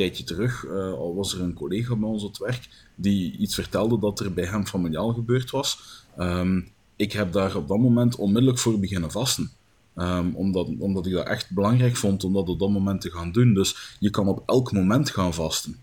Tijdje 0.00 0.24
terug 0.24 0.64
uh, 0.64 0.92
al 0.92 1.14
was 1.14 1.34
er 1.34 1.40
een 1.40 1.54
collega 1.54 1.96
bij 1.96 2.08
ons 2.08 2.22
op 2.22 2.28
het 2.28 2.38
werk 2.38 2.68
die 2.94 3.36
iets 3.36 3.54
vertelde 3.54 3.98
dat 3.98 4.20
er 4.20 4.32
bij 4.34 4.44
hem 4.44 4.66
familiaal 4.66 5.12
gebeurd 5.12 5.50
was. 5.50 6.04
Um, 6.18 6.68
ik 6.96 7.12
heb 7.12 7.32
daar 7.32 7.56
op 7.56 7.68
dat 7.68 7.78
moment 7.78 8.16
onmiddellijk 8.16 8.58
voor 8.58 8.80
beginnen 8.80 9.10
vasten. 9.10 9.50
Um, 9.96 10.34
omdat, 10.34 10.68
omdat 10.78 11.06
ik 11.06 11.12
dat 11.12 11.26
echt 11.26 11.50
belangrijk 11.50 11.96
vond 11.96 12.24
om 12.24 12.32
dat 12.32 12.48
op 12.48 12.58
dat 12.58 12.70
moment 12.70 13.00
te 13.00 13.10
gaan 13.10 13.32
doen. 13.32 13.54
Dus 13.54 13.96
je 13.98 14.10
kan 14.10 14.28
op 14.28 14.42
elk 14.46 14.72
moment 14.72 15.10
gaan 15.10 15.34
vasten. 15.34 15.76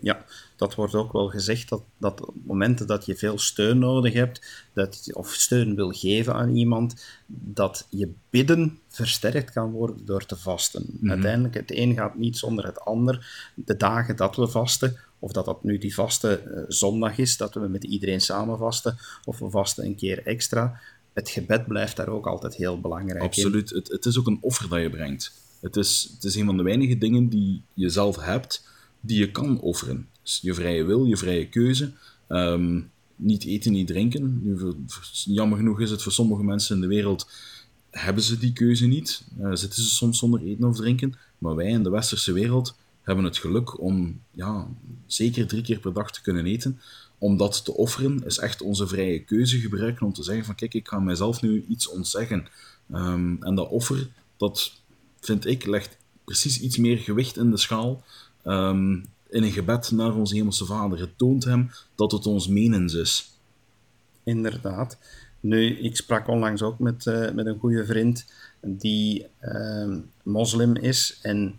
Ja, 0.00 0.24
dat 0.56 0.74
wordt 0.74 0.94
ook 0.94 1.12
wel 1.12 1.28
gezegd 1.28 1.68
dat, 1.68 1.82
dat 1.98 2.26
op 2.26 2.34
momenten 2.44 2.86
dat 2.86 3.06
je 3.06 3.16
veel 3.16 3.38
steun 3.38 3.78
nodig 3.78 4.12
hebt, 4.12 4.66
dat, 4.72 5.10
of 5.12 5.32
steun 5.32 5.74
wil 5.74 5.90
geven 5.90 6.34
aan 6.34 6.56
iemand, 6.56 7.04
dat 7.26 7.86
je 7.90 8.12
bidden 8.30 8.78
versterkt 8.88 9.52
kan 9.52 9.70
worden 9.70 10.06
door 10.06 10.26
te 10.26 10.36
vasten. 10.36 10.86
Mm 11.00 11.10
Uiteindelijk, 11.10 11.54
het 11.54 11.76
een 11.76 11.94
gaat 11.94 12.18
niet 12.18 12.36
zonder 12.36 12.66
het 12.66 12.80
ander. 12.80 13.50
De 13.54 13.76
dagen 13.76 14.16
dat 14.16 14.36
we 14.36 14.48
vasten, 14.48 14.96
of 15.18 15.32
dat 15.32 15.44
dat 15.44 15.64
nu 15.64 15.78
die 15.78 15.94
vaste 15.94 16.42
uh, 16.46 16.62
zondag 16.68 17.18
is, 17.18 17.36
dat 17.36 17.54
we 17.54 17.68
met 17.68 17.84
iedereen 17.84 18.20
samen 18.20 18.58
vasten, 18.58 18.96
of 19.24 19.38
we 19.38 19.50
vasten 19.50 19.84
een 19.84 19.96
keer 19.96 20.26
extra, 20.26 20.80
het 21.12 21.30
gebed 21.30 21.66
blijft 21.66 21.96
daar 21.96 22.08
ook 22.08 22.26
altijd 22.26 22.56
heel 22.56 22.80
belangrijk 22.80 23.22
Absoluut. 23.22 23.70
Het, 23.70 23.88
het, 23.88 24.04
is 24.04 24.18
ook 24.18 24.26
een 24.26 24.38
offer 24.40 24.68
dat 24.68 24.80
je 24.80 24.90
brengt. 24.90 25.32
Het 25.60 25.76
is, 25.76 26.10
het 26.14 26.24
is 26.24 26.34
een 26.34 26.46
van 26.46 26.56
de 26.56 26.62
weinige 26.62 26.98
dingen 26.98 27.28
die 27.28 27.62
je 27.74 27.88
zelf 27.88 28.16
hebt, 28.16 28.68
die 29.00 29.18
je 29.18 29.30
kan 29.30 29.60
offeren. 29.60 30.08
Dus 30.22 30.38
je 30.42 30.54
vrije 30.54 30.84
wil, 30.84 31.04
je 31.04 31.16
vrije 31.16 31.48
keuze. 31.48 31.92
Ehm, 32.28 32.80
niet 33.16 33.44
eten, 33.44 33.72
niet 33.72 33.86
drinken. 33.86 34.40
Nu, 34.42 34.74
jammer 35.24 35.58
genoeg 35.58 35.80
is 35.80 35.90
het 35.90 36.02
voor 36.02 36.12
sommige 36.12 36.44
mensen 36.44 36.74
in 36.74 36.80
de 36.80 36.86
wereld, 36.86 37.30
hebben 37.90 38.22
ze 38.22 38.38
die 38.38 38.52
keuze 38.52 38.86
niet. 38.86 39.24
Uh, 39.40 39.54
zitten 39.54 39.82
ze 39.82 39.88
soms 39.88 40.18
zonder 40.18 40.42
eten 40.42 40.68
of 40.68 40.76
drinken. 40.76 41.14
Maar 41.38 41.54
wij 41.54 41.68
in 41.68 41.82
de 41.82 41.90
westerse 41.90 42.32
wereld 42.32 42.76
hebben 43.02 43.24
het 43.24 43.38
geluk 43.38 43.80
om 43.80 44.20
ja, 44.30 44.68
zeker 45.06 45.46
drie 45.46 45.62
keer 45.62 45.78
per 45.78 45.92
dag 45.92 46.12
te 46.12 46.22
kunnen 46.22 46.46
eten 46.46 46.80
om 47.18 47.36
dat 47.36 47.64
te 47.64 47.74
offeren, 47.74 48.24
is 48.24 48.38
echt 48.38 48.62
onze 48.62 48.86
vrije 48.86 49.24
keuze 49.24 49.58
gebruiken 49.58 50.06
om 50.06 50.12
te 50.12 50.22
zeggen 50.22 50.44
van 50.44 50.54
kijk, 50.54 50.74
ik 50.74 50.88
ga 50.88 50.98
mijzelf 50.98 51.42
nu 51.42 51.64
iets 51.68 51.88
ontzeggen. 51.88 52.48
Um, 52.94 53.42
en 53.42 53.54
dat 53.54 53.68
offer, 53.68 54.08
dat 54.36 54.72
vind 55.20 55.46
ik, 55.46 55.66
legt 55.66 55.96
precies 56.24 56.60
iets 56.60 56.76
meer 56.76 56.98
gewicht 56.98 57.36
in 57.36 57.50
de 57.50 57.56
schaal 57.56 58.04
um, 58.48 59.06
in 59.28 59.42
een 59.42 59.52
gebed 59.52 59.90
naar 59.90 60.14
onze 60.14 60.34
hemelse 60.34 60.64
vader. 60.64 61.00
Het 61.00 61.18
toont 61.18 61.44
hem 61.44 61.70
dat 61.94 62.12
het 62.12 62.26
ons 62.26 62.48
menens 62.48 62.94
is. 62.94 63.38
Inderdaad. 64.24 64.98
Nu, 65.40 65.78
ik 65.78 65.96
sprak 65.96 66.28
onlangs 66.28 66.62
ook 66.62 66.78
met, 66.78 67.06
uh, 67.06 67.30
met 67.30 67.46
een 67.46 67.58
goede 67.58 67.86
vriend 67.86 68.32
die 68.60 69.26
uh, 69.42 69.96
moslim 70.22 70.76
is 70.76 71.18
en 71.22 71.58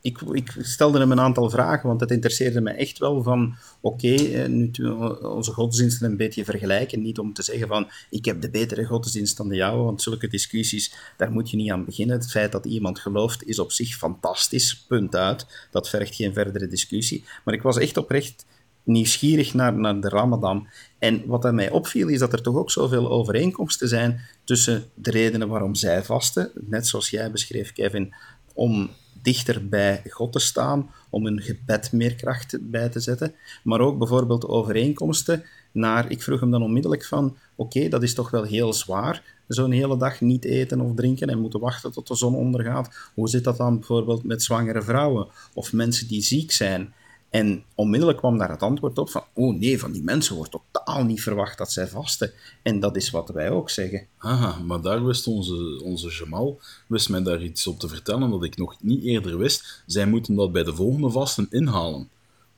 ik, 0.00 0.20
ik, 0.20 0.54
stelde 0.60 0.98
hem 0.98 1.12
een 1.12 1.20
aantal 1.20 1.50
vragen, 1.50 1.88
want 1.88 2.00
het 2.00 2.10
interesseerde 2.10 2.60
me 2.60 2.70
echt 2.70 2.98
wel 2.98 3.22
van, 3.22 3.56
oké, 3.80 4.12
okay, 4.12 4.46
nu 4.46 4.70
we 4.72 5.30
onze 5.30 5.52
godsdiensten 5.52 6.10
een 6.10 6.16
beetje 6.16 6.44
vergelijken, 6.44 7.02
niet 7.02 7.18
om 7.18 7.32
te 7.32 7.42
zeggen 7.42 7.68
van, 7.68 7.88
ik 8.10 8.24
heb 8.24 8.40
de 8.40 8.50
betere 8.50 8.84
godsdienst 8.84 9.36
dan 9.36 9.48
de 9.48 9.54
jouwe, 9.54 9.84
want 9.84 10.02
zulke 10.02 10.28
discussies, 10.28 10.94
daar 11.16 11.32
moet 11.32 11.50
je 11.50 11.56
niet 11.56 11.70
aan 11.70 11.84
beginnen. 11.84 12.16
Het 12.16 12.30
feit 12.30 12.52
dat 12.52 12.64
iemand 12.64 12.98
gelooft 12.98 13.44
is 13.44 13.58
op 13.58 13.72
zich 13.72 13.94
fantastisch, 13.96 14.84
punt 14.88 15.16
uit. 15.16 15.46
Dat 15.70 15.88
vergt 15.88 16.14
geen 16.14 16.32
verdere 16.32 16.66
discussie. 16.66 17.24
Maar 17.44 17.54
ik 17.54 17.62
was 17.62 17.78
echt 17.78 17.96
oprecht 17.96 18.46
nieuwsgierig 18.82 19.54
naar, 19.54 19.74
naar 19.74 20.00
de 20.00 20.08
Ramadan. 20.08 20.68
En 20.98 21.26
wat 21.26 21.44
aan 21.44 21.54
mij 21.54 21.70
opviel, 21.70 22.08
is 22.08 22.18
dat 22.18 22.32
er 22.32 22.42
toch 22.42 22.56
ook 22.56 22.70
zoveel 22.70 23.10
overeenkomsten 23.10 23.88
zijn 23.88 24.20
tussen 24.44 24.84
de 24.94 25.10
redenen 25.10 25.48
waarom 25.48 25.74
zij 25.74 26.04
vasten, 26.04 26.50
net 26.54 26.86
zoals 26.86 27.10
jij 27.10 27.30
beschreef, 27.30 27.72
Kevin, 27.72 28.14
om 28.54 28.90
dichter 29.22 29.68
bij 29.68 30.02
God 30.10 30.32
te 30.32 30.38
staan, 30.38 30.90
om 31.10 31.26
een 31.26 31.40
gebed 31.40 31.92
meer 31.92 32.14
kracht 32.14 32.58
bij 32.60 32.88
te 32.88 33.00
zetten. 33.00 33.34
Maar 33.62 33.80
ook 33.80 33.98
bijvoorbeeld 33.98 34.46
overeenkomsten 34.46 35.44
naar, 35.72 36.10
ik 36.10 36.22
vroeg 36.22 36.40
hem 36.40 36.50
dan 36.50 36.62
onmiddellijk 36.62 37.04
van, 37.04 37.36
oké, 37.54 37.88
dat 37.88 38.02
is 38.02 38.14
toch 38.14 38.30
wel 38.30 38.42
heel 38.42 38.72
zwaar, 38.72 39.36
zo'n 39.48 39.70
hele 39.70 39.96
dag 39.96 40.20
niet 40.20 40.44
eten 40.44 40.80
of 40.80 40.94
drinken 40.94 41.28
en 41.28 41.40
moeten 41.40 41.60
wachten 41.60 41.92
tot 41.92 42.08
de 42.08 42.16
zon 42.16 42.34
ondergaat. 42.34 43.10
Hoe 43.14 43.28
zit 43.28 43.44
dat 43.44 43.56
dan 43.56 43.74
bijvoorbeeld 43.78 44.24
met 44.24 44.42
zwangere 44.42 44.82
vrouwen 44.82 45.26
of 45.54 45.72
mensen 45.72 46.08
die 46.08 46.22
ziek 46.22 46.52
zijn? 46.52 46.94
En 47.30 47.64
onmiddellijk 47.74 48.18
kwam 48.18 48.38
daar 48.38 48.50
het 48.50 48.62
antwoord 48.62 48.98
op 48.98 49.10
van, 49.10 49.24
oh 49.32 49.58
nee, 49.58 49.78
van 49.78 49.92
die 49.92 50.02
mensen 50.02 50.36
wordt 50.36 50.50
totaal 50.50 51.04
niet 51.04 51.22
verwacht 51.22 51.58
dat 51.58 51.72
zij 51.72 51.88
vasten. 51.88 52.32
En 52.62 52.80
dat 52.80 52.96
is 52.96 53.10
wat 53.10 53.28
wij 53.28 53.50
ook 53.50 53.70
zeggen. 53.70 54.06
Aha, 54.18 54.58
maar 54.58 54.80
daar 54.80 55.04
wist 55.04 55.26
onze, 55.26 55.80
onze 55.84 56.08
Jamal, 56.08 56.60
wist 56.86 57.08
mij 57.08 57.22
daar 57.22 57.42
iets 57.42 57.66
op 57.66 57.78
te 57.78 57.88
vertellen 57.88 58.30
dat 58.30 58.44
ik 58.44 58.56
nog 58.56 58.76
niet 58.80 59.04
eerder 59.04 59.38
wist. 59.38 59.82
Zij 59.86 60.06
moeten 60.06 60.34
dat 60.34 60.52
bij 60.52 60.64
de 60.64 60.74
volgende 60.74 61.10
vasten 61.10 61.46
inhalen. 61.50 62.08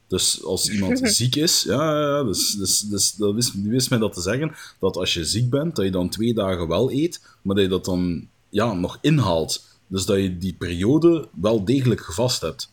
Dus 0.07 0.45
als 0.45 0.69
iemand 0.69 1.01
ziek 1.17 1.37
is, 1.37 1.63
ja, 1.63 2.01
ja 2.01 2.25
dus, 2.25 2.55
dus, 2.55 2.81
dus 2.81 3.13
dat 3.13 3.35
wist, 3.35 3.63
wist 3.63 3.91
mij 3.91 3.99
dat 3.99 4.13
te 4.13 4.21
zeggen, 4.21 4.55
dat 4.79 4.97
als 4.97 5.15
je 5.15 5.25
ziek 5.25 5.51
bent, 5.51 5.77
dat 5.77 5.85
je 5.85 5.91
dan 5.91 6.09
twee 6.09 6.35
dagen 6.35 6.69
wel 6.69 6.93
eet, 6.93 7.23
maar 7.43 7.55
dat 7.55 7.65
je 7.65 7.71
dat 7.71 7.85
dan 7.85 8.29
ja, 8.49 8.73
nog 8.73 8.99
inhaalt. 9.01 9.65
Dus 9.87 10.05
dat 10.05 10.17
je 10.17 10.39
die 10.39 10.55
periode 10.55 11.29
wel 11.41 11.65
degelijk 11.65 12.01
gevast 12.01 12.41
hebt. 12.41 12.71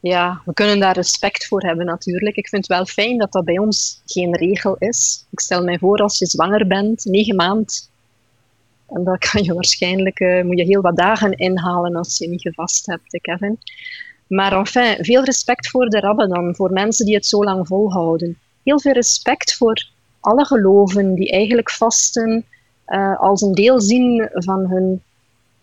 Ja, 0.00 0.42
we 0.44 0.52
kunnen 0.52 0.80
daar 0.80 0.94
respect 0.94 1.46
voor 1.46 1.62
hebben 1.62 1.86
natuurlijk. 1.86 2.36
Ik 2.36 2.48
vind 2.48 2.66
het 2.66 2.76
wel 2.76 2.86
fijn 2.86 3.18
dat 3.18 3.32
dat 3.32 3.44
bij 3.44 3.58
ons 3.58 4.02
geen 4.06 4.36
regel 4.36 4.76
is. 4.78 5.26
Ik 5.30 5.40
stel 5.40 5.64
mij 5.64 5.78
voor 5.78 5.98
als 5.98 6.18
je 6.18 6.26
zwanger 6.26 6.66
bent, 6.66 7.04
negen 7.04 7.36
maanden, 7.36 7.74
en 8.92 9.04
dan 9.04 9.18
kan 9.18 9.42
je 9.42 9.54
waarschijnlijk, 9.54 10.20
uh, 10.20 10.42
moet 10.42 10.58
je 10.58 10.64
heel 10.64 10.80
wat 10.80 10.96
dagen 10.96 11.32
inhalen 11.32 11.96
als 11.96 12.18
je 12.18 12.28
niet 12.28 12.40
gevast 12.40 12.86
hebt, 12.86 13.20
Kevin. 13.20 13.58
Maar 14.26 14.52
enfin, 14.52 15.04
veel 15.04 15.24
respect 15.24 15.68
voor 15.68 15.88
de 15.88 16.00
dan, 16.00 16.54
voor 16.54 16.72
mensen 16.72 17.06
die 17.06 17.14
het 17.14 17.26
zo 17.26 17.44
lang 17.44 17.66
volhouden. 17.66 18.38
Heel 18.62 18.80
veel 18.80 18.92
respect 18.92 19.56
voor 19.56 19.88
alle 20.20 20.44
geloven 20.44 21.14
die 21.14 21.30
eigenlijk 21.30 21.70
vasten 21.70 22.44
uh, 22.86 23.20
als 23.20 23.40
een 23.40 23.54
deel 23.54 23.80
zien 23.80 24.28
van 24.32 24.66
hun, 24.66 25.02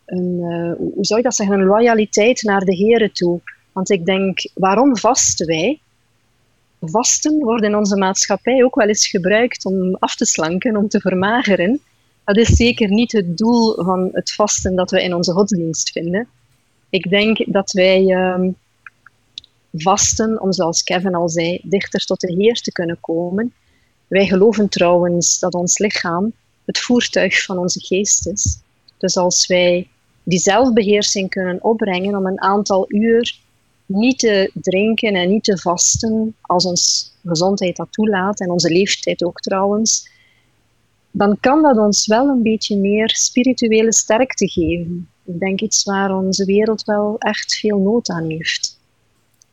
uh, 0.06 0.72
hoe 0.78 1.06
zou 1.06 1.20
je 1.20 1.26
dat 1.26 1.36
zeggen, 1.36 1.64
loyaliteit 1.64 2.42
naar 2.42 2.60
de 2.60 2.76
Here 2.76 3.12
toe. 3.12 3.42
Want 3.78 3.90
ik 3.90 4.06
denk, 4.06 4.50
waarom 4.54 4.98
vasten 4.98 5.48
wij? 5.48 5.80
Vasten 6.82 7.40
wordt 7.40 7.64
in 7.64 7.76
onze 7.76 7.98
maatschappij 7.98 8.64
ook 8.64 8.76
wel 8.76 8.88
eens 8.88 9.08
gebruikt 9.08 9.66
om 9.66 9.96
af 9.96 10.16
te 10.16 10.26
slanken, 10.26 10.76
om 10.76 10.88
te 10.88 11.00
vermageren. 11.00 11.80
Dat 12.24 12.38
is 12.38 12.56
zeker 12.56 12.90
niet 12.90 13.12
het 13.12 13.38
doel 13.38 13.84
van 13.84 14.10
het 14.12 14.34
vasten 14.34 14.76
dat 14.76 14.92
we 14.92 15.04
in 15.04 15.14
onze 15.14 15.32
godsdienst 15.32 15.92
vinden. 15.92 16.28
Ik 16.90 17.10
denk 17.10 17.54
dat 17.54 17.72
wij 17.72 18.06
um, 18.06 18.56
vasten 19.74 20.42
om, 20.42 20.54
zoals 20.54 20.84
Kevin 20.84 21.16
al 21.16 21.30
zei, 21.30 21.60
dichter 21.64 22.06
tot 22.06 22.20
de 22.20 22.34
Heer 22.34 22.62
te 22.62 22.72
kunnen 22.72 22.98
komen. 23.00 23.54
Wij 24.08 24.26
geloven 24.26 24.70
trouwens 24.70 25.40
dat 25.40 25.54
ons 25.54 25.78
lichaam 25.78 26.34
het 26.66 26.80
voertuig 26.80 27.44
van 27.44 27.58
onze 27.58 27.80
geest 27.80 28.28
is. 28.28 28.60
Dus 28.98 29.18
als 29.18 29.48
wij 29.48 29.88
die 30.24 30.40
zelfbeheersing 30.40 31.30
kunnen 31.30 31.64
opbrengen 31.64 32.16
om 32.16 32.26
een 32.26 32.42
aantal 32.42 32.86
uur 32.88 33.46
niet 33.88 34.20
te 34.20 34.52
drinken 34.54 35.14
en 35.14 35.30
niet 35.30 35.44
te 35.44 35.58
vasten, 35.58 36.36
als 36.42 36.66
ons 36.66 37.14
gezondheid 37.26 37.76
dat 37.76 37.92
toelaat 37.92 38.40
en 38.40 38.52
onze 38.52 38.70
leeftijd 38.70 39.24
ook 39.24 39.40
trouwens, 39.40 40.10
dan 41.12 41.40
kan 41.40 41.62
dat 41.62 41.78
ons 41.78 42.08
wel 42.08 42.28
een 42.28 42.44
beetje 42.44 42.78
meer 42.78 43.10
spirituele 43.10 43.94
sterkte 43.94 44.48
geven. 44.48 45.10
Ik 45.24 45.40
denk 45.40 45.62
iets 45.62 45.84
waar 45.84 46.16
onze 46.16 46.46
wereld 46.46 46.84
wel 46.84 47.16
echt 47.20 47.56
veel 47.56 47.78
nood 47.78 48.10
aan 48.10 48.30
heeft. 48.30 48.80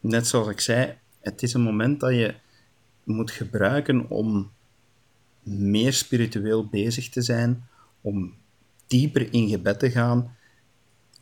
Net 0.00 0.26
zoals 0.26 0.48
ik 0.48 0.60
zei, 0.60 0.94
het 1.20 1.42
is 1.42 1.54
een 1.54 1.62
moment 1.62 2.00
dat 2.00 2.10
je 2.10 2.34
moet 3.04 3.30
gebruiken 3.30 4.10
om 4.10 4.50
meer 5.42 5.92
spiritueel 5.92 6.66
bezig 6.66 7.08
te 7.08 7.22
zijn, 7.22 7.64
om 8.00 8.34
dieper 8.86 9.32
in 9.32 9.48
gebed 9.48 9.78
te 9.78 9.90
gaan. 9.90 10.36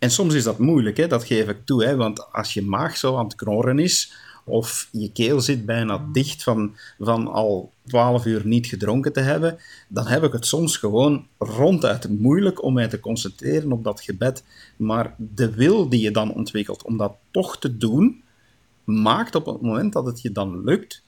En 0.02 0.10
soms 0.10 0.34
is 0.34 0.44
dat 0.44 0.58
moeilijk, 0.58 0.96
hè? 0.96 1.06
dat 1.06 1.24
geef 1.24 1.48
ik 1.48 1.64
toe, 1.64 1.84
hè? 1.84 1.96
want 1.96 2.32
als 2.32 2.54
je 2.54 2.62
maag 2.62 2.96
zo 2.96 3.16
aan 3.16 3.24
het 3.24 3.34
knorren 3.34 3.78
is, 3.78 4.12
of 4.44 4.88
je 4.92 5.12
keel 5.12 5.40
zit 5.40 5.66
bijna 5.66 6.08
dicht 6.12 6.42
van, 6.42 6.76
van 6.98 7.26
al 7.26 7.72
twaalf 7.86 8.26
uur 8.26 8.46
niet 8.46 8.66
gedronken 8.66 9.12
te 9.12 9.20
hebben, 9.20 9.58
dan 9.88 10.06
heb 10.06 10.22
ik 10.22 10.32
het 10.32 10.46
soms 10.46 10.76
gewoon 10.76 11.26
ronduit 11.38 12.08
moeilijk 12.08 12.62
om 12.62 12.74
mij 12.74 12.88
te 12.88 13.00
concentreren 13.00 13.72
op 13.72 13.84
dat 13.84 14.00
gebed. 14.00 14.44
Maar 14.76 15.14
de 15.16 15.50
wil 15.50 15.88
die 15.88 16.00
je 16.00 16.10
dan 16.10 16.34
ontwikkelt 16.34 16.82
om 16.82 16.96
dat 16.96 17.14
toch 17.30 17.58
te 17.58 17.76
doen, 17.76 18.22
maakt 18.84 19.34
op 19.34 19.46
het 19.46 19.60
moment 19.60 19.92
dat 19.92 20.06
het 20.06 20.22
je 20.22 20.32
dan 20.32 20.64
lukt, 20.64 21.02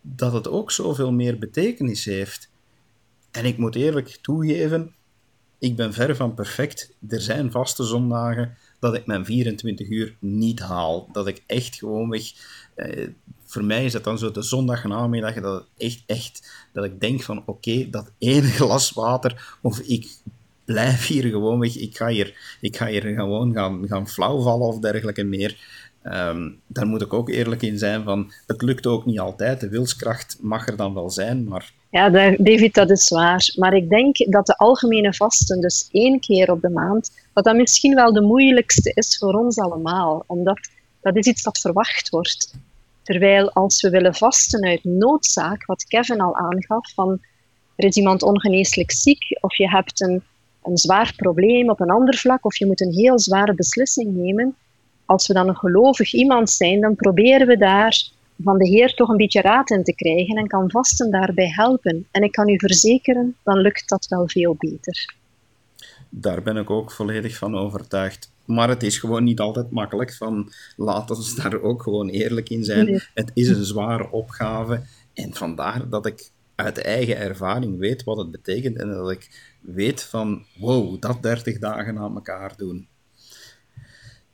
dat 0.00 0.32
het 0.32 0.48
ook 0.48 0.70
zoveel 0.70 1.12
meer 1.12 1.38
betekenis 1.38 2.04
heeft. 2.04 2.48
En 3.30 3.44
ik 3.44 3.58
moet 3.58 3.74
eerlijk 3.74 4.18
toegeven, 4.22 4.94
ik 5.58 5.76
ben 5.76 5.92
ver 5.92 6.16
van 6.16 6.34
perfect. 6.34 6.92
Er 7.08 7.20
zijn 7.20 7.50
vaste 7.50 7.84
zondagen 7.84 8.56
dat 8.78 8.94
ik 8.94 9.06
mijn 9.06 9.24
24 9.24 9.88
uur 9.88 10.16
niet 10.18 10.60
haal. 10.60 11.08
Dat 11.12 11.26
ik 11.26 11.42
echt 11.46 11.76
gewoonweg... 11.76 12.32
Eh, 12.74 13.08
voor 13.44 13.64
mij 13.64 13.84
is 13.84 13.92
het 13.92 14.04
dan 14.04 14.18
zo 14.18 14.30
de 14.30 14.42
zondagnamiddag 14.42 15.34
dat 15.34 15.64
echt, 15.76 16.02
echt... 16.06 16.66
Dat 16.72 16.84
ik 16.84 17.00
denk 17.00 17.22
van, 17.22 17.42
oké, 17.46 17.90
dat 17.90 18.10
ene 18.18 18.50
glas 18.60 18.92
water, 18.92 19.56
of 19.62 19.78
ik 19.78 20.08
blijf 20.64 21.06
hier 21.06 21.24
gewoon 21.24 21.58
weg. 21.58 21.76
Ik 21.76 21.96
ga 21.96 22.08
hier, 22.08 22.56
ik 22.60 22.76
ga 22.76 22.86
hier 22.86 23.02
gewoon 23.02 23.52
gaan, 23.52 23.88
gaan 23.88 24.08
flauwvallen 24.08 24.66
of 24.66 24.78
dergelijke 24.78 25.24
meer. 25.24 25.56
Um, 26.12 26.60
daar 26.66 26.86
moet 26.86 27.02
ik 27.02 27.12
ook 27.12 27.28
eerlijk 27.28 27.62
in 27.62 27.78
zijn 27.78 28.02
van, 28.04 28.32
het 28.46 28.62
lukt 28.62 28.86
ook 28.86 29.06
niet 29.06 29.18
altijd. 29.18 29.60
De 29.60 29.68
wilskracht 29.68 30.38
mag 30.40 30.68
er 30.68 30.76
dan 30.76 30.94
wel 30.94 31.10
zijn, 31.10 31.44
maar... 31.48 31.72
Ja, 31.90 32.10
David, 32.38 32.74
dat 32.74 32.90
is 32.90 33.08
waar. 33.08 33.52
Maar 33.56 33.74
ik 33.74 33.88
denk 33.88 34.16
dat 34.32 34.46
de 34.46 34.56
algemene 34.56 35.14
vasten, 35.14 35.60
dus 35.60 35.88
één 35.92 36.20
keer 36.20 36.50
op 36.50 36.60
de 36.60 36.68
maand, 36.68 37.10
dat 37.32 37.44
dat 37.44 37.56
misschien 37.56 37.94
wel 37.94 38.12
de 38.12 38.20
moeilijkste 38.20 38.90
is 38.94 39.18
voor 39.18 39.34
ons 39.34 39.58
allemaal. 39.58 40.24
Omdat 40.26 40.68
dat 41.00 41.16
is 41.16 41.26
iets 41.26 41.42
dat 41.42 41.58
verwacht 41.58 42.08
wordt. 42.08 42.54
Terwijl 43.02 43.52
als 43.52 43.82
we 43.82 43.90
willen 43.90 44.14
vasten 44.14 44.64
uit 44.64 44.84
noodzaak, 44.84 45.66
wat 45.66 45.84
Kevin 45.84 46.20
al 46.20 46.36
aangaf, 46.36 46.92
van 46.94 47.20
er 47.76 47.84
is 47.84 47.96
iemand 47.96 48.22
ongeneeslijk 48.22 48.92
ziek, 48.92 49.38
of 49.40 49.56
je 49.56 49.68
hebt 49.68 50.00
een, 50.00 50.22
een 50.62 50.76
zwaar 50.76 51.12
probleem 51.16 51.70
op 51.70 51.80
een 51.80 51.90
ander 51.90 52.14
vlak, 52.16 52.44
of 52.44 52.56
je 52.56 52.66
moet 52.66 52.80
een 52.80 52.92
heel 52.92 53.18
zware 53.18 53.54
beslissing 53.54 54.14
nemen, 54.14 54.56
als 55.06 55.26
we 55.26 55.34
dan 55.34 55.48
een 55.48 55.56
gelovig 55.56 56.12
iemand 56.12 56.50
zijn, 56.50 56.80
dan 56.80 56.96
proberen 56.96 57.46
we 57.46 57.56
daar 57.56 58.14
van 58.42 58.58
de 58.58 58.68
Heer 58.68 58.94
toch 58.94 59.08
een 59.08 59.16
beetje 59.16 59.40
raad 59.40 59.70
in 59.70 59.84
te 59.84 59.94
krijgen 59.94 60.36
en 60.36 60.46
kan 60.46 60.70
vasten 60.70 61.10
daarbij 61.10 61.48
helpen. 61.48 62.06
En 62.10 62.22
ik 62.22 62.32
kan 62.32 62.48
u 62.48 62.58
verzekeren, 62.58 63.36
dan 63.42 63.58
lukt 63.58 63.88
dat 63.88 64.06
wel 64.08 64.28
veel 64.28 64.56
beter. 64.58 65.14
Daar 66.08 66.42
ben 66.42 66.56
ik 66.56 66.70
ook 66.70 66.92
volledig 66.92 67.36
van 67.36 67.56
overtuigd. 67.56 68.30
Maar 68.44 68.68
het 68.68 68.82
is 68.82 68.98
gewoon 68.98 69.24
niet 69.24 69.40
altijd 69.40 69.70
makkelijk. 69.70 70.14
Van, 70.14 70.52
laten 70.76 71.16
we 71.16 71.42
daar 71.42 71.60
ook 71.62 71.82
gewoon 71.82 72.08
eerlijk 72.08 72.48
in 72.48 72.64
zijn. 72.64 73.02
Het 73.14 73.30
is 73.34 73.48
een 73.48 73.64
zware 73.64 74.10
opgave. 74.10 74.82
En 75.14 75.34
vandaar 75.34 75.88
dat 75.88 76.06
ik 76.06 76.30
uit 76.54 76.78
eigen 76.78 77.16
ervaring 77.16 77.78
weet 77.78 78.04
wat 78.04 78.16
het 78.16 78.30
betekent. 78.30 78.76
En 78.76 78.88
dat 78.88 79.10
ik 79.10 79.54
weet 79.60 80.02
van, 80.02 80.44
wow, 80.58 81.00
dat 81.00 81.22
30 81.22 81.58
dagen 81.58 81.98
aan 81.98 82.14
elkaar 82.14 82.52
doen 82.56 82.88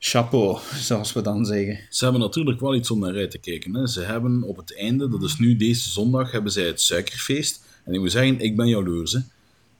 chapeau, 0.04 0.58
zoals 0.74 1.12
we 1.12 1.20
dan 1.20 1.44
zeggen. 1.46 1.78
Ze 1.90 2.04
hebben 2.04 2.22
natuurlijk 2.22 2.60
wel 2.60 2.74
iets 2.74 2.90
om 2.90 2.98
naar 2.98 3.14
uit 3.14 3.30
te 3.30 3.38
kijken. 3.38 3.74
Hè. 3.74 3.86
Ze 3.86 4.00
hebben 4.00 4.42
op 4.42 4.56
het 4.56 4.76
einde, 4.76 5.08
dat 5.08 5.22
is 5.22 5.38
nu 5.38 5.56
deze 5.56 5.90
zondag, 5.90 6.30
hebben 6.30 6.52
zij 6.52 6.66
het 6.66 6.80
suikerfeest. 6.80 7.64
En 7.84 7.94
ik 7.94 8.00
moet 8.00 8.12
zeggen, 8.12 8.40
ik 8.40 8.56
ben 8.56 8.68
jaloers. 8.68 9.12
Hè. 9.12 9.18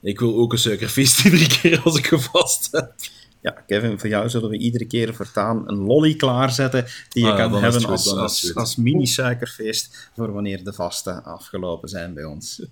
Ik 0.01 0.19
wil 0.19 0.35
ook 0.35 0.51
een 0.51 0.57
suikerfeest 0.57 1.23
iedere 1.25 1.47
keer 1.47 1.81
als 1.81 1.97
ik 1.97 2.07
gevast 2.07 2.67
heb. 2.71 2.93
Ja, 3.41 3.51
Kevin, 3.67 3.99
voor 3.99 4.09
jou 4.09 4.29
zullen 4.29 4.49
we 4.49 4.57
iedere 4.57 4.85
keer 4.85 5.13
voortaan 5.13 5.69
een 5.69 5.77
lolly 5.77 6.15
klaarzetten 6.15 6.85
die 7.09 7.23
je 7.23 7.31
ah, 7.31 7.37
kan 7.37 7.63
hebben 7.63 7.85
als, 7.85 8.07
als, 8.07 8.55
als 8.55 8.75
mini-suikerfeest 8.75 10.09
voor 10.15 10.31
wanneer 10.31 10.63
de 10.63 10.73
vasten 10.73 11.23
afgelopen 11.23 11.89
zijn 11.89 12.13
bij 12.13 12.23
ons. 12.23 12.65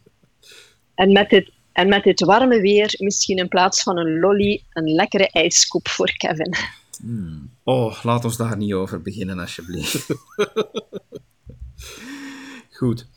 En 0.95 1.11
met 1.11 1.29
dit, 1.29 1.51
en 1.71 1.87
met 1.87 2.03
dit 2.03 2.19
warme 2.19 2.61
weer 2.61 2.95
misschien 2.97 3.37
in 3.37 3.47
plaats 3.47 3.83
van 3.83 3.97
een 3.97 4.19
lolly 4.19 4.63
een 4.73 4.91
lekkere 4.93 5.29
ijskoep 5.29 5.87
voor 5.87 6.11
Kevin. 6.17 6.55
Hmm. 7.01 7.49
Oh, 7.63 8.03
laat 8.03 8.25
ons 8.25 8.37
daar 8.37 8.57
niet 8.57 8.73
over 8.73 9.01
beginnen, 9.01 9.39
alsjeblieft. 9.39 10.07
Goed. 12.79 13.07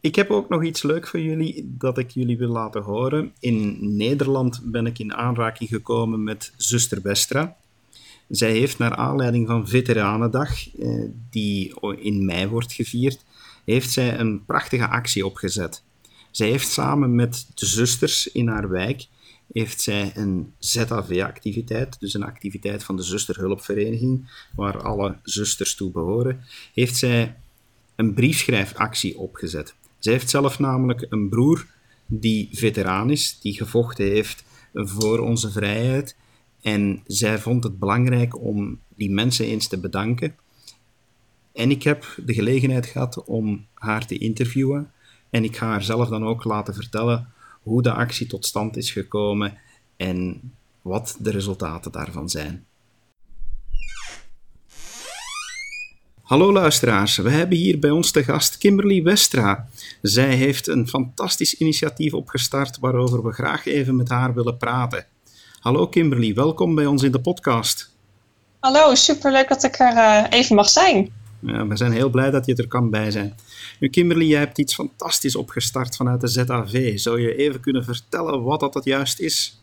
Ik 0.00 0.14
heb 0.14 0.30
ook 0.30 0.48
nog 0.48 0.64
iets 0.64 0.82
leuk 0.82 1.06
voor 1.06 1.20
jullie 1.20 1.74
dat 1.78 1.98
ik 1.98 2.10
jullie 2.10 2.38
wil 2.38 2.48
laten 2.48 2.82
horen. 2.82 3.32
In 3.40 3.78
Nederland 3.96 4.60
ben 4.64 4.86
ik 4.86 4.98
in 4.98 5.14
aanraking 5.14 5.68
gekomen 5.68 6.24
met 6.24 6.52
zuster 6.56 7.02
Westra. 7.02 7.56
Zij 8.28 8.52
heeft 8.52 8.78
naar 8.78 8.94
aanleiding 8.94 9.46
van 9.46 9.68
Veteranendag, 9.68 10.76
eh, 10.76 11.04
die 11.30 11.74
in 12.00 12.24
mei 12.24 12.46
wordt 12.46 12.72
gevierd, 12.72 13.24
heeft 13.64 13.90
zij 13.90 14.18
een 14.18 14.44
prachtige 14.44 14.88
actie 14.88 15.26
opgezet. 15.26 15.82
Zij 16.30 16.48
heeft 16.48 16.68
samen 16.68 17.14
met 17.14 17.46
de 17.54 17.66
zusters 17.66 18.26
in 18.26 18.48
haar 18.48 18.68
wijk 18.68 19.06
heeft 19.52 19.80
zij 19.80 20.12
een 20.14 20.52
ZAV-activiteit, 20.58 22.00
dus 22.00 22.14
een 22.14 22.22
activiteit 22.22 22.84
van 22.84 22.96
de 22.96 23.02
zusterhulpvereniging, 23.02 24.30
waar 24.56 24.82
alle 24.82 25.16
zusters 25.22 25.74
toe 25.74 25.90
behoren, 25.90 26.40
heeft 26.74 26.96
zij 26.96 27.36
een 27.96 28.14
briefschrijfactie 28.14 29.18
opgezet. 29.18 29.74
Zij 29.98 30.12
heeft 30.12 30.30
zelf 30.30 30.58
namelijk 30.58 31.06
een 31.08 31.28
broer 31.28 31.66
die 32.06 32.48
veteraan 32.52 33.10
is, 33.10 33.38
die 33.40 33.54
gevochten 33.54 34.04
heeft 34.04 34.44
voor 34.72 35.18
onze 35.18 35.50
vrijheid. 35.50 36.16
En 36.60 37.02
zij 37.06 37.38
vond 37.38 37.64
het 37.64 37.78
belangrijk 37.78 38.42
om 38.42 38.78
die 38.96 39.10
mensen 39.10 39.46
eens 39.46 39.68
te 39.68 39.78
bedanken. 39.78 40.36
En 41.52 41.70
ik 41.70 41.82
heb 41.82 42.06
de 42.24 42.34
gelegenheid 42.34 42.86
gehad 42.86 43.24
om 43.24 43.66
haar 43.74 44.06
te 44.06 44.18
interviewen. 44.18 44.90
En 45.30 45.44
ik 45.44 45.56
ga 45.56 45.66
haar 45.66 45.82
zelf 45.82 46.08
dan 46.08 46.24
ook 46.24 46.44
laten 46.44 46.74
vertellen 46.74 47.31
hoe 47.62 47.82
de 47.82 47.92
actie 47.92 48.26
tot 48.26 48.46
stand 48.46 48.76
is 48.76 48.90
gekomen 48.90 49.58
en 49.96 50.52
wat 50.82 51.16
de 51.18 51.30
resultaten 51.30 51.92
daarvan 51.92 52.28
zijn. 52.28 52.66
Hallo 56.22 56.52
luisteraars, 56.52 57.16
we 57.16 57.30
hebben 57.30 57.58
hier 57.58 57.78
bij 57.78 57.90
ons 57.90 58.10
te 58.10 58.24
gast 58.24 58.58
Kimberly 58.58 59.02
Westra. 59.02 59.68
Zij 60.02 60.34
heeft 60.34 60.66
een 60.66 60.88
fantastisch 60.88 61.54
initiatief 61.54 62.14
opgestart 62.14 62.78
waarover 62.78 63.22
we 63.22 63.32
graag 63.32 63.66
even 63.66 63.96
met 63.96 64.08
haar 64.08 64.34
willen 64.34 64.56
praten. 64.56 65.06
Hallo 65.60 65.88
Kimberly, 65.88 66.34
welkom 66.34 66.74
bij 66.74 66.86
ons 66.86 67.02
in 67.02 67.12
de 67.12 67.20
podcast. 67.20 67.90
Hallo, 68.60 68.94
superleuk 68.94 69.48
dat 69.48 69.62
ik 69.62 69.78
er 69.78 69.92
uh, 69.92 70.24
even 70.30 70.56
mag 70.56 70.68
zijn. 70.68 71.12
Ja, 71.46 71.66
we 71.66 71.76
zijn 71.76 71.92
heel 71.92 72.10
blij 72.10 72.30
dat 72.30 72.46
je 72.46 72.54
er 72.54 72.68
kan 72.68 72.90
bij 72.90 73.10
zijn. 73.10 73.36
Nu 73.78 73.88
Kimberly, 73.88 74.26
jij 74.26 74.38
hebt 74.38 74.58
iets 74.58 74.74
fantastisch 74.74 75.36
opgestart 75.36 75.96
vanuit 75.96 76.20
de 76.20 76.28
ZAV. 76.28 76.98
Zou 76.98 77.20
je 77.20 77.36
even 77.36 77.60
kunnen 77.60 77.84
vertellen 77.84 78.42
wat 78.42 78.60
dat, 78.60 78.72
dat 78.72 78.84
juist 78.84 79.20
is? 79.20 79.60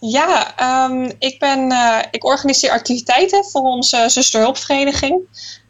Ja, 0.00 0.54
um, 0.90 1.12
ik, 1.18 1.38
ben, 1.38 1.72
uh, 1.72 1.98
ik 2.10 2.24
organiseer 2.24 2.70
activiteiten 2.70 3.44
voor 3.44 3.62
onze 3.62 4.04
zusterhulpvereniging 4.08 5.20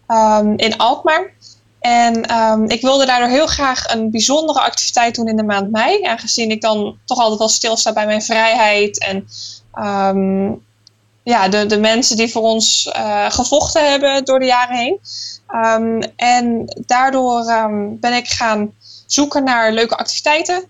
um, 0.09 0.57
in 0.57 0.77
Alkmaar. 0.77 1.33
En 1.79 2.35
um, 2.35 2.65
ik 2.65 2.81
wilde 2.81 3.07
daardoor 3.07 3.29
heel 3.29 3.47
graag 3.47 3.95
een 3.95 4.11
bijzondere 4.11 4.61
activiteit 4.61 5.15
doen 5.15 5.29
in 5.29 5.37
de 5.37 5.43
maand 5.43 5.71
mei. 5.71 6.03
Aangezien 6.03 6.51
ik 6.51 6.61
dan 6.61 6.99
toch 7.05 7.19
altijd 7.19 7.39
wel 7.39 7.49
stilsta 7.49 7.93
bij 7.93 8.07
mijn 8.07 8.23
vrijheid. 8.23 8.99
En 8.99 9.29
ja, 11.25 11.49
de, 11.49 11.67
de 11.67 11.79
mensen 11.79 12.17
die 12.17 12.33
voor 12.33 12.43
ons 12.43 12.91
uh, 12.97 13.31
gevochten 13.31 13.91
hebben 13.91 14.25
door 14.25 14.39
de 14.39 14.47
jaren 14.47 14.77
heen. 14.77 15.01
en 16.17 16.65
daardoor 16.87 17.45
ben 18.01 18.13
ik 18.13 18.29
gaan 18.29 18.75
zoeken 19.07 19.45
naar 19.45 19.73
leuke 19.73 19.97
activiteiten. 19.97 20.65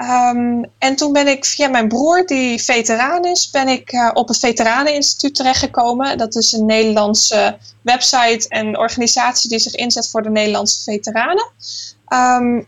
Um, 0.00 0.64
en 0.78 0.96
toen 0.96 1.12
ben 1.12 1.28
ik 1.28 1.44
via 1.44 1.68
mijn 1.68 1.88
broer, 1.88 2.26
die 2.26 2.62
veteraan 2.62 3.24
is, 3.24 3.50
ben 3.50 3.68
ik 3.68 3.92
uh, 3.92 4.10
op 4.12 4.28
het 4.28 4.38
Veteraneninstituut 4.38 5.34
terechtgekomen. 5.34 6.18
Dat 6.18 6.36
is 6.36 6.52
een 6.52 6.66
Nederlandse 6.66 7.58
website 7.82 8.48
en 8.48 8.78
organisatie 8.78 9.50
die 9.50 9.58
zich 9.58 9.74
inzet 9.74 10.10
voor 10.10 10.22
de 10.22 10.30
Nederlandse 10.30 10.82
veteranen. 10.82 11.50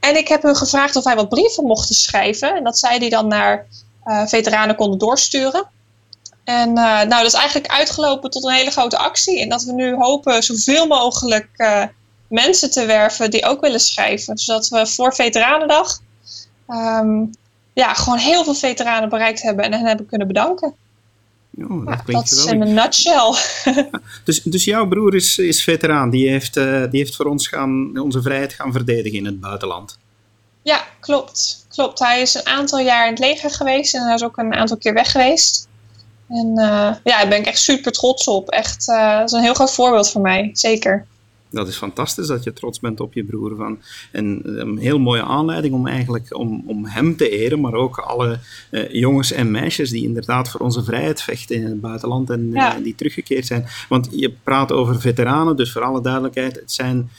En 0.01 0.17
ik 0.17 0.29
heb 0.29 0.43
hem 0.43 0.55
gevraagd 0.55 0.97
of 0.97 1.05
hij 1.05 1.15
wat 1.15 1.29
brieven 1.29 1.65
mocht 1.65 1.95
schrijven. 1.95 2.55
En 2.55 2.65
dat 2.65 2.79
zij 2.79 2.99
die 2.99 3.11
dan 3.11 3.29
naar 3.29 3.67
uh, 4.07 4.27
veteranen 4.27 4.77
konden 4.77 4.99
doorsturen. 4.99 5.65
En 6.45 6.69
uh, 6.69 6.75
nou, 6.75 7.09
dat 7.09 7.25
is 7.25 7.33
eigenlijk 7.33 7.73
uitgelopen 7.73 8.31
tot 8.31 8.45
een 8.45 8.53
hele 8.53 8.71
grote 8.71 8.99
actie. 8.99 9.41
En 9.41 9.49
dat 9.49 9.63
we 9.63 9.73
nu 9.73 9.95
hopen 9.95 10.43
zoveel 10.43 10.87
mogelijk 10.87 11.49
mensen 12.29 12.71
te 12.71 12.87
werven 12.87 13.31
die 13.31 13.45
ook 13.45 13.61
willen 13.61 13.81
schrijven. 13.81 14.39
Zodat 14.39 14.69
we 14.69 14.87
voor 14.87 15.15
Veteranendag 15.15 15.99
um, 16.69 17.31
ja, 17.73 17.95
gewoon 17.95 18.19
heel 18.19 18.45
veel 18.45 18.55
veteranen 18.55 19.09
bereikt 19.09 19.43
hebben 19.43 19.65
en 19.65 19.73
hen 19.73 19.87
hebben 19.87 20.07
kunnen 20.07 20.27
bedanken. 20.27 20.75
Oh, 21.59 21.87
dat, 21.87 22.03
ja, 22.07 22.13
dat 22.13 22.31
is 22.31 22.45
in 22.45 22.63
een 22.63 22.75
nutshell. 22.75 23.35
dus, 24.25 24.43
dus 24.43 24.65
jouw 24.65 24.89
broer 24.89 25.15
is, 25.15 25.39
is 25.39 25.63
veteraan, 25.63 26.11
die 26.11 26.29
heeft, 26.29 26.57
uh, 26.57 26.91
die 26.91 27.01
heeft 27.01 27.17
voor 27.17 27.27
ons 27.27 27.49
gaan, 27.49 27.99
onze 27.99 28.23
vrijheid 28.23 28.53
gaan 28.53 28.73
verdedigen 28.73 29.19
in 29.19 29.25
het 29.25 29.41
buitenland. 29.41 29.99
Ja, 30.63 30.85
klopt. 31.01 31.67
klopt. 31.69 31.99
Hij 31.99 32.21
is 32.21 32.35
een 32.35 32.47
aantal 32.47 32.79
jaar 32.79 33.05
in 33.05 33.11
het 33.11 33.21
leger 33.21 33.51
geweest 33.51 33.95
en 33.95 34.03
hij 34.03 34.15
is 34.15 34.23
ook 34.23 34.37
een 34.37 34.55
aantal 34.55 34.77
keer 34.77 34.95
weg 34.95 35.11
geweest. 35.11 35.69
En 36.33 36.49
uh, 36.49 36.65
ja, 37.05 37.19
daar 37.19 37.29
ben 37.29 37.39
ik 37.39 37.47
echt 37.47 37.59
super 37.59 37.93
trots 37.93 38.29
op. 38.29 38.49
Echt, 38.49 38.89
uh, 38.89 39.19
dat 39.19 39.29
is 39.29 39.33
een 39.33 39.43
heel 39.43 39.55
groot 39.55 39.73
voorbeeld 39.73 40.11
voor 40.11 40.21
mij, 40.21 40.51
zeker 40.53 41.07
dat 41.53 41.69
is 41.69 41.77
fantastisch 41.77 42.27
dat 42.27 42.45
je 42.45 42.53
trots 42.53 42.81
bent 42.81 43.01
op 43.01 43.13
je 43.13 43.25
broer. 43.25 43.57
Van. 43.57 43.79
En 44.13 44.43
eh, 44.45 44.53
een 44.53 44.79
heel 44.79 44.99
mooie 44.99 45.23
aanleiding 45.23 45.75
om 45.75 45.87
eigenlijk 45.87 46.37
om, 46.37 46.63
om 46.67 46.87
hem 46.87 47.17
te 47.17 47.29
eren, 47.29 47.61
maar 47.61 47.75
ook 47.75 47.99
alle 47.99 48.39
uh, 48.71 48.93
jongens 48.93 49.33
en 49.33 49.51
meisjes 49.51 49.91
die 49.91 50.05
inderdaad 50.05 50.51
voor 50.51 50.61
onze 50.61 50.85
vrijheid 50.85 51.23
vechten 51.23 51.57
in 51.57 51.65
het 51.65 51.81
buitenland 51.81 52.31
en 52.31 52.55
die 52.83 52.95
teruggekeerd 52.95 53.47
zijn. 53.47 53.67
Want 53.89 54.09
je 54.11 54.31
praat 54.43 54.73
over 54.73 55.01
veteranen, 55.01 55.57
dus 55.57 55.73
voor 55.73 55.83
alle 55.83 56.01
duidelijkheid, 56.01 56.57
het 56.57 56.73
zijn, 56.73 57.11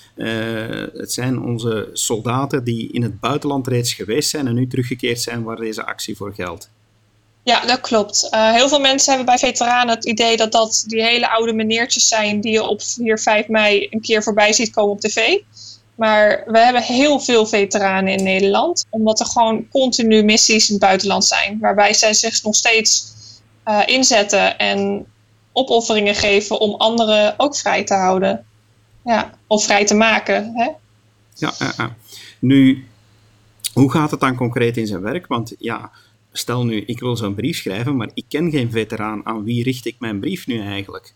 het 0.93 1.11
zijn 1.11 1.41
onze 1.41 1.89
soldaten 1.93 2.63
die 2.63 2.91
in 2.91 3.03
het 3.03 3.19
buitenland 3.19 3.67
reeds 3.67 3.93
geweest 3.93 4.29
zijn 4.29 4.47
en 4.47 4.55
nu 4.55 4.67
teruggekeerd 4.67 5.21
zijn 5.21 5.43
waar 5.43 5.57
deze 5.57 5.85
actie 5.85 6.17
voor 6.17 6.33
geldt. 6.33 6.69
Ja, 7.43 7.65
dat 7.65 7.81
klopt. 7.81 8.27
Uh, 8.31 8.51
heel 8.51 8.67
veel 8.69 8.79
mensen 8.79 9.15
hebben 9.15 9.35
bij 9.35 9.49
veteranen 9.49 9.95
het 9.95 10.05
idee 10.05 10.37
dat 10.37 10.51
dat 10.51 10.83
die 10.87 11.03
hele 11.03 11.29
oude 11.29 11.53
meneertjes 11.53 12.07
zijn 12.07 12.41
die 12.41 12.51
je 12.51 12.63
op 12.63 12.81
4, 12.81 13.19
5 13.19 13.47
mei 13.47 13.87
een 13.89 14.01
keer 14.01 14.23
voorbij 14.23 14.53
ziet 14.53 14.71
komen 14.71 14.91
op 14.91 14.99
tv. 14.99 15.37
Maar 15.95 16.43
we 16.45 16.59
hebben 16.59 16.81
heel 16.81 17.19
veel 17.19 17.45
veteranen 17.45 18.13
in 18.13 18.23
Nederland, 18.23 18.85
omdat 18.89 19.19
er 19.19 19.25
gewoon 19.25 19.67
continu 19.69 20.23
missies 20.23 20.67
in 20.67 20.75
het 20.75 20.83
buitenland 20.83 21.25
zijn, 21.25 21.59
waarbij 21.59 21.93
zij 21.93 22.13
zich 22.13 22.43
nog 22.43 22.55
steeds 22.55 23.13
uh, 23.65 23.81
inzetten 23.85 24.57
en 24.57 25.05
opofferingen 25.51 26.15
geven 26.15 26.59
om 26.59 26.75
anderen 26.75 27.33
ook 27.37 27.55
vrij 27.55 27.83
te 27.83 27.93
houden. 27.93 28.45
Ja, 29.05 29.33
of 29.47 29.63
vrij 29.63 29.85
te 29.85 29.93
maken. 29.93 30.51
Hè? 30.55 30.69
Ja, 31.35 31.53
uh, 31.61 31.85
nu, 32.39 32.87
hoe 33.73 33.91
gaat 33.91 34.11
het 34.11 34.19
dan 34.19 34.35
concreet 34.35 34.77
in 34.77 34.87
zijn 34.87 35.01
werk? 35.01 35.27
Want 35.27 35.53
ja, 35.59 35.91
stel 36.33 36.65
nu, 36.65 36.83
ik 36.85 36.99
wil 36.99 37.17
zo'n 37.17 37.35
brief 37.35 37.57
schrijven, 37.57 37.97
maar 37.97 38.09
ik 38.13 38.25
ken 38.29 38.51
geen 38.51 38.71
veteraan. 38.71 39.25
Aan 39.25 39.43
wie 39.43 39.63
richt 39.63 39.85
ik 39.85 39.95
mijn 39.99 40.19
brief 40.19 40.47
nu 40.47 40.65
eigenlijk? 40.65 41.13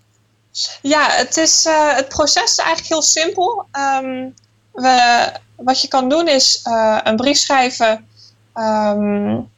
Ja, 0.81 1.09
het, 1.09 1.37
is, 1.37 1.65
uh, 1.65 1.95
het 1.95 2.07
proces 2.07 2.43
is 2.43 2.57
eigenlijk 2.57 2.87
heel 2.87 3.01
simpel. 3.01 3.65
Um, 4.03 4.33
we, 4.71 5.31
wat 5.55 5.81
je 5.81 5.87
kan 5.87 6.09
doen 6.09 6.27
is 6.27 6.61
uh, 6.67 6.99
een 7.03 7.15
brief 7.15 7.37
schrijven 7.37 8.07
um, 8.55 9.49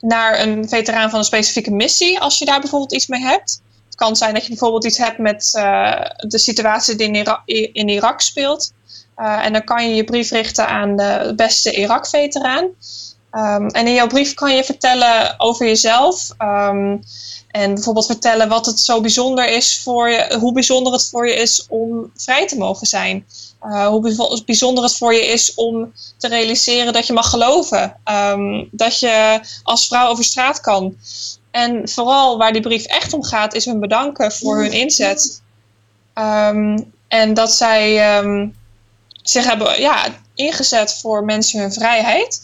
naar 0.00 0.40
een 0.40 0.68
veteraan 0.68 1.10
van 1.10 1.18
een 1.18 1.24
specifieke 1.24 1.70
missie, 1.70 2.20
als 2.20 2.38
je 2.38 2.44
daar 2.44 2.60
bijvoorbeeld 2.60 2.94
iets 2.94 3.06
mee 3.06 3.20
hebt. 3.20 3.62
Het 3.84 3.94
kan 3.94 4.16
zijn 4.16 4.34
dat 4.34 4.42
je 4.42 4.48
bijvoorbeeld 4.48 4.84
iets 4.84 4.98
hebt 4.98 5.18
met 5.18 5.52
uh, 5.56 6.00
de 6.16 6.38
situatie 6.38 6.96
die 6.96 7.10
in, 7.44 7.72
in 7.72 7.88
Irak 7.88 8.20
speelt. 8.20 8.72
en 9.16 9.52
dan 9.52 9.64
kan 9.64 9.88
je 9.88 9.94
je 9.94 10.04
brief 10.04 10.30
richten 10.30 10.68
aan 10.68 10.96
de 10.96 11.32
beste 11.36 11.72
Irak-veteraan. 11.76 12.70
Um, 13.36 13.66
en 13.66 13.86
in 13.86 13.94
jouw 13.94 14.06
brief 14.06 14.34
kan 14.34 14.54
je 14.54 14.64
vertellen 14.64 15.34
over 15.40 15.66
jezelf. 15.66 16.30
Um, 16.38 17.02
en 17.48 17.74
bijvoorbeeld 17.74 18.06
vertellen 18.06 18.48
wat 18.48 18.66
het 18.66 18.80
zo 18.80 19.00
bijzonder 19.00 19.48
is 19.48 19.80
voor 19.82 20.10
je, 20.10 20.36
hoe 20.38 20.52
bijzonder 20.52 20.92
het 20.92 21.08
voor 21.08 21.28
je 21.28 21.34
is 21.34 21.66
om 21.68 22.10
vrij 22.16 22.46
te 22.46 22.56
mogen 22.56 22.86
zijn. 22.86 23.26
Uh, 23.62 23.86
hoe 23.86 24.42
bijzonder 24.44 24.84
het 24.84 24.96
voor 24.96 25.14
je 25.14 25.26
is 25.26 25.54
om 25.54 25.92
te 26.16 26.28
realiseren 26.28 26.92
dat 26.92 27.06
je 27.06 27.12
mag 27.12 27.30
geloven. 27.30 27.96
Um, 28.04 28.68
dat 28.70 28.98
je 28.98 29.40
als 29.62 29.86
vrouw 29.86 30.08
over 30.08 30.24
straat 30.24 30.60
kan. 30.60 30.96
En 31.50 31.88
vooral 31.88 32.38
waar 32.38 32.52
die 32.52 32.62
brief 32.62 32.84
echt 32.84 33.12
om 33.12 33.24
gaat, 33.24 33.54
is 33.54 33.64
hun 33.64 33.80
bedanken 33.80 34.32
voor 34.32 34.56
hun 34.56 34.72
inzet. 34.72 35.42
En 37.08 37.34
dat 37.34 37.54
zij 37.54 37.96
zich 39.22 39.44
hebben 39.44 39.80
ja, 39.80 40.04
ingezet 40.34 40.98
voor 41.00 41.24
mensen 41.24 41.60
hun 41.60 41.72
vrijheid. 41.72 42.40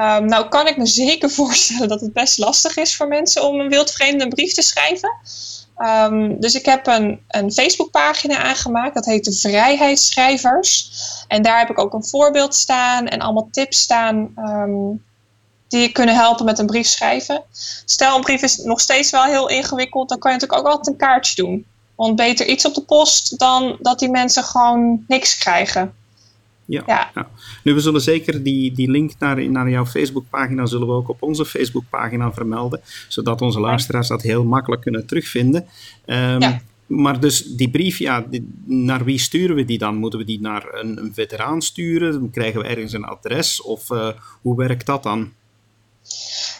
Um, 0.00 0.26
nou 0.26 0.48
kan 0.48 0.66
ik 0.66 0.76
me 0.76 0.86
zeker 0.86 1.30
voorstellen 1.40 1.88
dat 1.88 2.00
het 2.00 2.12
best 2.12 2.38
lastig 2.38 2.76
is 2.76 2.96
voor 2.96 3.08
mensen 3.08 3.42
om 3.42 3.60
een 3.60 3.68
wildvreemde 3.68 4.28
brief 4.28 4.52
te 4.52 4.62
schrijven. 4.62 5.10
Um, 5.78 6.40
dus 6.40 6.54
ik 6.54 6.64
heb 6.64 6.86
een, 6.86 7.20
een 7.28 7.52
Facebookpagina 7.52 8.36
aangemaakt, 8.36 8.94
dat 8.94 9.04
heet 9.04 9.24
de 9.24 9.32
Vrijheidsschrijvers. 9.32 10.90
En 11.28 11.42
daar 11.42 11.58
heb 11.58 11.70
ik 11.70 11.78
ook 11.78 11.92
een 11.92 12.04
voorbeeld 12.04 12.54
staan 12.54 13.06
en 13.06 13.20
allemaal 13.20 13.48
tips 13.50 13.80
staan 13.80 14.32
um, 14.36 15.04
die 15.68 15.80
je 15.80 15.92
kunnen 15.92 16.14
helpen 16.14 16.44
met 16.44 16.58
een 16.58 16.66
brief 16.66 16.86
schrijven. 16.86 17.42
Stel, 17.84 18.16
een 18.16 18.22
brief 18.22 18.42
is 18.42 18.56
nog 18.56 18.80
steeds 18.80 19.10
wel 19.10 19.24
heel 19.24 19.48
ingewikkeld, 19.48 20.08
dan 20.08 20.18
kan 20.18 20.30
je 20.32 20.36
natuurlijk 20.38 20.66
ook 20.66 20.72
altijd 20.72 20.94
een 20.94 21.06
kaartje 21.06 21.42
doen. 21.42 21.66
Want 21.94 22.16
beter 22.16 22.46
iets 22.46 22.64
op 22.64 22.74
de 22.74 22.84
post 22.84 23.38
dan 23.38 23.76
dat 23.80 23.98
die 23.98 24.10
mensen 24.10 24.44
gewoon 24.44 25.04
niks 25.08 25.38
krijgen. 25.38 25.94
Ja, 26.68 27.10
ja. 27.14 27.28
Nu, 27.64 27.74
we 27.74 27.80
zullen 27.80 28.00
zeker 28.00 28.42
die, 28.42 28.72
die 28.72 28.90
link 28.90 29.12
naar, 29.18 29.50
naar 29.50 29.70
jouw 29.70 29.86
Facebookpagina 29.86 30.66
zullen 30.66 30.86
we 30.86 30.92
ook 30.92 31.08
op 31.08 31.22
onze 31.22 31.44
Facebookpagina 31.44 32.32
vermelden, 32.32 32.80
zodat 33.08 33.42
onze 33.42 33.60
luisteraars 33.60 34.08
dat 34.08 34.22
heel 34.22 34.44
makkelijk 34.44 34.82
kunnen 34.82 35.06
terugvinden. 35.06 35.66
Um, 36.06 36.40
ja. 36.40 36.60
Maar 36.86 37.20
dus 37.20 37.42
die 37.42 37.70
brief, 37.70 37.98
ja, 37.98 38.20
die, 38.20 38.48
naar 38.64 39.04
wie 39.04 39.18
sturen 39.18 39.56
we 39.56 39.64
die 39.64 39.78
dan? 39.78 39.96
Moeten 39.96 40.18
we 40.18 40.24
die 40.24 40.40
naar 40.40 40.66
een, 40.70 40.98
een 40.98 41.14
veteraan 41.14 41.62
sturen? 41.62 42.30
Krijgen 42.30 42.60
we 42.60 42.66
ergens 42.66 42.92
een 42.92 43.04
adres? 43.04 43.62
Of 43.62 43.90
uh, 43.90 44.08
hoe 44.40 44.56
werkt 44.56 44.86
dat 44.86 45.02
dan? 45.02 45.32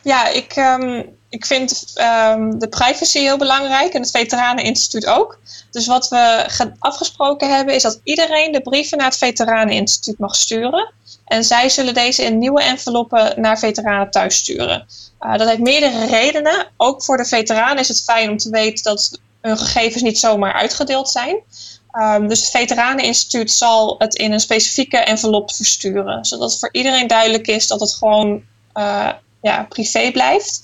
Ja, 0.02 0.28
ik, 0.28 0.56
um, 0.56 1.16
ik 1.28 1.46
vind 1.46 1.94
um, 1.96 2.58
de 2.58 2.68
privacy 2.68 3.18
heel 3.18 3.38
belangrijk 3.38 3.92
en 3.92 4.00
het 4.00 4.10
Veteraneninstituut 4.10 5.06
ook. 5.06 5.38
Dus 5.70 5.86
wat 5.86 6.08
we 6.08 6.46
afgesproken 6.78 7.54
hebben 7.54 7.74
is 7.74 7.82
dat 7.82 8.00
iedereen 8.04 8.52
de 8.52 8.60
brieven 8.60 8.98
naar 8.98 9.06
het 9.06 9.18
Veteraneninstituut 9.18 10.18
mag 10.18 10.34
sturen. 10.36 10.92
En 11.24 11.44
zij 11.44 11.68
zullen 11.68 11.94
deze 11.94 12.22
in 12.22 12.38
nieuwe 12.38 12.62
enveloppen 12.62 13.40
naar 13.40 13.58
veteranen 13.58 14.10
thuis 14.10 14.36
sturen. 14.36 14.86
Uh, 15.20 15.36
dat 15.36 15.48
heeft 15.48 15.60
meerdere 15.60 16.06
redenen. 16.06 16.66
Ook 16.76 17.04
voor 17.04 17.16
de 17.16 17.24
veteranen 17.24 17.78
is 17.78 17.88
het 17.88 18.02
fijn 18.02 18.30
om 18.30 18.36
te 18.36 18.50
weten 18.50 18.82
dat 18.84 19.20
hun 19.40 19.58
gegevens 19.58 20.02
niet 20.02 20.18
zomaar 20.18 20.52
uitgedeeld 20.52 21.08
zijn. 21.08 21.36
Um, 21.92 22.28
dus 22.28 22.40
het 22.40 22.50
Veteraneninstituut 22.50 23.50
zal 23.50 23.94
het 23.98 24.14
in 24.14 24.32
een 24.32 24.40
specifieke 24.40 24.96
envelop 24.96 25.52
versturen. 25.52 26.24
Zodat 26.24 26.58
voor 26.58 26.68
iedereen 26.72 27.06
duidelijk 27.06 27.46
is 27.46 27.66
dat 27.66 27.80
het 27.80 27.94
gewoon 27.94 28.42
uh, 28.74 29.08
ja, 29.40 29.66
privé 29.68 30.10
blijft. 30.10 30.60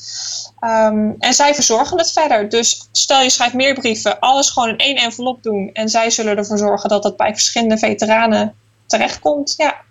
Ehm, 0.60 1.10
en 1.18 1.34
zij 1.34 1.54
verzorgen 1.54 1.98
het 1.98 2.12
verder. 2.12 2.48
Dus 2.48 2.88
stel 2.92 3.22
je 3.22 3.30
schrijft 3.30 3.54
meer 3.54 3.74
brieven, 3.74 4.18
alles 4.20 4.50
gewoon 4.50 4.68
in 4.68 4.76
één 4.76 4.96
envelop 4.96 5.42
doen. 5.42 5.70
En 5.72 5.88
zij 5.88 6.10
zullen 6.10 6.36
ervoor 6.36 6.58
zorgen 6.58 6.88
dat 6.88 7.04
het 7.04 7.16
bij 7.16 7.32
verschillende 7.32 7.78
veteranen 7.78 8.54
terechtkomt. 8.86 9.54
Ja. 9.56 9.82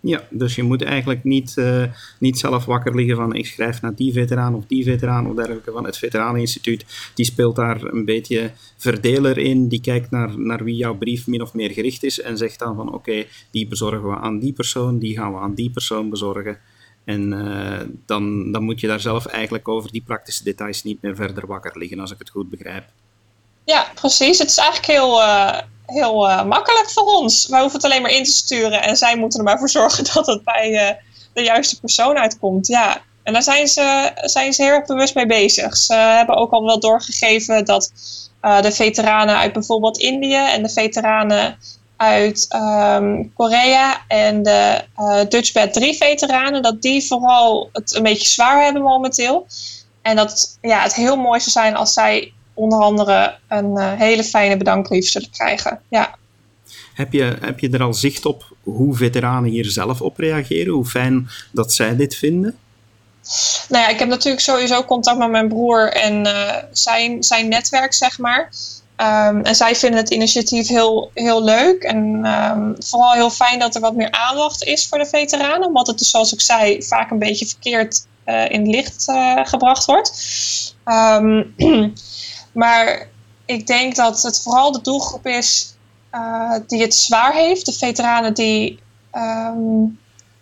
Ja, 0.00 0.22
dus 0.30 0.54
je 0.54 0.62
moet 0.62 0.82
eigenlijk 0.82 1.24
niet, 1.24 1.54
uh, 1.58 1.84
niet 2.18 2.38
zelf 2.38 2.64
wakker 2.64 2.94
liggen 2.96 3.16
van 3.16 3.34
ik 3.34 3.46
schrijf 3.46 3.82
naar 3.82 3.94
die 3.94 4.12
veteraan 4.12 4.54
of 4.54 4.66
die 4.66 4.84
veteraan 4.84 5.26
of 5.26 5.34
dergelijke. 5.34 5.72
Van 5.72 5.84
het 5.84 5.98
Veteraneninstituut, 5.98 6.84
die 7.14 7.24
speelt 7.24 7.56
daar 7.56 7.82
een 7.82 8.04
beetje 8.04 8.50
verdeler 8.76 9.38
in. 9.38 9.68
Die 9.68 9.80
kijkt 9.80 10.10
naar, 10.10 10.38
naar 10.38 10.64
wie 10.64 10.76
jouw 10.76 10.94
brief 10.94 11.26
min 11.26 11.42
of 11.42 11.54
meer 11.54 11.70
gericht 11.70 12.02
is 12.02 12.20
en 12.20 12.36
zegt 12.36 12.58
dan 12.58 12.76
van 12.76 12.94
oké, 12.94 13.24
die 13.50 13.68
bezorgen 13.68 14.08
we 14.08 14.16
aan 14.16 14.38
die 14.38 14.52
persoon, 14.52 14.98
die 14.98 15.16
gaan 15.16 15.32
we 15.32 15.38
aan 15.38 15.54
die 15.54 15.70
persoon 15.70 16.10
bezorgen. 16.10 16.58
En 17.04 17.32
uh, 17.32 17.80
dan, 18.06 18.52
dan 18.52 18.62
moet 18.62 18.80
je 18.80 18.86
daar 18.86 19.00
zelf 19.00 19.26
eigenlijk 19.26 19.68
over 19.68 19.92
die 19.92 20.02
praktische 20.06 20.44
details 20.44 20.82
niet 20.82 21.02
meer 21.02 21.16
verder 21.16 21.46
wakker 21.46 21.78
liggen, 21.78 22.00
als 22.00 22.10
ik 22.10 22.18
het 22.18 22.30
goed 22.30 22.50
begrijp. 22.50 22.84
Ja, 23.64 23.86
precies. 23.94 24.38
Het 24.38 24.48
is 24.48 24.56
eigenlijk 24.56 24.92
heel, 24.92 25.20
uh, 25.20 25.58
heel 25.86 26.28
uh, 26.28 26.44
makkelijk 26.44 26.90
voor 26.90 27.04
ons. 27.04 27.46
Wij 27.46 27.60
hoeven 27.60 27.80
het 27.80 27.90
alleen 27.90 28.02
maar 28.02 28.10
in 28.10 28.24
te 28.24 28.30
sturen 28.30 28.82
en 28.82 28.96
zij 28.96 29.16
moeten 29.16 29.38
er 29.38 29.44
maar 29.44 29.58
voor 29.58 29.68
zorgen 29.68 30.04
dat 30.14 30.26
het 30.26 30.44
bij 30.44 30.98
de 31.32 31.42
juiste 31.42 31.80
persoon 31.80 32.16
uitkomt. 32.16 32.66
Ja. 32.66 33.02
En 33.22 33.32
daar 33.32 33.42
zijn 33.42 33.68
ze, 33.68 34.10
zijn 34.14 34.52
ze 34.52 34.62
heel 34.62 34.72
erg 34.72 34.86
bewust 34.86 35.14
mee 35.14 35.26
bezig. 35.26 35.76
Ze 35.76 35.94
hebben 35.94 36.36
ook 36.36 36.50
al 36.50 36.64
wel 36.64 36.80
doorgegeven 36.80 37.64
dat 37.64 37.92
de 38.40 38.72
veteranen 38.72 39.36
uit 39.36 39.52
bijvoorbeeld 39.52 39.98
Indië 39.98 40.34
en 40.34 40.62
de 40.62 40.68
veteranen 40.68 41.58
uit 41.96 42.46
um, 42.54 43.32
Korea 43.34 44.04
en 44.08 44.42
de 44.42 44.84
uh, 44.98 45.20
Dutch 45.28 45.52
Bed 45.52 45.72
3 45.72 45.96
veteranen, 45.96 46.62
dat 46.62 46.82
die 46.82 47.06
vooral 47.06 47.68
het 47.72 47.94
een 47.94 48.02
beetje 48.02 48.28
zwaar 48.28 48.64
hebben 48.64 48.82
momenteel. 48.82 49.46
En 50.02 50.16
dat 50.16 50.58
ja, 50.60 50.82
het 50.82 50.94
heel 50.94 51.16
mooi 51.16 51.40
zou 51.40 51.50
zijn 51.50 51.76
als 51.76 51.92
zij 51.92 52.32
onder 52.54 52.78
andere 52.78 53.36
een 53.48 53.70
uh, 53.76 53.92
hele 53.92 54.24
fijne 54.24 54.56
bedankbrief 54.56 55.08
zullen 55.08 55.30
krijgen. 55.30 55.80
Ja. 55.88 56.14
Heb 56.94 57.12
je, 57.12 57.36
heb 57.40 57.58
je 57.58 57.70
er 57.70 57.82
al 57.82 57.94
zicht 57.94 58.26
op 58.26 58.54
hoe 58.62 58.96
veteranen 58.96 59.50
hier 59.50 59.64
zelf 59.64 60.00
op 60.00 60.18
reageren? 60.18 60.72
Hoe 60.72 60.84
fijn 60.84 61.28
dat 61.52 61.72
zij 61.72 61.96
dit 61.96 62.14
vinden? 62.16 62.58
Nou 63.68 63.82
ja, 63.82 63.88
ik 63.88 63.98
heb 63.98 64.08
natuurlijk 64.08 64.42
sowieso 64.42 64.84
contact 64.84 65.18
met 65.18 65.30
mijn 65.30 65.48
broer 65.48 65.92
en 65.92 66.26
uh, 66.26 66.56
zijn, 66.72 67.22
zijn 67.22 67.48
netwerk, 67.48 67.94
zeg 67.94 68.18
maar. 68.18 68.52
Um, 68.96 69.42
en 69.42 69.54
zij 69.54 69.76
vinden 69.76 70.00
het 70.00 70.10
initiatief 70.10 70.68
heel, 70.68 71.10
heel 71.14 71.42
leuk 71.42 71.82
en 71.82 72.26
um, 72.26 72.76
vooral 72.78 73.12
heel 73.12 73.30
fijn 73.30 73.58
dat 73.58 73.74
er 73.74 73.80
wat 73.80 73.94
meer 73.94 74.10
aandacht 74.10 74.64
is 74.64 74.86
voor 74.88 74.98
de 74.98 75.06
veteranen, 75.06 75.66
omdat 75.66 75.86
het 75.86 75.98
dus, 75.98 76.10
zoals 76.10 76.32
ik 76.32 76.40
zei, 76.40 76.82
vaak 76.82 77.10
een 77.10 77.18
beetje 77.18 77.46
verkeerd 77.46 78.06
uh, 78.26 78.50
in 78.50 78.70
licht 78.70 79.08
uh, 79.08 79.40
gebracht 79.44 79.84
wordt. 79.84 80.12
Um, 80.84 81.54
maar 82.52 83.08
ik 83.46 83.66
denk 83.66 83.94
dat 83.96 84.22
het 84.22 84.42
vooral 84.42 84.72
de 84.72 84.80
doelgroep 84.80 85.26
is 85.26 85.74
uh, 86.12 86.54
die 86.66 86.82
het 86.82 86.94
zwaar 86.94 87.32
heeft, 87.32 87.66
de 87.66 87.72
veteranen 87.72 88.34
die 88.34 88.78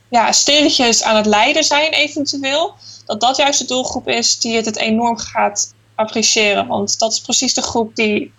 ja, 0.09 0.33
stilletjes 0.33 1.03
aan 1.03 1.17
het 1.17 1.27
lijden 1.27 1.65
zijn, 1.65 1.93
eventueel. 1.93 2.75
Dat 3.07 3.21
dat 3.21 3.37
juist 3.37 3.59
de 3.59 3.67
doelgroep 3.67 4.09
is 4.09 4.38
die 4.38 4.57
het, 4.57 4.65
het 4.65 4.77
enorm 4.77 5.19
gaat 5.19 5.75
appreciëren. 5.95 6.67
Want 6.67 6.99
dat 6.99 7.12
is 7.12 7.21
precies 7.21 7.55
de 7.55 7.62
groep 7.62 7.97
die 7.97 8.33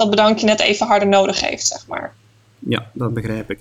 dat 0.00 0.10
bedankje 0.10 0.46
net 0.46 0.60
even 0.60 0.86
harder 0.86 1.08
nodig 1.08 1.40
heeft, 1.40 1.66
zeg 1.66 1.86
maar. 1.86 2.14
Ja, 2.58 2.90
dat 2.92 3.14
begrijp 3.14 3.50
ik. 3.50 3.60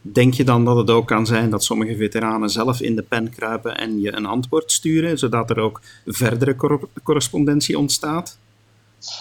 Denk 0.00 0.34
je 0.34 0.44
dan 0.44 0.64
dat 0.64 0.76
het 0.76 0.90
ook 0.90 1.06
kan 1.06 1.26
zijn 1.26 1.50
dat 1.50 1.64
sommige 1.64 1.96
veteranen 1.96 2.50
zelf 2.50 2.80
in 2.80 2.96
de 2.96 3.02
pen 3.02 3.30
kruipen 3.30 3.76
en 3.76 4.00
je 4.00 4.16
een 4.16 4.26
antwoord 4.26 4.72
sturen, 4.72 5.18
zodat 5.18 5.50
er 5.50 5.58
ook 5.58 5.80
verdere 6.06 6.56
cor 6.56 6.88
correspondentie 7.02 7.78
ontstaat? 7.78 8.38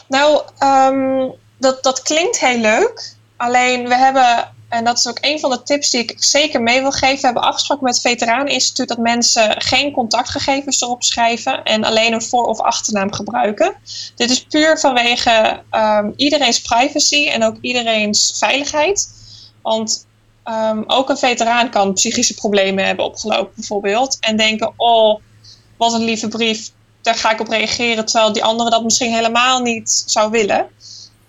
Nou, 0.07 0.41
um, 0.63 1.31
dat, 1.57 1.83
dat 1.83 2.01
klinkt 2.01 2.39
heel 2.39 2.59
leuk. 2.59 3.15
Alleen 3.37 3.87
we 3.87 3.95
hebben 3.95 4.53
en 4.69 4.83
dat 4.83 4.97
is 4.97 5.07
ook 5.07 5.17
een 5.21 5.39
van 5.39 5.49
de 5.49 5.63
tips 5.63 5.89
die 5.89 6.01
ik 6.01 6.15
zeker 6.23 6.61
mee 6.61 6.81
wil 6.81 6.91
geven. 6.91 7.15
We 7.15 7.25
hebben 7.25 7.43
afgesproken 7.43 7.83
met 7.83 7.93
het 7.93 8.03
Veteraneninstituut 8.03 8.87
dat 8.87 8.97
mensen 8.97 9.61
geen 9.61 9.91
contactgegevens 9.91 10.81
erop 10.81 11.03
schrijven 11.03 11.63
en 11.63 11.83
alleen 11.83 12.13
een 12.13 12.21
voor- 12.21 12.45
of 12.45 12.59
achternaam 12.59 13.13
gebruiken. 13.13 13.75
Dit 14.15 14.29
is 14.29 14.43
puur 14.43 14.79
vanwege 14.79 15.61
um, 15.71 16.13
iedereen's 16.15 16.61
privacy 16.61 17.27
en 17.27 17.43
ook 17.43 17.57
iedereen's 17.61 18.33
veiligheid. 18.37 19.09
Want 19.61 20.07
um, 20.45 20.83
ook 20.87 21.09
een 21.09 21.17
veteraan 21.17 21.69
kan 21.69 21.93
psychische 21.93 22.33
problemen 22.33 22.85
hebben 22.85 23.05
opgelopen 23.05 23.51
bijvoorbeeld. 23.55 24.17
En 24.19 24.37
denken, 24.37 24.73
oh, 24.75 25.19
wat 25.77 25.93
een 25.93 26.03
lieve 26.03 26.27
brief, 26.27 26.71
daar 27.01 27.15
ga 27.15 27.31
ik 27.31 27.39
op 27.39 27.47
reageren. 27.47 28.05
Terwijl 28.05 28.33
die 28.33 28.43
andere 28.43 28.69
dat 28.69 28.83
misschien 28.83 29.13
helemaal 29.13 29.61
niet 29.61 30.03
zou 30.05 30.31
willen. 30.31 30.67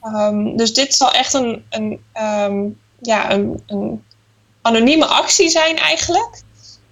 Um, 0.02 0.56
dus 0.56 0.74
dit 0.74 0.94
zal 0.94 1.12
echt 1.12 1.34
een, 1.34 1.64
een 1.70 2.00
ja, 3.00 3.32
een, 3.32 3.62
een 3.66 4.04
anonieme 4.62 5.06
actie 5.06 5.48
zijn 5.48 5.76
eigenlijk. 5.76 6.42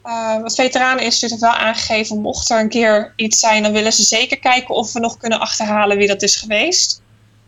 Uh, 0.04 0.42
het 0.42 0.54
Veteraneninstituut 0.54 1.30
heeft 1.30 1.42
wel 1.42 1.66
aangegeven, 1.66 2.20
mocht 2.20 2.50
er 2.50 2.60
een 2.60 2.68
keer 2.68 3.12
iets 3.16 3.38
zijn, 3.38 3.62
dan 3.62 3.72
willen 3.72 3.92
ze 3.92 4.02
zeker 4.02 4.38
kijken 4.38 4.74
of 4.74 4.92
we 4.92 5.00
nog 5.00 5.16
kunnen 5.16 5.40
achterhalen 5.40 5.96
wie 5.96 6.06
dat 6.06 6.22
is 6.22 6.36
geweest. 6.36 7.02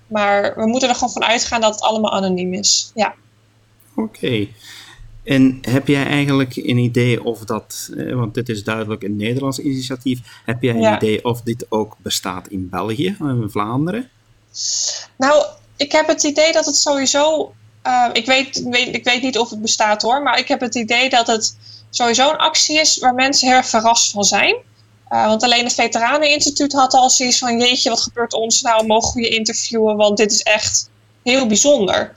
Maar 0.07 0.55
we 0.57 0.67
moeten 0.67 0.89
er 0.89 0.95
gewoon 0.95 1.13
van 1.13 1.25
uitgaan 1.25 1.61
dat 1.61 1.75
het 1.75 1.83
allemaal 1.83 2.13
anoniem 2.13 2.55
is. 2.55 2.91
Ja. 2.95 3.15
Oké. 3.95 4.03
Okay. 4.03 4.55
En 5.25 5.59
heb 5.61 5.87
jij 5.87 6.07
eigenlijk 6.07 6.57
een 6.57 6.79
idee 6.79 7.25
of 7.25 7.45
dat, 7.45 7.91
eh, 7.97 8.15
want 8.15 8.35
dit 8.35 8.49
is 8.49 8.65
duidelijk 8.65 9.03
een 9.03 9.17
Nederlands 9.17 9.59
initiatief, 9.59 10.21
heb 10.45 10.63
jij 10.63 10.75
een 10.75 10.81
ja. 10.81 10.97
idee 10.97 11.25
of 11.25 11.43
dit 11.43 11.67
ook 11.69 11.97
bestaat 11.99 12.49
in 12.49 12.69
België, 12.69 13.17
in 13.21 13.49
Vlaanderen? 13.51 14.11
Nou, 15.17 15.45
ik 15.77 15.93
heb 15.93 16.07
het 16.07 16.23
idee 16.23 16.53
dat 16.53 16.67
het 16.67 16.77
sowieso 16.77 17.53
uh, 17.87 18.09
ik, 18.13 18.27
weet, 18.27 18.63
weet, 18.65 18.95
ik 18.95 19.05
weet 19.05 19.23
niet 19.23 19.39
of 19.39 19.51
het 19.51 19.63
bestaat 19.63 20.03
hoor, 20.03 20.23
maar 20.23 20.39
ik 20.39 20.49
heb 20.49 20.61
het 20.61 20.75
idee 20.75 21.11
dat 21.11 21.27
het 21.27 21.57
sowieso 21.91 22.31
een 22.31 22.37
actie 22.37 22.81
is 22.81 22.99
waar 22.99 23.15
mensen 23.15 23.49
heel 23.49 23.57
erg 23.57 23.69
verrast 23.69 24.11
van 24.11 24.25
zijn. 24.25 24.57
Uh, 25.11 25.27
want 25.27 25.43
alleen 25.43 25.65
het 25.65 25.75
Veteraneninstituut 25.75 26.73
had 26.73 26.95
al 26.95 27.11
zoiets 27.11 27.39
van: 27.39 27.59
jeetje, 27.59 27.91
wat 27.91 28.01
gebeurt 28.01 28.33
ons 28.33 28.61
nou? 28.61 28.87
Mogen 28.87 29.15
we 29.15 29.21
je 29.21 29.37
interviewen? 29.37 29.97
Want 29.97 30.17
dit 30.17 30.33
is 30.33 30.43
echt 30.43 30.91
heel 31.23 31.47
bijzonder. 31.47 32.13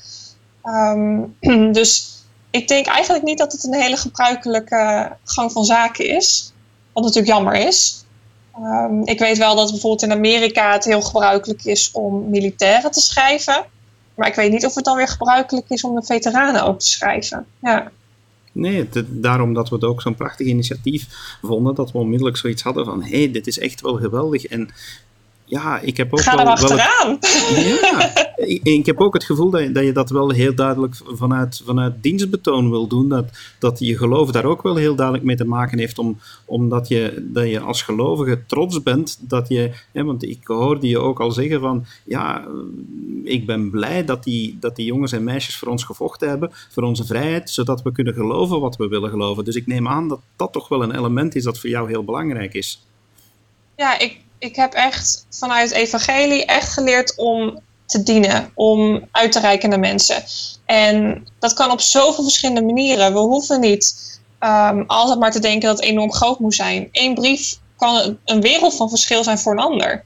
Um, 0.63 1.37
dus 1.73 2.11
ik 2.49 2.67
denk 2.67 2.85
eigenlijk 2.85 3.25
niet 3.25 3.37
dat 3.37 3.51
het 3.51 3.63
een 3.63 3.81
hele 3.81 3.97
gebruikelijke 3.97 5.15
gang 5.23 5.51
van 5.51 5.65
zaken 5.65 6.07
is. 6.07 6.51
Wat 6.93 7.03
natuurlijk 7.03 7.33
jammer 7.33 7.55
is. 7.55 8.03
Um, 8.59 9.01
ik 9.05 9.19
weet 9.19 9.37
wel 9.37 9.55
dat 9.55 9.71
bijvoorbeeld 9.71 10.03
in 10.03 10.11
Amerika 10.11 10.71
het 10.71 10.83
heel 10.83 11.01
gebruikelijk 11.01 11.65
is 11.65 11.91
om 11.91 12.29
militairen 12.29 12.91
te 12.91 13.01
schrijven. 13.01 13.65
Maar 14.15 14.27
ik 14.27 14.35
weet 14.35 14.51
niet 14.51 14.65
of 14.65 14.75
het 14.75 14.85
dan 14.85 14.97
weer 14.97 15.07
gebruikelijk 15.07 15.69
is 15.69 15.83
om 15.83 15.95
de 15.95 16.03
veteranen 16.03 16.63
ook 16.63 16.79
te 16.79 16.87
schrijven. 16.87 17.45
Ja. 17.61 17.91
Nee, 18.51 18.89
daarom 19.07 19.53
dat 19.53 19.69
we 19.69 19.75
het 19.75 19.83
ook 19.83 20.01
zo'n 20.01 20.15
prachtig 20.15 20.47
initiatief 20.47 21.07
vonden, 21.41 21.75
dat 21.75 21.91
we 21.91 21.97
onmiddellijk 21.97 22.37
zoiets 22.37 22.63
hadden 22.63 22.85
van, 22.85 23.03
hé, 23.03 23.17
hey, 23.17 23.31
dit 23.31 23.47
is 23.47 23.59
echt 23.59 23.81
wel 23.81 23.95
geweldig. 23.95 24.45
En 24.45 24.69
ja, 25.53 25.79
ik 25.79 25.97
heb 25.97 26.13
ook 26.13 26.21
Ga 26.21 26.35
wel, 26.35 26.45
achteraan! 26.45 27.17
Wel 27.19 27.63
ja, 27.63 28.11
ik, 28.35 28.63
ik, 28.63 28.85
heb 28.85 28.99
ook 28.99 29.13
het 29.13 29.23
gevoel 29.23 29.49
dat 29.49 29.61
je, 29.61 29.71
dat 29.71 29.83
je 29.83 29.91
dat 29.91 30.09
wel 30.09 30.29
heel 30.29 30.55
duidelijk 30.55 30.95
vanuit, 31.05 31.61
vanuit 31.65 31.93
dienstbetoon 32.03 32.69
wil 32.69 32.87
doen. 32.87 33.09
Dat, 33.09 33.25
dat 33.59 33.79
je 33.79 33.97
geloof 33.97 34.31
daar 34.31 34.45
ook 34.45 34.61
wel 34.61 34.75
heel 34.75 34.95
duidelijk 34.95 35.25
mee 35.25 35.35
te 35.35 35.45
maken 35.45 35.79
heeft. 35.79 35.97
Om, 35.97 36.19
omdat 36.45 36.87
je, 36.87 37.27
dat 37.31 37.49
je 37.49 37.59
als 37.59 37.81
gelovige 37.81 38.45
trots 38.45 38.83
bent. 38.83 39.17
Dat 39.19 39.47
je, 39.47 39.71
hè, 39.91 40.03
want 40.03 40.23
ik 40.23 40.39
hoorde 40.43 40.87
je 40.87 40.99
ook 40.99 41.19
al 41.19 41.31
zeggen 41.31 41.59
van... 41.59 41.85
Ja, 42.03 42.47
ik 43.23 43.45
ben 43.45 43.69
blij 43.69 44.05
dat 44.05 44.23
die, 44.23 44.57
dat 44.59 44.75
die 44.75 44.85
jongens 44.85 45.11
en 45.11 45.23
meisjes 45.23 45.57
voor 45.57 45.67
ons 45.67 45.83
gevochten 45.83 46.29
hebben. 46.29 46.51
Voor 46.71 46.83
onze 46.83 47.05
vrijheid. 47.05 47.49
Zodat 47.49 47.81
we 47.81 47.91
kunnen 47.91 48.13
geloven 48.13 48.59
wat 48.59 48.75
we 48.75 48.87
willen 48.87 49.09
geloven. 49.09 49.45
Dus 49.45 49.55
ik 49.55 49.67
neem 49.67 49.87
aan 49.87 50.07
dat 50.07 50.19
dat 50.35 50.53
toch 50.53 50.67
wel 50.67 50.83
een 50.83 50.97
element 50.97 51.35
is 51.35 51.43
dat 51.43 51.59
voor 51.59 51.69
jou 51.69 51.89
heel 51.89 52.03
belangrijk 52.03 52.53
is. 52.53 52.81
Ja, 53.75 53.99
ik, 53.99 54.19
ik 54.43 54.55
heb 54.55 54.73
echt 54.73 55.25
vanuit 55.29 55.71
evangelie 55.71 56.45
echt 56.45 56.73
geleerd 56.73 57.15
om 57.15 57.59
te 57.85 58.03
dienen, 58.03 58.51
om 58.55 59.07
uit 59.11 59.31
te 59.31 59.39
reiken 59.39 59.69
naar 59.69 59.79
mensen. 59.79 60.23
En 60.65 61.27
dat 61.39 61.53
kan 61.53 61.71
op 61.71 61.81
zoveel 61.81 62.23
verschillende 62.23 62.61
manieren. 62.61 63.13
We 63.13 63.19
hoeven 63.19 63.59
niet 63.59 64.19
um, 64.39 64.83
altijd 64.87 65.19
maar 65.19 65.31
te 65.31 65.39
denken 65.39 65.67
dat 65.67 65.77
het 65.77 65.85
enorm 65.85 66.13
groot 66.13 66.39
moet 66.39 66.55
zijn. 66.55 66.89
Eén 66.91 67.13
brief 67.13 67.59
kan 67.77 68.17
een 68.25 68.41
wereld 68.41 68.75
van 68.75 68.89
verschil 68.89 69.23
zijn 69.23 69.39
voor 69.39 69.51
een 69.51 69.59
ander. 69.59 70.03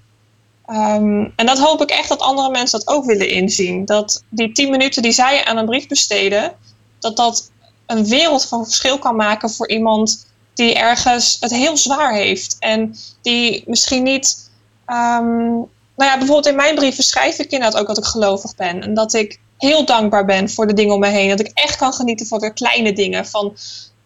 Um, 0.70 1.34
en 1.36 1.46
dat 1.46 1.60
hoop 1.60 1.82
ik 1.82 1.90
echt 1.90 2.10
dat 2.10 2.20
andere 2.20 2.50
mensen 2.50 2.80
dat 2.80 2.96
ook 2.96 3.06
willen 3.06 3.30
inzien. 3.30 3.86
Dat 3.86 4.24
die 4.30 4.52
tien 4.52 4.72
minuten 4.72 5.02
die 5.02 5.12
zij 5.12 5.46
aan 5.46 5.58
een 5.58 5.66
brief 5.66 5.88
besteden, 5.88 6.54
dat 7.00 7.18
dat 7.18 7.52
een 7.86 8.06
wereld 8.06 8.46
van 8.46 8.64
verschil 8.64 9.00
kan 9.00 9.16
maken 9.16 9.50
voor 9.50 9.70
iemand 9.70 10.27
die 10.58 10.76
ergens 10.76 11.38
het 11.40 11.52
heel 11.52 11.78
zwaar 11.78 12.14
heeft. 12.14 12.56
En 12.60 12.96
die 13.22 13.64
misschien 13.66 14.04
niet. 14.04 14.50
Um, 14.88 15.56
nou 15.96 16.12
ja, 16.12 16.18
bijvoorbeeld 16.18 16.48
in 16.48 16.56
mijn 16.56 16.76
brieven 16.76 17.04
schrijf 17.04 17.40
ik 17.40 17.52
inderdaad 17.52 17.82
ook 17.82 17.88
dat 17.88 17.98
ik 17.98 18.06
gelovig 18.06 18.56
ben. 18.56 18.82
En 18.82 18.94
dat 18.94 19.14
ik 19.14 19.40
heel 19.58 19.86
dankbaar 19.86 20.26
ben 20.26 20.50
voor 20.50 20.68
de 20.68 20.74
dingen 20.74 20.94
om 20.94 21.00
me 21.00 21.08
heen. 21.08 21.30
Dat 21.30 21.40
ik 21.40 21.52
echt 21.54 21.76
kan 21.76 21.94
genieten 21.94 22.26
van 22.26 22.40
de 22.40 22.54
kleine 22.54 22.94
dingen. 22.94 23.26
Van, 23.26 23.54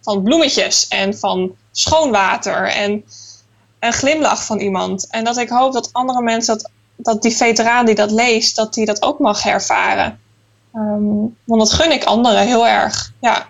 van 0.02 0.24
bloemetjes 0.24 0.88
en 0.88 1.18
van 1.18 1.56
schoon 1.72 2.12
water. 2.12 2.68
En 2.68 3.04
een 3.80 3.94
glimlach 3.94 4.46
van 4.46 4.60
iemand. 4.60 5.08
En 5.10 5.24
dat 5.24 5.38
ik 5.38 5.50
hoop 5.50 5.74
dat 5.74 5.90
andere 5.92 6.22
mensen, 6.22 6.58
dat, 6.58 6.72
dat 6.96 7.22
die 7.22 7.36
veteraan 7.36 7.86
die 7.86 7.96
dat 7.96 8.12
leest, 8.12 8.56
dat 8.56 8.74
die 8.74 8.86
dat 8.86 9.02
ook 9.02 9.20
mag 9.20 9.46
ervaren. 9.46 10.20
Ehm, 10.74 11.16
want 11.44 11.62
dat 11.62 11.74
gun 11.74 11.92
ik 11.92 12.04
anderen 12.04 12.48
heel 12.48 12.68
erg. 12.68 13.14
Ja. 13.22 13.48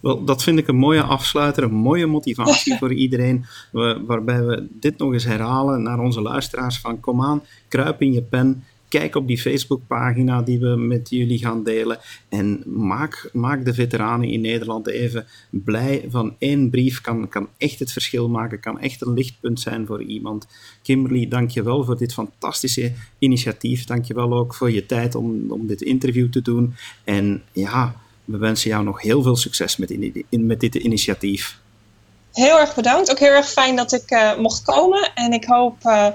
Wel, 0.00 0.24
dat 0.24 0.42
vind 0.42 0.58
ik 0.58 0.68
een 0.68 0.76
mooie 0.76 1.02
afsluiter, 1.02 1.62
een 1.62 1.74
mooie 1.74 2.06
motivatie 2.06 2.76
voor 2.80 2.92
iedereen. 2.92 3.44
waarbij 4.06 4.44
we 4.44 4.66
dit 4.70 4.98
nog 4.98 5.12
eens 5.12 5.24
herhalen 5.24 5.82
naar 5.82 5.98
onze 5.98 6.20
luisteraars: 6.20 6.78
van 6.78 7.00
kom 7.00 7.22
aan, 7.22 7.42
kruip 7.68 8.02
in 8.02 8.12
je 8.12 8.22
pen 8.22 8.64
Kijk 8.90 9.14
op 9.16 9.26
die 9.26 9.38
Facebookpagina 9.38 10.42
die 10.42 10.58
we 10.58 10.76
met 10.76 11.10
jullie 11.10 11.38
gaan 11.38 11.64
delen. 11.64 11.98
En 12.28 12.62
maak, 12.66 13.30
maak 13.32 13.64
de 13.64 13.74
veteranen 13.74 14.28
in 14.28 14.40
Nederland 14.40 14.86
even 14.86 15.26
blij. 15.50 16.04
Van 16.08 16.34
één 16.38 16.70
brief 16.70 17.00
kan, 17.00 17.28
kan 17.28 17.48
echt 17.56 17.78
het 17.78 17.92
verschil 17.92 18.28
maken, 18.28 18.60
kan 18.60 18.80
echt 18.80 19.02
een 19.02 19.12
lichtpunt 19.12 19.60
zijn 19.60 19.86
voor 19.86 20.02
iemand. 20.02 20.46
Kimberly, 20.82 21.28
dank 21.28 21.50
je 21.50 21.62
wel 21.62 21.84
voor 21.84 21.96
dit 21.96 22.12
fantastische 22.12 22.92
initiatief. 23.18 23.84
Dank 23.84 24.04
je 24.04 24.14
wel 24.14 24.32
ook 24.32 24.54
voor 24.54 24.70
je 24.70 24.86
tijd 24.86 25.14
om, 25.14 25.50
om 25.50 25.66
dit 25.66 25.82
interview 25.82 26.30
te 26.30 26.42
doen. 26.42 26.74
En 27.04 27.42
ja, 27.52 27.94
we 28.30 28.38
wensen 28.38 28.70
jou 28.70 28.84
nog 28.84 29.02
heel 29.02 29.22
veel 29.22 29.36
succes 29.36 29.76
met, 29.76 29.90
in, 29.90 30.46
met 30.46 30.60
dit 30.60 30.74
initiatief. 30.74 31.58
Heel 32.32 32.58
erg 32.58 32.74
bedankt. 32.74 33.10
Ook 33.10 33.18
heel 33.18 33.32
erg 33.32 33.48
fijn 33.48 33.76
dat 33.76 33.92
ik 33.92 34.10
uh, 34.10 34.38
mocht 34.38 34.62
komen. 34.62 35.10
En 35.14 35.32
ik 35.32 35.44
hoop 35.44 35.76
uh, 35.84 36.06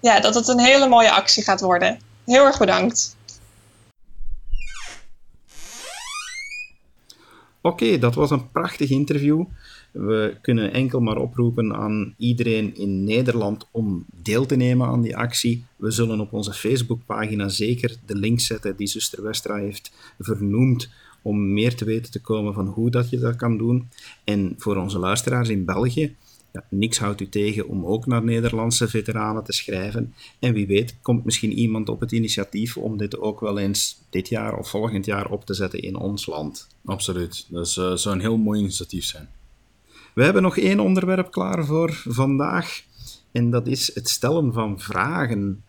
ja, 0.00 0.20
dat 0.20 0.34
het 0.34 0.48
een 0.48 0.60
hele 0.60 0.88
mooie 0.88 1.10
actie 1.10 1.42
gaat 1.42 1.60
worden. 1.60 1.98
Heel 2.24 2.44
erg 2.44 2.58
bedankt. 2.58 3.16
Oké, 7.60 7.98
dat 7.98 8.14
was 8.14 8.30
een 8.30 8.50
prachtig 8.50 8.90
interview. 8.90 9.44
We 9.90 10.36
kunnen 10.42 10.72
enkel 10.72 11.00
maar 11.00 11.16
oproepen 11.16 11.74
aan 11.74 12.14
iedereen 12.18 12.76
in 12.76 13.04
Nederland 13.04 13.66
om 13.70 14.04
deel 14.22 14.46
te 14.46 14.56
nemen 14.56 14.86
aan 14.86 15.02
die 15.02 15.16
actie. 15.16 15.64
We 15.76 15.90
zullen 15.90 16.20
op 16.20 16.32
onze 16.32 16.52
Facebookpagina 16.52 17.48
zeker 17.48 17.96
de 18.06 18.16
link 18.16 18.40
zetten 18.40 18.76
die 18.76 18.86
zuster 18.86 19.22
Westra 19.22 19.56
heeft 19.56 19.90
vernoemd 20.18 20.88
om 21.26 21.52
meer 21.52 21.74
te 21.74 21.84
weten 21.84 22.12
te 22.12 22.20
komen 22.20 22.54
van 22.54 22.66
hoe 22.66 22.90
dat 22.90 23.10
je 23.10 23.18
dat 23.18 23.36
kan 23.36 23.58
doen. 23.58 23.88
En 24.24 24.54
voor 24.58 24.76
onze 24.76 24.98
luisteraars 24.98 25.48
in 25.48 25.64
België, 25.64 26.16
ja, 26.52 26.64
niks 26.70 26.98
houdt 26.98 27.20
u 27.20 27.28
tegen 27.28 27.68
om 27.68 27.86
ook 27.86 28.06
naar 28.06 28.24
Nederlandse 28.24 28.88
veteranen 28.88 29.44
te 29.44 29.52
schrijven. 29.52 30.14
En 30.38 30.52
wie 30.52 30.66
weet 30.66 30.96
komt 31.02 31.24
misschien 31.24 31.52
iemand 31.52 31.88
op 31.88 32.00
het 32.00 32.12
initiatief 32.12 32.76
om 32.76 32.96
dit 32.96 33.18
ook 33.18 33.40
wel 33.40 33.58
eens 33.58 34.02
dit 34.10 34.28
jaar 34.28 34.58
of 34.58 34.68
volgend 34.68 35.04
jaar 35.04 35.30
op 35.30 35.44
te 35.44 35.54
zetten 35.54 35.80
in 35.80 35.96
ons 35.96 36.26
land. 36.26 36.68
Absoluut. 36.84 37.46
Dat 37.48 37.68
zou 37.68 38.10
een 38.10 38.20
heel 38.20 38.36
mooi 38.36 38.60
initiatief 38.60 39.04
zijn. 39.04 39.28
We 40.14 40.24
hebben 40.24 40.42
nog 40.42 40.58
één 40.58 40.80
onderwerp 40.80 41.30
klaar 41.30 41.64
voor 41.64 42.02
vandaag. 42.08 42.82
En 43.32 43.50
dat 43.50 43.66
is 43.66 43.94
het 43.94 44.08
stellen 44.08 44.52
van 44.52 44.80
vragen. 44.80 45.62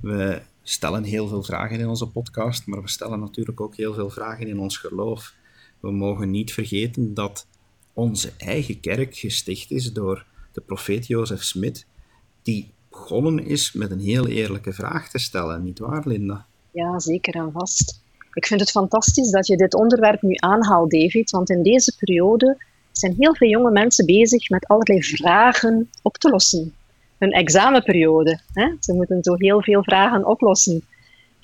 We 0.00 0.42
stellen 0.62 1.04
heel 1.04 1.28
veel 1.28 1.42
vragen 1.42 1.78
in 1.78 1.88
onze 1.88 2.06
podcast, 2.06 2.66
maar 2.66 2.82
we 2.82 2.88
stellen 2.88 3.20
natuurlijk 3.20 3.60
ook 3.60 3.76
heel 3.76 3.94
veel 3.94 4.10
vragen 4.10 4.48
in 4.48 4.58
ons 4.58 4.76
geloof. 4.76 5.34
We 5.80 5.90
mogen 5.90 6.30
niet 6.30 6.52
vergeten 6.52 7.14
dat 7.14 7.46
onze 7.92 8.32
eigen 8.38 8.80
kerk 8.80 9.16
gesticht 9.16 9.70
is 9.70 9.92
door 9.92 10.26
de 10.52 10.60
profeet 10.60 11.06
Jozef 11.06 11.42
Smit, 11.42 11.86
die 12.42 12.70
begonnen 12.90 13.46
is 13.46 13.72
met 13.72 13.90
een 13.90 14.00
heel 14.00 14.26
eerlijke 14.26 14.72
vraag 14.72 15.10
te 15.10 15.18
stellen, 15.18 15.62
niet 15.62 15.78
waar, 15.78 16.02
Linda? 16.08 16.46
Ja, 16.70 16.98
zeker 16.98 17.34
en 17.34 17.52
vast. 17.52 18.00
Ik 18.32 18.46
vind 18.46 18.60
het 18.60 18.70
fantastisch 18.70 19.30
dat 19.30 19.46
je 19.46 19.56
dit 19.56 19.74
onderwerp 19.74 20.22
nu 20.22 20.34
aanhaalt, 20.34 20.90
David, 20.90 21.30
want 21.30 21.50
in 21.50 21.62
deze 21.62 21.96
periode 21.98 22.64
zijn 22.92 23.14
heel 23.18 23.34
veel 23.34 23.48
jonge 23.48 23.70
mensen 23.70 24.06
bezig 24.06 24.48
met 24.48 24.66
allerlei 24.66 25.02
vragen 25.02 25.90
op 26.02 26.16
te 26.16 26.30
lossen. 26.30 26.74
Een 27.22 27.32
examenperiode. 27.32 28.40
Hè? 28.52 28.68
Ze 28.80 28.92
moeten 28.92 29.22
zo 29.22 29.34
heel 29.36 29.62
veel 29.62 29.82
vragen 29.82 30.26
oplossen. 30.26 30.82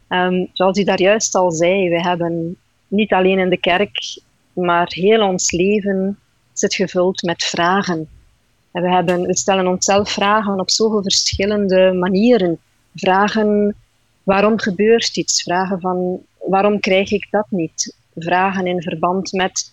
Um, 0.09 0.49
zoals 0.53 0.79
u 0.79 0.85
daar 0.85 1.01
juist 1.01 1.35
al 1.35 1.53
zei, 1.53 1.89
we 1.89 2.01
hebben 2.01 2.57
niet 2.89 3.13
alleen 3.13 3.39
in 3.39 3.49
de 3.49 3.61
kerk, 3.61 4.21
maar 4.53 4.87
heel 4.91 5.29
ons 5.29 5.51
leven 5.51 6.19
zit 6.53 6.75
gevuld 6.75 7.23
met 7.23 7.45
vragen. 7.45 8.09
En 8.73 8.83
we, 8.83 8.91
hebben, 8.91 9.23
we 9.23 9.37
stellen 9.37 9.67
onszelf 9.67 10.11
vragen 10.11 10.61
op 10.61 10.71
zoveel 10.71 11.03
verschillende 11.03 11.93
manieren. 11.93 12.59
Vragen 12.95 13.75
waarom 14.23 14.59
gebeurt 14.59 15.17
iets? 15.17 15.43
Vragen 15.43 15.81
van 15.81 16.21
waarom 16.39 16.81
krijg 16.81 17.11
ik 17.11 17.27
dat 17.31 17.47
niet? 17.51 17.95
Vragen 18.15 18.67
in 18.67 18.83
verband 18.83 19.33
met 19.33 19.73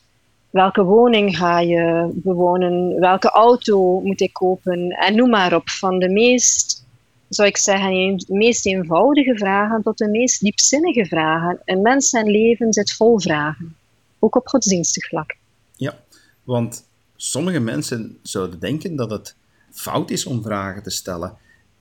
welke 0.56 0.84
woning 0.84 1.38
ga 1.38 1.60
je 1.60 2.12
bewonen? 2.14 3.00
Welke 3.00 3.30
auto 3.30 4.02
moet 4.02 4.22
ik 4.22 4.34
kopen? 4.34 4.90
En 4.90 5.16
noem 5.16 5.30
maar 5.30 5.56
op. 5.56 5.70
Van 5.70 6.00
de 6.00 6.10
meest, 6.10 6.86
zou 7.30 7.48
ik 7.48 7.58
zeggen, 7.58 8.18
de 8.18 8.34
meest 8.34 8.66
eenvoudige 8.66 9.38
vragen 9.38 9.82
tot 9.84 9.98
de 9.98 10.10
meest 10.10 10.42
diepzinnige 10.42 11.06
vragen. 11.06 11.62
Een 11.66 11.82
mens 11.82 12.10
zijn 12.10 12.26
leven 12.26 12.74
zit 12.74 12.94
vol 12.94 13.20
vragen. 13.20 13.76
Ook 14.20 14.36
op 14.36 14.48
godsdienstig 14.48 15.08
vlak. 15.08 15.36
Ja, 15.76 16.00
want 16.44 16.88
sommige 17.16 17.60
mensen 17.60 18.18
zouden 18.22 18.60
denken 18.60 18.96
dat 18.96 19.10
het 19.10 19.36
fout 19.72 20.10
is 20.10 20.26
om 20.26 20.44
vragen 20.44 20.84
te 20.84 20.90
stellen 20.90 21.38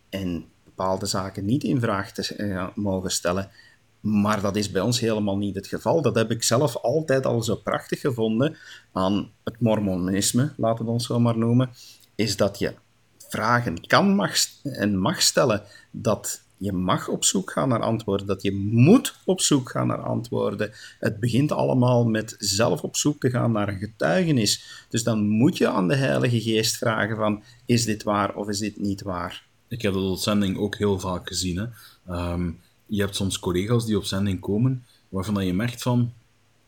en 0.08 0.44
bepaalde 0.64 1.06
zaken 1.06 1.44
niet 1.44 1.64
in 1.64 1.80
vraag 1.80 2.12
te 2.12 2.34
uh, 2.36 2.68
mogen 2.74 3.10
stellen. 3.10 3.50
Maar 4.04 4.40
dat 4.40 4.56
is 4.56 4.70
bij 4.70 4.82
ons 4.82 5.00
helemaal 5.00 5.36
niet 5.36 5.54
het 5.54 5.66
geval. 5.66 6.02
Dat 6.02 6.14
heb 6.14 6.30
ik 6.30 6.42
zelf 6.42 6.76
altijd 6.76 7.26
al 7.26 7.42
zo 7.42 7.56
prachtig 7.56 8.00
gevonden 8.00 8.56
aan 8.92 9.30
het 9.44 9.60
mormonisme, 9.60 10.52
laten 10.56 10.78
we 10.78 10.90
het 10.90 10.92
ons 10.92 11.06
zo 11.06 11.20
maar 11.20 11.38
noemen, 11.38 11.70
is 12.14 12.36
dat 12.36 12.58
je 12.58 12.74
vragen 13.28 13.86
kan 13.86 14.14
mag 14.14 14.36
en 14.62 14.98
mag 14.98 15.22
stellen, 15.22 15.62
dat 15.90 16.42
je 16.56 16.72
mag 16.72 17.08
op 17.08 17.24
zoek 17.24 17.50
gaan 17.50 17.68
naar 17.68 17.82
antwoorden, 17.82 18.26
dat 18.26 18.42
je 18.42 18.52
moet 18.52 19.14
op 19.24 19.40
zoek 19.40 19.70
gaan 19.70 19.86
naar 19.86 20.02
antwoorden. 20.02 20.72
Het 20.98 21.20
begint 21.20 21.52
allemaal 21.52 22.04
met 22.04 22.34
zelf 22.38 22.82
op 22.82 22.96
zoek 22.96 23.20
te 23.20 23.30
gaan 23.30 23.52
naar 23.52 23.68
een 23.68 23.78
getuigenis. 23.78 24.84
Dus 24.88 25.02
dan 25.02 25.28
moet 25.28 25.56
je 25.56 25.68
aan 25.68 25.88
de 25.88 25.96
Heilige 25.96 26.40
Geest 26.40 26.76
vragen 26.76 27.16
van, 27.16 27.42
is 27.66 27.84
dit 27.84 28.02
waar 28.02 28.34
of 28.34 28.48
is 28.48 28.58
dit 28.58 28.80
niet 28.80 29.02
waar? 29.02 29.46
Ik 29.68 29.82
heb 29.82 29.92
dat 29.92 30.02
op 30.02 30.18
zending 30.18 30.58
ook 30.58 30.76
heel 30.76 31.00
vaak 31.00 31.28
gezien. 31.28 31.56
Hè. 31.56 31.66
Ehm, 32.12 32.50
je 32.86 33.00
hebt 33.00 33.16
soms 33.16 33.38
collega's 33.38 33.86
die 33.86 33.96
op 33.96 34.04
zending 34.04 34.40
komen, 34.40 34.84
waarvan 35.08 35.46
je 35.46 35.54
merkt 35.54 35.82
van, 35.82 36.12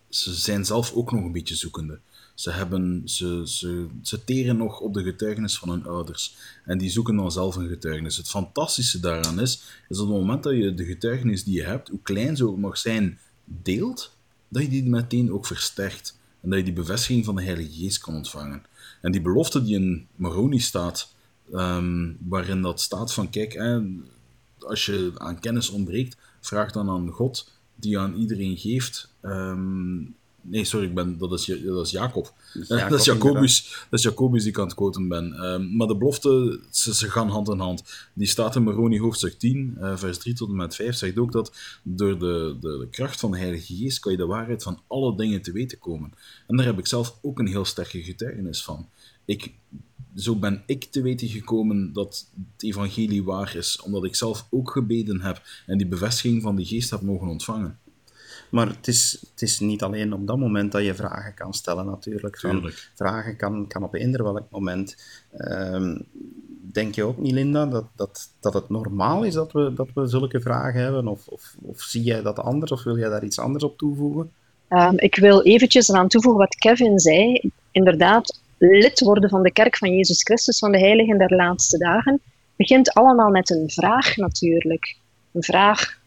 ze 0.08 0.34
zijn 0.34 0.64
zelf 0.64 0.92
ook 0.92 1.12
nog 1.12 1.24
een 1.24 1.32
beetje 1.32 1.54
zoekende. 1.54 1.98
Ze, 2.34 2.50
hebben, 2.50 3.02
ze, 3.04 3.42
ze, 3.44 3.86
ze 4.02 4.24
teren 4.24 4.56
nog 4.56 4.80
op 4.80 4.94
de 4.94 5.02
getuigenis 5.02 5.58
van 5.58 5.68
hun 5.68 5.86
ouders. 5.86 6.36
En 6.64 6.78
die 6.78 6.90
zoeken 6.90 7.16
dan 7.16 7.32
zelf 7.32 7.56
een 7.56 7.68
getuigenis. 7.68 8.16
Het 8.16 8.28
fantastische 8.28 9.00
daaraan 9.00 9.40
is, 9.40 9.62
is 9.88 9.98
op 9.98 10.08
het 10.08 10.16
moment 10.16 10.42
dat 10.42 10.56
je 10.56 10.74
de 10.74 10.84
getuigenis 10.84 11.44
die 11.44 11.54
je 11.54 11.62
hebt, 11.62 11.88
hoe 11.88 12.02
klein 12.02 12.36
ze 12.36 12.48
ook 12.48 12.58
mag 12.58 12.78
zijn, 12.78 13.18
deelt, 13.44 14.16
dat 14.48 14.62
je 14.62 14.68
die 14.68 14.84
meteen 14.84 15.32
ook 15.32 15.46
versterkt. 15.46 16.18
En 16.40 16.50
dat 16.50 16.58
je 16.58 16.64
die 16.64 16.74
bevestiging 16.74 17.24
van 17.24 17.36
de 17.36 17.42
Heilige 17.42 17.72
Geest 17.72 17.98
kan 17.98 18.14
ontvangen. 18.14 18.62
En 19.00 19.12
die 19.12 19.20
belofte 19.20 19.62
die 19.62 19.74
in 19.74 20.06
Moroni 20.16 20.60
staat, 20.60 21.14
ehm, 21.52 22.12
waarin 22.18 22.62
dat 22.62 22.80
staat 22.80 23.12
van, 23.12 23.30
kijk, 23.30 23.54
als 24.66 24.86
je 24.86 25.12
aan 25.14 25.40
kennis 25.40 25.70
ontbreekt, 25.70 26.16
vraag 26.40 26.72
dan 26.72 26.88
aan 26.90 27.10
God, 27.10 27.52
die 27.74 27.98
aan 27.98 28.14
iedereen 28.14 28.56
geeft, 28.56 29.14
ehm, 29.20 30.02
Nee, 30.48 30.64
sorry, 30.64 30.86
ik 30.86 30.94
ben, 30.94 31.18
dat, 31.18 31.32
is, 31.32 31.44
dat 31.64 31.86
is 31.86 31.90
Jacob. 31.90 32.32
dat, 32.68 32.92
is 32.92 33.04
Jacobus, 33.12 33.86
dat 33.90 33.98
is 33.98 34.04
Jacobus 34.04 34.42
die 34.42 34.50
ik 34.50 34.58
aan 34.58 34.64
het 34.64 34.74
quoten 34.74 35.08
ben. 35.08 35.32
Ehm, 35.32 35.76
maar 35.76 35.86
de 35.86 35.96
belofte, 35.96 36.60
ze, 36.70 36.94
ze, 36.94 37.10
gaan 37.10 37.28
hand 37.28 37.48
in 37.48 37.58
hand. 37.58 38.08
Die 38.12 38.26
staat 38.26 38.56
in 38.56 38.62
Moroni 38.62 39.00
hoofdstuk 39.00 39.38
10, 39.38 39.76
uh, 39.78 39.90
eh, 39.90 39.98
vers 39.98 40.18
3 40.18 40.34
tot 40.34 40.48
en 40.48 40.56
met 40.56 40.74
5, 40.74 40.96
zegt 40.96 41.18
ook 41.18 41.32
dat 41.32 41.52
door 41.82 42.18
de, 42.18 42.56
de, 42.60 42.78
de, 42.78 42.88
kracht 42.90 43.20
van 43.20 43.30
de 43.30 43.38
Heilige 43.38 43.76
Geest 43.76 43.98
kan 43.98 44.12
je 44.12 44.18
de 44.18 44.26
waarheid 44.26 44.62
van 44.62 44.80
alle 44.86 45.16
dingen 45.16 45.42
te 45.42 45.52
weten 45.52 45.78
komen. 45.78 46.12
En 46.46 46.56
daar 46.56 46.66
heb 46.66 46.78
ik 46.78 46.86
zelf 46.86 47.18
ook 47.22 47.38
een 47.38 47.46
heel 47.46 47.64
sterke 47.64 48.02
getuigenis 48.02 48.64
van. 48.64 48.88
Ik, 49.24 49.52
zo 50.16 50.36
ben 50.36 50.62
ik 50.66 50.84
te 50.84 51.02
weten 51.02 51.28
gekomen 51.28 51.92
dat 51.92 52.28
het 52.52 52.62
evangelie 52.62 53.24
waar 53.24 53.56
is, 53.56 53.80
omdat 53.80 54.04
ik 54.04 54.14
zelf 54.14 54.46
ook 54.50 54.70
gebeden 54.70 55.20
heb 55.20 55.42
en 55.66 55.78
die 55.78 55.86
bevestiging 55.86 56.42
van 56.42 56.56
de 56.56 56.64
Geest 56.64 56.90
heb 56.90 57.00
mogen 57.00 57.28
ontvangen. 57.28 57.78
Maar 58.50 58.66
het 58.66 58.88
is, 58.88 59.26
het 59.30 59.42
is 59.42 59.60
niet 59.60 59.82
alleen 59.82 60.12
op 60.12 60.26
dat 60.26 60.38
moment 60.38 60.72
dat 60.72 60.84
je 60.84 60.94
vragen 60.94 61.34
kan 61.34 61.54
stellen, 61.54 61.86
natuurlijk. 61.86 62.40
vragen 62.94 63.36
kan, 63.36 63.66
kan 63.66 63.82
op 63.82 63.94
eender 63.94 64.22
welk 64.22 64.50
moment. 64.50 64.96
Um, 65.38 66.06
denk 66.72 66.94
je 66.94 67.04
ook 67.04 67.18
niet, 67.18 67.32
Linda, 67.32 67.66
dat, 67.66 67.84
dat, 67.96 68.28
dat 68.40 68.54
het 68.54 68.68
normaal 68.68 69.24
is 69.24 69.34
dat 69.34 69.52
we, 69.52 69.72
dat 69.74 69.88
we 69.94 70.06
zulke 70.06 70.40
vragen 70.40 70.80
hebben? 70.80 71.08
Of, 71.08 71.26
of, 71.28 71.54
of 71.62 71.80
zie 71.80 72.02
jij 72.02 72.22
dat 72.22 72.38
anders, 72.38 72.72
of 72.72 72.82
wil 72.82 72.98
jij 72.98 73.08
daar 73.08 73.24
iets 73.24 73.38
anders 73.38 73.64
op 73.64 73.78
toevoegen? 73.78 74.30
Um, 74.68 74.98
ik 74.98 75.16
wil 75.16 75.42
eventjes 75.42 75.88
eraan 75.88 76.08
toevoegen 76.08 76.40
wat 76.40 76.54
Kevin 76.54 76.98
zei. 76.98 77.50
Inderdaad, 77.70 78.40
lid 78.58 79.00
worden 79.00 79.30
van 79.30 79.42
de 79.42 79.52
kerk 79.52 79.76
van 79.76 79.90
Jezus 79.90 80.22
Christus, 80.22 80.58
van 80.58 80.72
de 80.72 80.78
heiligen 80.78 81.18
der 81.18 81.34
laatste 81.34 81.78
dagen, 81.78 82.20
begint 82.56 82.92
allemaal 82.92 83.30
met 83.30 83.50
een 83.50 83.70
vraag 83.70 84.16
natuurlijk. 84.16 84.96
Een 85.32 85.42
vraag 85.42 85.98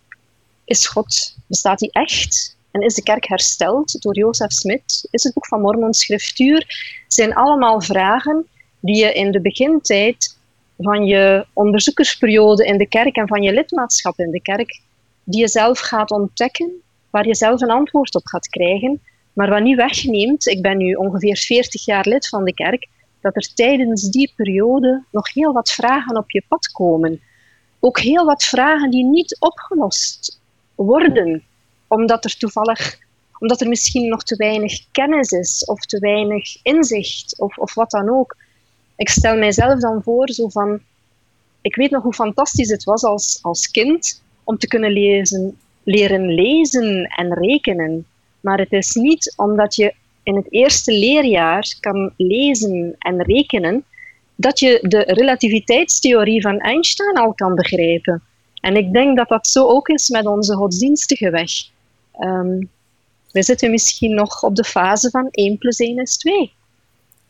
is 0.70 0.88
God, 0.88 1.36
bestaat 1.48 1.80
hij 1.80 1.90
echt? 1.92 2.58
En 2.72 2.82
is 2.82 2.94
de 2.94 3.04
kerk 3.04 3.28
hersteld 3.28 4.02
door 4.02 4.16
Jozef 4.16 4.52
Smit? 4.52 5.08
Is 5.12 5.24
het 5.24 5.34
boek 5.34 5.48
van 5.48 5.62
Mormon 5.62 5.94
schriftuur? 5.94 6.66
zijn 7.08 7.34
allemaal 7.34 7.82
vragen 7.82 8.48
die 8.80 8.96
je 8.96 9.14
in 9.14 9.32
de 9.32 9.42
begintijd 9.42 10.38
van 10.78 11.06
je 11.06 11.46
onderzoekersperiode 11.54 12.66
in 12.66 12.78
de 12.78 12.88
kerk 12.88 13.16
en 13.16 13.28
van 13.28 13.42
je 13.42 13.54
lidmaatschap 13.54 14.20
in 14.20 14.32
de 14.32 14.42
kerk, 14.42 14.82
die 15.24 15.40
je 15.40 15.48
zelf 15.48 15.80
gaat 15.80 16.12
ontdekken, 16.12 16.72
waar 17.10 17.28
je 17.28 17.36
zelf 17.36 17.62
een 17.62 17.72
antwoord 17.72 18.16
op 18.16 18.26
gaat 18.26 18.48
krijgen, 18.48 19.02
maar 19.34 19.50
wat 19.50 19.62
niet 19.62 19.76
wegneemt, 19.76 20.48
ik 20.48 20.62
ben 20.62 20.78
nu 20.78 20.94
ongeveer 20.94 21.38
40 21.38 21.86
jaar 21.86 22.08
lid 22.08 22.28
van 22.28 22.44
de 22.44 22.54
kerk, 22.54 22.88
dat 23.22 23.36
er 23.36 23.54
tijdens 23.54 24.10
die 24.10 24.34
periode 24.36 25.04
nog 25.12 25.34
heel 25.34 25.54
wat 25.54 25.72
vragen 25.72 26.18
op 26.18 26.32
je 26.32 26.44
pad 26.48 26.68
komen. 26.68 27.22
Ook 27.80 28.00
heel 28.00 28.26
wat 28.26 28.44
vragen 28.44 28.90
die 28.90 29.06
niet 29.06 29.38
opgelost 29.40 30.39
worden, 30.86 31.44
omdat 31.88 32.26
er 32.26 32.38
toevallig, 32.38 33.00
omdat 33.40 33.62
er 33.62 33.68
misschien 33.68 34.10
nog 34.10 34.24
te 34.24 34.36
weinig 34.36 34.92
kennis 34.92 35.32
is, 35.32 35.66
of 35.66 35.80
te 35.80 36.00
weinig 36.00 36.58
inzicht, 36.64 37.40
of, 37.40 37.58
of 37.58 37.74
wat 37.74 37.92
dan 37.92 38.10
ook. 38.10 38.38
Ik 38.96 39.10
stel 39.10 39.38
mijzelf 39.38 39.80
dan 39.80 40.04
voor, 40.04 40.30
zo 40.30 40.48
van, 40.48 40.80
ik 41.62 41.76
weet 41.76 41.92
nog 41.92 42.04
hoe 42.04 42.14
fantastisch 42.14 42.70
het 42.70 42.84
was 42.84 43.04
als, 43.04 43.40
als 43.42 43.72
kind 43.72 44.24
om 44.44 44.58
te 44.58 44.68
kunnen 44.68 44.92
lezen, 44.92 45.58
leren 45.84 46.34
lezen 46.34 47.06
en 47.06 47.34
rekenen. 47.34 48.06
Maar 48.42 48.60
het 48.60 48.72
is 48.72 48.94
niet 48.94 49.34
omdat 49.36 49.76
je 49.76 49.94
in 50.24 50.36
het 50.36 50.48
eerste 50.50 50.92
leerjaar 50.92 51.76
kan 51.80 52.14
lezen 52.18 52.96
en 53.00 53.24
rekenen, 53.24 53.84
dat 54.36 54.60
je 54.60 54.80
de 54.82 55.04
relativiteitstheorie 55.08 56.42
van 56.42 56.60
Einstein 56.60 57.18
al 57.18 57.34
kan 57.34 57.56
begrijpen. 57.56 58.24
En 58.62 58.76
ik 58.76 58.94
denk 58.94 59.18
dat 59.18 59.28
dat 59.28 59.48
zo 59.48 59.68
ook 59.68 59.88
is 59.88 60.10
met 60.10 60.26
onze 60.26 60.56
godsdienstige 60.56 61.30
weg. 61.30 61.52
Um, 62.20 62.70
we 63.32 63.44
zitten 63.44 63.72
misschien 63.72 64.14
nog 64.14 64.44
op 64.44 64.56
de 64.56 64.64
fase 64.64 65.10
van 65.10 65.28
1 65.32 65.58
plus 65.58 65.80
1 65.80 65.98
is 65.98 66.18
2. 66.18 66.54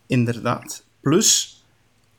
Inderdaad. 0.06 0.84
Plus, 1.00 1.64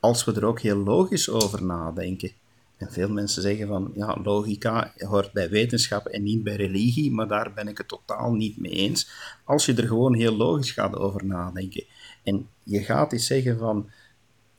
als 0.01 0.25
we 0.25 0.35
er 0.35 0.45
ook 0.45 0.61
heel 0.61 0.77
logisch 0.77 1.29
over 1.29 1.65
nadenken. 1.65 2.33
En 2.77 2.93
veel 2.93 3.09
mensen 3.09 3.43
zeggen 3.43 3.67
van, 3.67 3.93
ja, 3.95 4.19
logica 4.23 4.93
hoort 4.97 5.33
bij 5.33 5.49
wetenschap 5.49 6.07
en 6.07 6.23
niet 6.23 6.43
bij 6.43 6.57
religie, 6.57 7.11
maar 7.11 7.29
daar 7.29 7.53
ben 7.53 7.69
ik 7.69 7.79
het 7.79 7.89
totaal 7.89 8.33
niet 8.33 8.57
mee 8.57 8.73
eens. 8.73 9.11
Als 9.45 9.67
je 9.67 9.75
er 9.75 9.87
gewoon 9.87 10.15
heel 10.15 10.37
logisch 10.37 10.71
gaat 10.71 10.97
over 10.97 11.25
nadenken 11.25 11.85
en 12.23 12.49
je 12.63 12.83
gaat 12.83 13.13
eens 13.13 13.27
zeggen 13.27 13.59
van, 13.59 13.91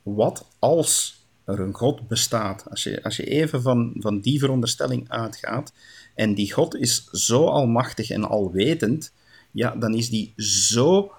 wat 0.04 0.48
als 0.60 1.21
er 1.52 1.60
een 1.60 1.74
God 1.74 2.08
bestaat? 2.08 2.70
Als 2.70 2.84
je, 2.84 3.04
als 3.04 3.18
je 3.18 3.24
even 3.24 3.62
van, 3.62 3.94
van 3.98 4.20
die 4.20 4.40
veronderstelling 4.40 5.10
uitgaat 5.10 5.74
en 6.16 6.34
die 6.34 6.54
God 6.54 6.76
is 6.76 7.06
zo 7.12 7.46
almachtig 7.46 8.10
en 8.10 8.24
alwetend, 8.24 9.14
ja, 9.52 9.76
dan 9.76 9.94
is 9.94 10.10
die 10.10 10.34
zo 10.36 11.12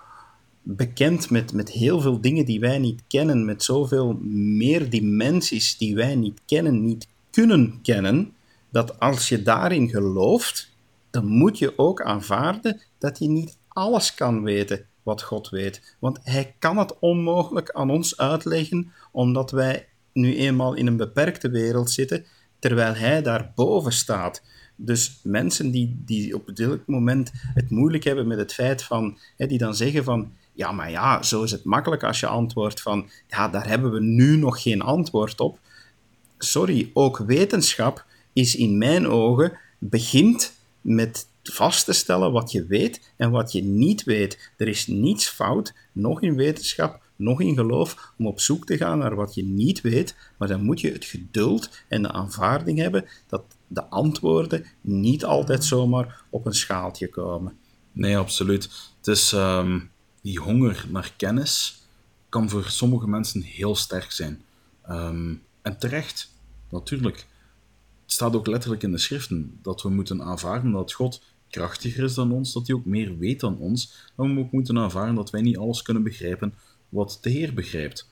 bekend 0.62 1.30
met, 1.30 1.52
met 1.52 1.70
heel 1.70 2.00
veel 2.00 2.20
dingen 2.20 2.44
die 2.44 2.60
wij 2.60 2.78
niet 2.78 3.02
kennen, 3.08 3.44
met 3.44 3.62
zoveel 3.62 4.18
meer 4.32 4.90
dimensies 4.90 5.76
die 5.76 5.94
wij 5.94 6.14
niet 6.14 6.40
kennen, 6.46 6.84
niet 6.84 7.08
kunnen 7.30 7.78
kennen, 7.82 8.32
dat 8.70 9.00
als 9.00 9.28
je 9.28 9.42
daarin 9.42 9.88
gelooft, 9.88 10.70
dan 11.10 11.26
moet 11.26 11.58
je 11.58 11.78
ook 11.78 12.02
aanvaarden 12.02 12.80
dat 12.98 13.18
je 13.18 13.28
niet 13.28 13.56
alles 13.68 14.14
kan 14.14 14.42
weten 14.42 14.86
wat 15.02 15.22
God 15.22 15.48
weet. 15.48 15.96
Want 15.98 16.18
Hij 16.22 16.54
kan 16.58 16.78
het 16.78 16.98
onmogelijk 16.98 17.70
aan 17.70 17.90
ons 17.90 18.16
uitleggen, 18.16 18.92
omdat 19.10 19.50
wij 19.50 19.88
nu 20.12 20.36
eenmaal 20.36 20.74
in 20.74 20.86
een 20.86 20.96
beperkte 20.96 21.50
wereld 21.50 21.90
zitten, 21.90 22.24
terwijl 22.58 22.94
Hij 22.94 23.22
daarboven 23.22 23.92
staat. 23.92 24.42
Dus 24.76 25.20
mensen 25.22 25.70
die, 25.70 26.02
die 26.04 26.34
op 26.34 26.56
dit 26.56 26.86
moment 26.86 27.30
het 27.34 27.70
moeilijk 27.70 28.04
hebben 28.04 28.26
met 28.26 28.38
het 28.38 28.52
feit 28.52 28.82
van, 28.82 29.18
hè, 29.36 29.46
die 29.46 29.58
dan 29.58 29.74
zeggen 29.74 30.04
van, 30.04 30.32
ja, 30.52 30.72
maar 30.72 30.90
ja, 30.90 31.22
zo 31.22 31.42
is 31.42 31.50
het 31.50 31.64
makkelijk 31.64 32.04
als 32.04 32.20
je 32.20 32.26
antwoordt 32.26 32.80
van, 32.80 33.10
ja, 33.28 33.48
daar 33.48 33.68
hebben 33.68 33.92
we 33.92 34.00
nu 34.00 34.36
nog 34.36 34.62
geen 34.62 34.82
antwoord 34.82 35.40
op. 35.40 35.58
Sorry, 36.38 36.90
ook 36.92 37.18
wetenschap 37.18 38.04
is 38.32 38.56
in 38.56 38.78
mijn 38.78 39.08
ogen, 39.08 39.58
begint 39.78 40.52
met 40.80 41.26
vast 41.42 41.84
te 41.84 41.92
stellen 41.92 42.32
wat 42.32 42.52
je 42.52 42.66
weet 42.66 43.12
en 43.16 43.30
wat 43.30 43.52
je 43.52 43.62
niet 43.62 44.02
weet. 44.04 44.52
Er 44.56 44.68
is 44.68 44.86
niets 44.86 45.28
fout, 45.28 45.74
nog 45.92 46.22
in 46.22 46.36
wetenschap, 46.36 47.02
nog 47.16 47.40
in 47.40 47.54
geloof, 47.54 48.12
om 48.18 48.26
op 48.26 48.40
zoek 48.40 48.66
te 48.66 48.76
gaan 48.76 48.98
naar 48.98 49.14
wat 49.14 49.34
je 49.34 49.44
niet 49.44 49.80
weet, 49.80 50.16
maar 50.38 50.48
dan 50.48 50.64
moet 50.64 50.80
je 50.80 50.92
het 50.92 51.04
geduld 51.04 51.84
en 51.88 52.02
de 52.02 52.12
aanvaarding 52.12 52.78
hebben 52.78 53.04
dat 53.26 53.42
de 53.66 53.84
antwoorden 53.84 54.64
niet 54.80 55.24
altijd 55.24 55.64
zomaar 55.64 56.22
op 56.30 56.46
een 56.46 56.54
schaaltje 56.54 57.08
komen. 57.08 57.56
Nee, 57.92 58.16
absoluut. 58.16 58.92
Ehm, 59.32 59.80
die 60.22 60.38
honger 60.38 60.86
naar 60.88 61.14
kennis 61.16 61.82
kan 62.28 62.48
voor 62.48 62.64
sommige 62.64 63.08
mensen 63.08 63.42
heel 63.42 63.76
sterk 63.76 64.10
zijn. 64.10 64.42
Ehm, 64.82 65.34
en 65.62 65.78
terecht, 65.78 66.34
natuurlijk. 66.70 67.26
Het 68.02 68.12
staat 68.12 68.36
ook 68.36 68.46
letterlijk 68.46 68.82
in 68.82 68.90
de 68.90 68.98
schriften 68.98 69.58
dat 69.62 69.82
we 69.82 69.88
moeten 69.88 70.22
aanvaarden 70.22 70.72
dat 70.72 70.92
God 70.92 71.22
krachtiger 71.50 72.04
is 72.04 72.14
dan 72.14 72.32
ons, 72.32 72.52
dat 72.52 72.66
hij 72.66 72.76
ook 72.76 72.84
meer 72.84 73.18
weet 73.18 73.40
dan 73.40 73.58
ons. 73.58 74.10
En 74.16 74.34
we 74.34 74.40
ook 74.40 74.52
moeten 74.52 74.78
aanvaarden 74.78 75.14
dat 75.14 75.30
wij 75.30 75.40
niet 75.40 75.58
alles 75.58 75.82
kunnen 75.82 76.02
begrijpen 76.02 76.54
wat 76.92 77.18
de 77.20 77.30
Heer 77.30 77.54
begrijpt. 77.54 78.08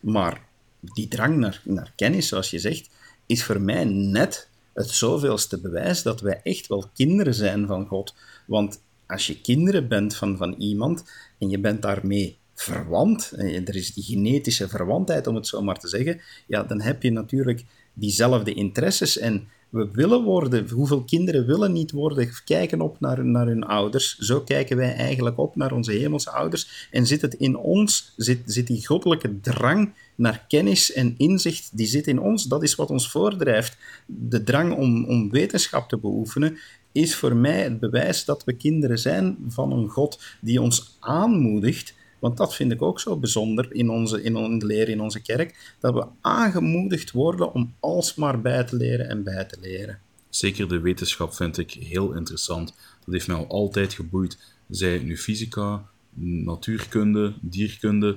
Maar 0.00 0.42
die 0.80 1.08
drang 1.08 1.36
naar, 1.36 1.60
naar 1.64 1.92
kennis, 1.96 2.28
zoals 2.28 2.50
je 2.50 2.58
zegt, 2.58 2.90
is 3.26 3.44
voor 3.44 3.60
mij 3.60 3.84
net 3.84 4.48
het 4.72 4.90
zoveelste 4.90 5.60
bewijs 5.60 6.02
dat 6.02 6.20
wij 6.20 6.40
echt 6.42 6.66
wel 6.66 6.90
kinderen 6.94 7.34
zijn 7.34 7.66
van 7.66 7.86
God. 7.86 8.14
Want 8.46 8.82
als 9.06 9.26
je 9.26 9.40
kinderen 9.40 9.88
bent 9.88 10.16
van, 10.16 10.36
van 10.36 10.54
iemand 10.58 11.04
en 11.38 11.50
je 11.50 11.58
bent 11.58 11.82
daarmee 11.82 12.38
verwant, 12.54 13.32
en 13.36 13.66
er 13.66 13.76
is 13.76 13.94
die 13.94 14.04
genetische 14.04 14.68
verwantheid, 14.68 15.26
om 15.26 15.34
het 15.34 15.46
zo 15.46 15.62
maar 15.62 15.78
te 15.78 15.88
zeggen, 15.88 16.20
ja, 16.46 16.62
dan 16.62 16.80
heb 16.80 17.02
je 17.02 17.10
natuurlijk 17.10 17.64
diezelfde 17.92 18.54
interesses 18.54 19.18
en 19.18 19.48
we 19.70 19.88
willen 19.92 20.22
worden. 20.22 20.70
Hoeveel 20.70 21.04
kinderen 21.04 21.46
willen 21.46 21.72
niet 21.72 21.90
worden? 21.90 22.30
Kijken 22.44 22.80
op 22.80 23.00
naar, 23.00 23.24
naar 23.24 23.46
hun 23.46 23.64
ouders. 23.64 24.18
Zo 24.18 24.40
kijken 24.40 24.76
wij 24.76 24.94
eigenlijk 24.94 25.38
op 25.38 25.56
naar 25.56 25.72
onze 25.72 25.92
hemelse 25.92 26.30
ouders. 26.30 26.88
En 26.90 27.06
zit 27.06 27.22
het 27.22 27.34
in 27.34 27.56
ons, 27.56 28.12
zit, 28.16 28.40
zit 28.44 28.66
die 28.66 28.86
goddelijke 28.86 29.40
drang 29.40 29.92
naar 30.14 30.44
kennis 30.48 30.92
en 30.92 31.14
inzicht, 31.16 31.76
die 31.76 31.86
zit 31.86 32.06
in 32.06 32.20
ons. 32.20 32.44
Dat 32.44 32.62
is 32.62 32.74
wat 32.74 32.90
ons 32.90 33.10
voordrijft. 33.10 33.76
De 34.06 34.42
drang 34.42 34.76
om, 34.76 35.04
om 35.04 35.30
wetenschap 35.30 35.88
te 35.88 35.98
beoefenen 35.98 36.58
is 36.92 37.16
voor 37.16 37.36
mij 37.36 37.62
het 37.62 37.80
bewijs 37.80 38.24
dat 38.24 38.44
we 38.44 38.52
kinderen 38.52 38.98
zijn 38.98 39.36
van 39.48 39.72
een 39.72 39.88
God 39.88 40.20
die 40.40 40.60
ons 40.60 40.96
aanmoedigt. 41.00 41.94
Want 42.20 42.36
dat 42.36 42.54
vind 42.54 42.72
ik 42.72 42.82
ook 42.82 43.00
zo 43.00 43.16
bijzonder 43.16 43.74
in, 43.74 43.90
onze, 43.90 44.22
in 44.22 44.58
de 44.58 44.66
leer 44.66 44.88
in 44.88 45.00
onze 45.00 45.22
kerk, 45.22 45.76
dat 45.80 45.94
we 45.94 46.06
aangemoedigd 46.20 47.10
worden 47.10 47.52
om 47.52 47.74
alsmaar 47.80 48.40
bij 48.40 48.64
te 48.64 48.76
leren 48.76 49.08
en 49.08 49.22
bij 49.22 49.44
te 49.44 49.56
leren. 49.60 49.98
Zeker 50.28 50.68
de 50.68 50.80
wetenschap 50.80 51.34
vind 51.34 51.58
ik 51.58 51.70
heel 51.70 52.12
interessant. 52.12 52.74
Dat 53.04 53.14
heeft 53.14 53.26
mij 53.26 53.36
al 53.36 53.46
altijd 53.46 53.92
geboeid. 53.92 54.38
Zij 54.68 54.98
nu 54.98 55.18
fysica, 55.18 55.84
natuurkunde, 56.14 57.34
dierkunde, 57.40 58.16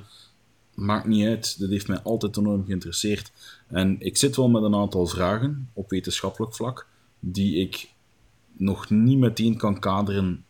maakt 0.73 1.07
niet 1.07 1.27
uit. 1.27 1.59
Dat 1.59 1.69
heeft 1.69 1.87
mij 1.87 1.99
altijd 1.99 2.37
enorm 2.37 2.65
geïnteresseerd. 2.65 3.31
En 3.67 3.95
ik 3.99 4.17
zit 4.17 4.35
wel 4.35 4.49
met 4.49 4.63
een 4.63 4.75
aantal 4.75 5.07
vragen 5.07 5.69
op 5.73 5.89
wetenschappelijk 5.89 6.55
vlak, 6.55 6.87
die 7.19 7.55
ik 7.55 7.91
nog 8.57 8.89
niet 8.89 9.17
meteen 9.17 9.57
kan 9.57 9.79
kaderen 9.79 10.45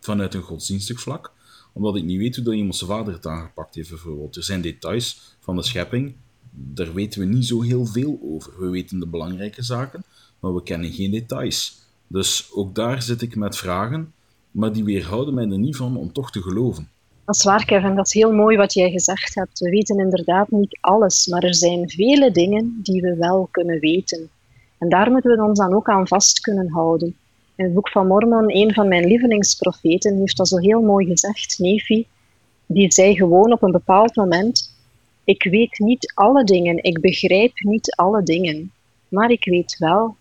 vanuit 0.00 0.34
een 0.34 0.42
godsdienstig 0.42 1.00
vlak, 1.00 1.32
omdat 1.76 1.96
ik 1.96 2.04
niet 2.04 2.18
weet 2.18 2.36
hoe 2.36 2.44
dat 2.44 2.54
iemand 2.54 2.76
zijn 2.76 2.90
vader 2.90 3.14
het 3.14 3.26
aangepakt 3.26 3.74
heeft, 3.74 3.88
bijvoorbeeld. 3.88 4.36
Er 4.36 4.42
zijn 4.42 4.60
details 4.60 5.36
van 5.40 5.56
de 5.56 5.62
schepping, 5.62 6.14
daar 6.50 6.92
weten 6.94 7.20
we 7.20 7.26
niet 7.26 7.46
zo 7.46 7.62
heel 7.62 7.86
veel 7.86 8.18
over. 8.22 8.52
We 8.58 8.68
weten 8.68 9.00
de 9.00 9.06
belangrijke 9.06 9.62
zaken, 9.62 10.04
maar 10.40 10.54
we 10.54 10.62
kennen 10.62 10.92
geen 10.92 11.10
details. 11.10 11.78
Dus 12.06 12.50
ook 12.54 12.74
daar 12.74 13.02
zit 13.02 13.22
ik 13.22 13.36
met 13.36 13.56
vragen, 13.56 14.12
maar 14.50 14.72
die 14.72 14.84
weerhouden 14.84 15.34
mij 15.34 15.44
er 15.44 15.58
niet 15.58 15.76
van 15.76 15.96
om 15.96 16.12
toch 16.12 16.30
te 16.30 16.42
geloven. 16.42 16.88
Dat 17.24 17.36
is 17.36 17.44
waar, 17.44 17.64
Kevin. 17.64 17.94
Dat 17.94 18.06
is 18.06 18.12
heel 18.12 18.32
mooi 18.32 18.56
wat 18.56 18.72
jij 18.72 18.90
gezegd 18.90 19.34
hebt. 19.34 19.58
We 19.58 19.70
weten 19.70 19.98
inderdaad 19.98 20.50
niet 20.50 20.78
alles, 20.80 21.26
maar 21.26 21.42
er 21.42 21.54
zijn 21.54 21.90
vele 21.90 22.30
dingen 22.30 22.80
die 22.82 23.00
we 23.00 23.16
wel 23.16 23.48
kunnen 23.50 23.80
weten. 23.80 24.30
En 24.78 24.88
daar 24.88 25.10
moeten 25.10 25.36
we 25.36 25.42
ons 25.42 25.58
dan 25.58 25.74
ook 25.74 25.88
aan 25.88 26.08
vast 26.08 26.40
kunnen 26.40 26.70
houden. 26.70 27.16
In 27.56 27.64
het 27.64 27.74
boek 27.74 27.88
van 27.88 28.06
Mormon, 28.06 28.56
een 28.56 28.74
van 28.74 28.88
mijn 28.88 29.06
lievelingsprofeten, 29.06 30.18
heeft 30.18 30.36
dat 30.36 30.48
zo 30.48 30.56
heel 30.56 30.80
mooi 30.80 31.06
gezegd, 31.06 31.58
Nefi. 31.58 32.06
Die 32.66 32.92
zei 32.92 33.14
gewoon 33.14 33.52
op 33.52 33.62
een 33.62 33.70
bepaald 33.70 34.16
moment: 34.16 34.74
Ik 35.24 35.44
weet 35.44 35.78
niet 35.78 36.12
alle 36.14 36.44
dingen, 36.44 36.82
ik 36.82 37.00
begrijp 37.00 37.52
niet 37.54 37.94
alle 37.94 38.22
dingen, 38.22 38.72
maar 39.08 39.30
ik 39.30 39.44
weet 39.44 39.76
wel 39.78 40.16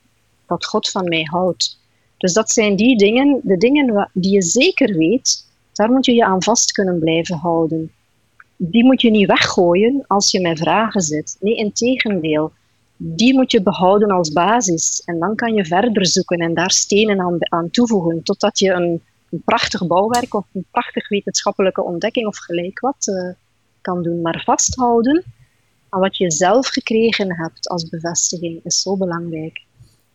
dat 0.48 0.66
God 0.66 0.90
van 0.90 1.04
mij 1.04 1.24
houdt. 1.24 1.80
Dus 2.18 2.34
dat 2.34 2.52
zijn 2.52 2.76
die 2.76 2.98
dingen, 2.98 3.40
de 3.44 3.58
dingen 3.58 4.10
die 4.14 4.32
je 4.32 4.42
zeker 4.42 4.98
weet, 4.98 5.46
daar 5.74 5.92
moet 5.92 6.06
je 6.06 6.14
je 6.14 6.26
aan 6.26 6.44
vast 6.44 6.72
kunnen 6.72 7.00
blijven 7.00 7.38
houden. 7.38 7.92
Die 8.58 8.84
moet 8.84 9.02
je 9.02 9.10
niet 9.10 9.28
weggooien 9.28 10.04
als 10.08 10.32
je 10.32 10.42
met 10.42 10.60
vragen 10.60 11.02
zit. 11.02 11.38
Nee, 11.40 11.56
in 11.56 11.72
tegendeel 11.72 12.52
die 12.98 13.34
moet 13.34 13.52
je 13.52 13.62
behouden 13.62 14.10
als 14.10 14.32
basis. 14.32 15.02
En 15.06 15.20
dan 15.20 15.36
kan 15.36 15.54
je 15.54 15.66
verder 15.66 16.08
zoeken 16.08 16.40
en 16.40 16.54
daar 16.54 16.72
stenen 16.72 17.22
aan, 17.22 17.38
aan 17.40 17.70
toevoegen, 17.70 18.24
totdat 18.24 18.60
je 18.60 18.72
een, 18.72 19.02
een, 19.30 19.42
prachtig 19.46 19.88
bouwwerk 19.88 20.34
of 20.34 20.46
een 20.54 20.66
prachtig 20.72 21.10
wetenschappelijke 21.10 21.84
ontdekking 21.84 22.28
of 22.28 22.38
gelijk 22.38 22.80
wat 22.80 23.08
uh, 23.08 23.34
kan 23.82 24.04
doen. 24.04 24.22
Maar 24.22 24.44
vasthouden 24.46 25.24
aan 25.90 26.00
wat 26.00 26.18
je 26.18 26.32
zelf 26.32 26.68
gekregen 26.68 27.36
hebt 27.36 27.70
als 27.70 27.90
bevestiging 27.90 28.60
is 28.64 28.82
zo 28.82 28.98
belangrijk. 28.98 29.64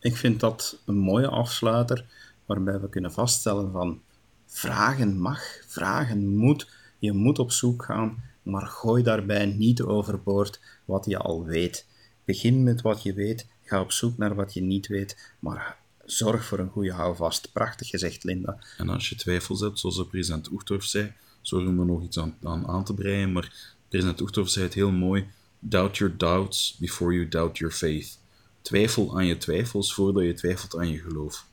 Ik 0.00 0.16
vind 0.16 0.40
dat 0.40 0.78
een 0.86 0.98
mooie 0.98 1.28
afsluiter, 1.28 2.04
waarbij 2.46 2.80
we 2.80 2.88
kunnen 2.88 3.12
vaststellen 3.12 3.72
van 3.72 4.00
vragen 4.46 5.20
mag, 5.20 5.42
vragen 5.66 6.36
moet, 6.36 6.68
je 6.98 7.12
moet 7.12 7.38
op 7.38 7.52
zoek 7.52 7.84
gaan, 7.84 8.22
maar 8.42 8.66
gooi 8.66 9.02
daarbij 9.02 9.46
niet 9.46 9.82
overboord 9.82 10.60
wat 10.84 11.04
je 11.04 11.18
al 11.18 11.44
weet. 11.44 11.86
Begin 12.24 12.62
met 12.62 12.80
wat 12.80 13.02
je 13.02 13.12
weet, 13.12 13.46
ga 13.64 13.80
op 13.80 13.92
zoek 13.92 14.18
naar 14.18 14.34
wat 14.34 14.54
je 14.54 14.60
niet 14.60 14.86
weet, 14.86 15.34
maar 15.38 15.76
zorg 16.04 16.44
voor 16.44 16.58
een 16.58 16.70
goede 16.70 16.92
houvast. 16.92 17.52
Prachtig 17.52 17.88
gezegd, 17.88 18.24
Linda. 18.24 18.58
En 18.76 18.88
als 18.88 19.08
je 19.08 19.14
twijfels 19.14 19.60
hebt, 19.60 19.78
zoals 19.78 19.96
de 19.96 20.06
president 20.06 20.50
Oegtorf 20.50 20.84
zei, 20.84 21.12
zorg 21.40 21.68
om 21.68 21.78
er 21.80 21.86
nog 21.86 22.02
iets 22.02 22.18
aan, 22.18 22.36
aan, 22.42 22.66
aan 22.66 22.84
te 22.84 22.94
breien, 22.94 23.32
maar 23.32 23.74
president 23.88 24.20
Oegtorf 24.20 24.48
zei 24.48 24.64
het 24.64 24.74
heel 24.74 24.90
mooi, 24.90 25.26
doubt 25.58 25.96
your 25.96 26.16
doubts 26.16 26.76
before 26.78 27.12
you 27.14 27.28
doubt 27.28 27.58
your 27.58 27.74
faith. 27.74 28.18
Twijfel 28.62 29.16
aan 29.16 29.26
je 29.26 29.36
twijfels 29.36 29.94
voordat 29.94 30.24
je 30.24 30.34
twijfelt 30.34 30.76
aan 30.76 30.88
je 30.88 30.98
geloof. 30.98 31.46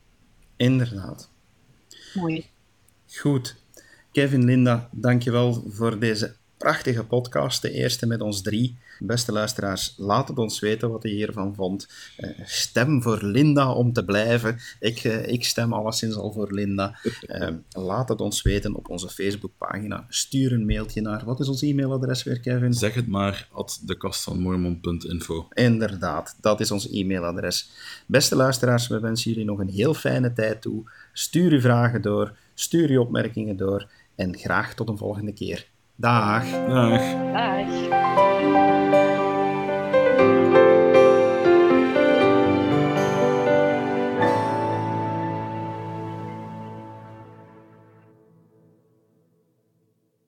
Inderdaad. 0.55 1.29
Mooi. 2.13 2.45
Goed. 3.07 3.55
Kevin, 4.11 4.45
Linda, 4.45 4.89
dankjewel 4.91 5.63
voor 5.69 5.99
deze 5.99 6.35
prachtige 6.57 7.03
podcast, 7.03 7.61
de 7.61 7.71
eerste 7.71 8.07
met 8.07 8.21
ons 8.21 8.41
drie. 8.41 8.77
Beste 8.99 9.31
luisteraars, 9.31 9.93
laat 9.97 10.27
het 10.27 10.37
ons 10.37 10.59
weten 10.59 10.89
wat 10.89 11.03
je 11.03 11.09
hiervan 11.09 11.55
vond. 11.55 11.87
Uh, 12.19 12.29
stem 12.45 13.01
voor 13.01 13.23
Linda 13.23 13.71
om 13.73 13.93
te 13.93 14.05
blijven. 14.05 14.59
Ik, 14.79 15.03
uh, 15.03 15.27
ik 15.27 15.45
stem 15.45 15.73
alleszins 15.73 16.15
al 16.15 16.31
voor 16.31 16.53
Linda. 16.53 16.99
Uh, 17.27 17.47
laat 17.69 18.09
het 18.09 18.21
ons 18.21 18.41
weten 18.41 18.75
op 18.75 18.89
onze 18.89 19.09
Facebookpagina. 19.09 20.05
Stuur 20.09 20.53
een 20.53 20.65
mailtje 20.65 21.01
naar. 21.01 21.25
Wat 21.25 21.39
is 21.39 21.47
ons 21.47 21.61
e-mailadres 21.61 22.23
weer, 22.23 22.39
Kevin? 22.39 22.73
Zeg 22.73 22.93
het 22.93 23.07
maar, 23.07 23.47
at 23.51 23.79
dekastvanmormon.info. 23.85 25.47
Inderdaad, 25.53 26.37
dat 26.41 26.59
is 26.59 26.71
ons 26.71 26.89
e-mailadres. 26.89 27.69
Beste 28.05 28.35
luisteraars, 28.35 28.87
we 28.87 28.99
wensen 28.99 29.31
jullie 29.31 29.45
nog 29.45 29.59
een 29.59 29.69
heel 29.69 29.93
fijne 29.93 30.33
tijd 30.33 30.61
toe. 30.61 30.89
Stuur 31.13 31.51
uw 31.51 31.61
vragen 31.61 32.01
door, 32.01 32.35
stuur 32.53 32.89
uw 32.89 33.01
opmerkingen 33.01 33.57
door 33.57 33.89
en 34.15 34.37
graag 34.37 34.73
tot 34.73 34.89
een 34.89 34.97
volgende 34.97 35.33
keer. 35.33 35.67
Dag. 35.99 36.45
Dag. 36.69 37.01
Dag. 37.33 38.26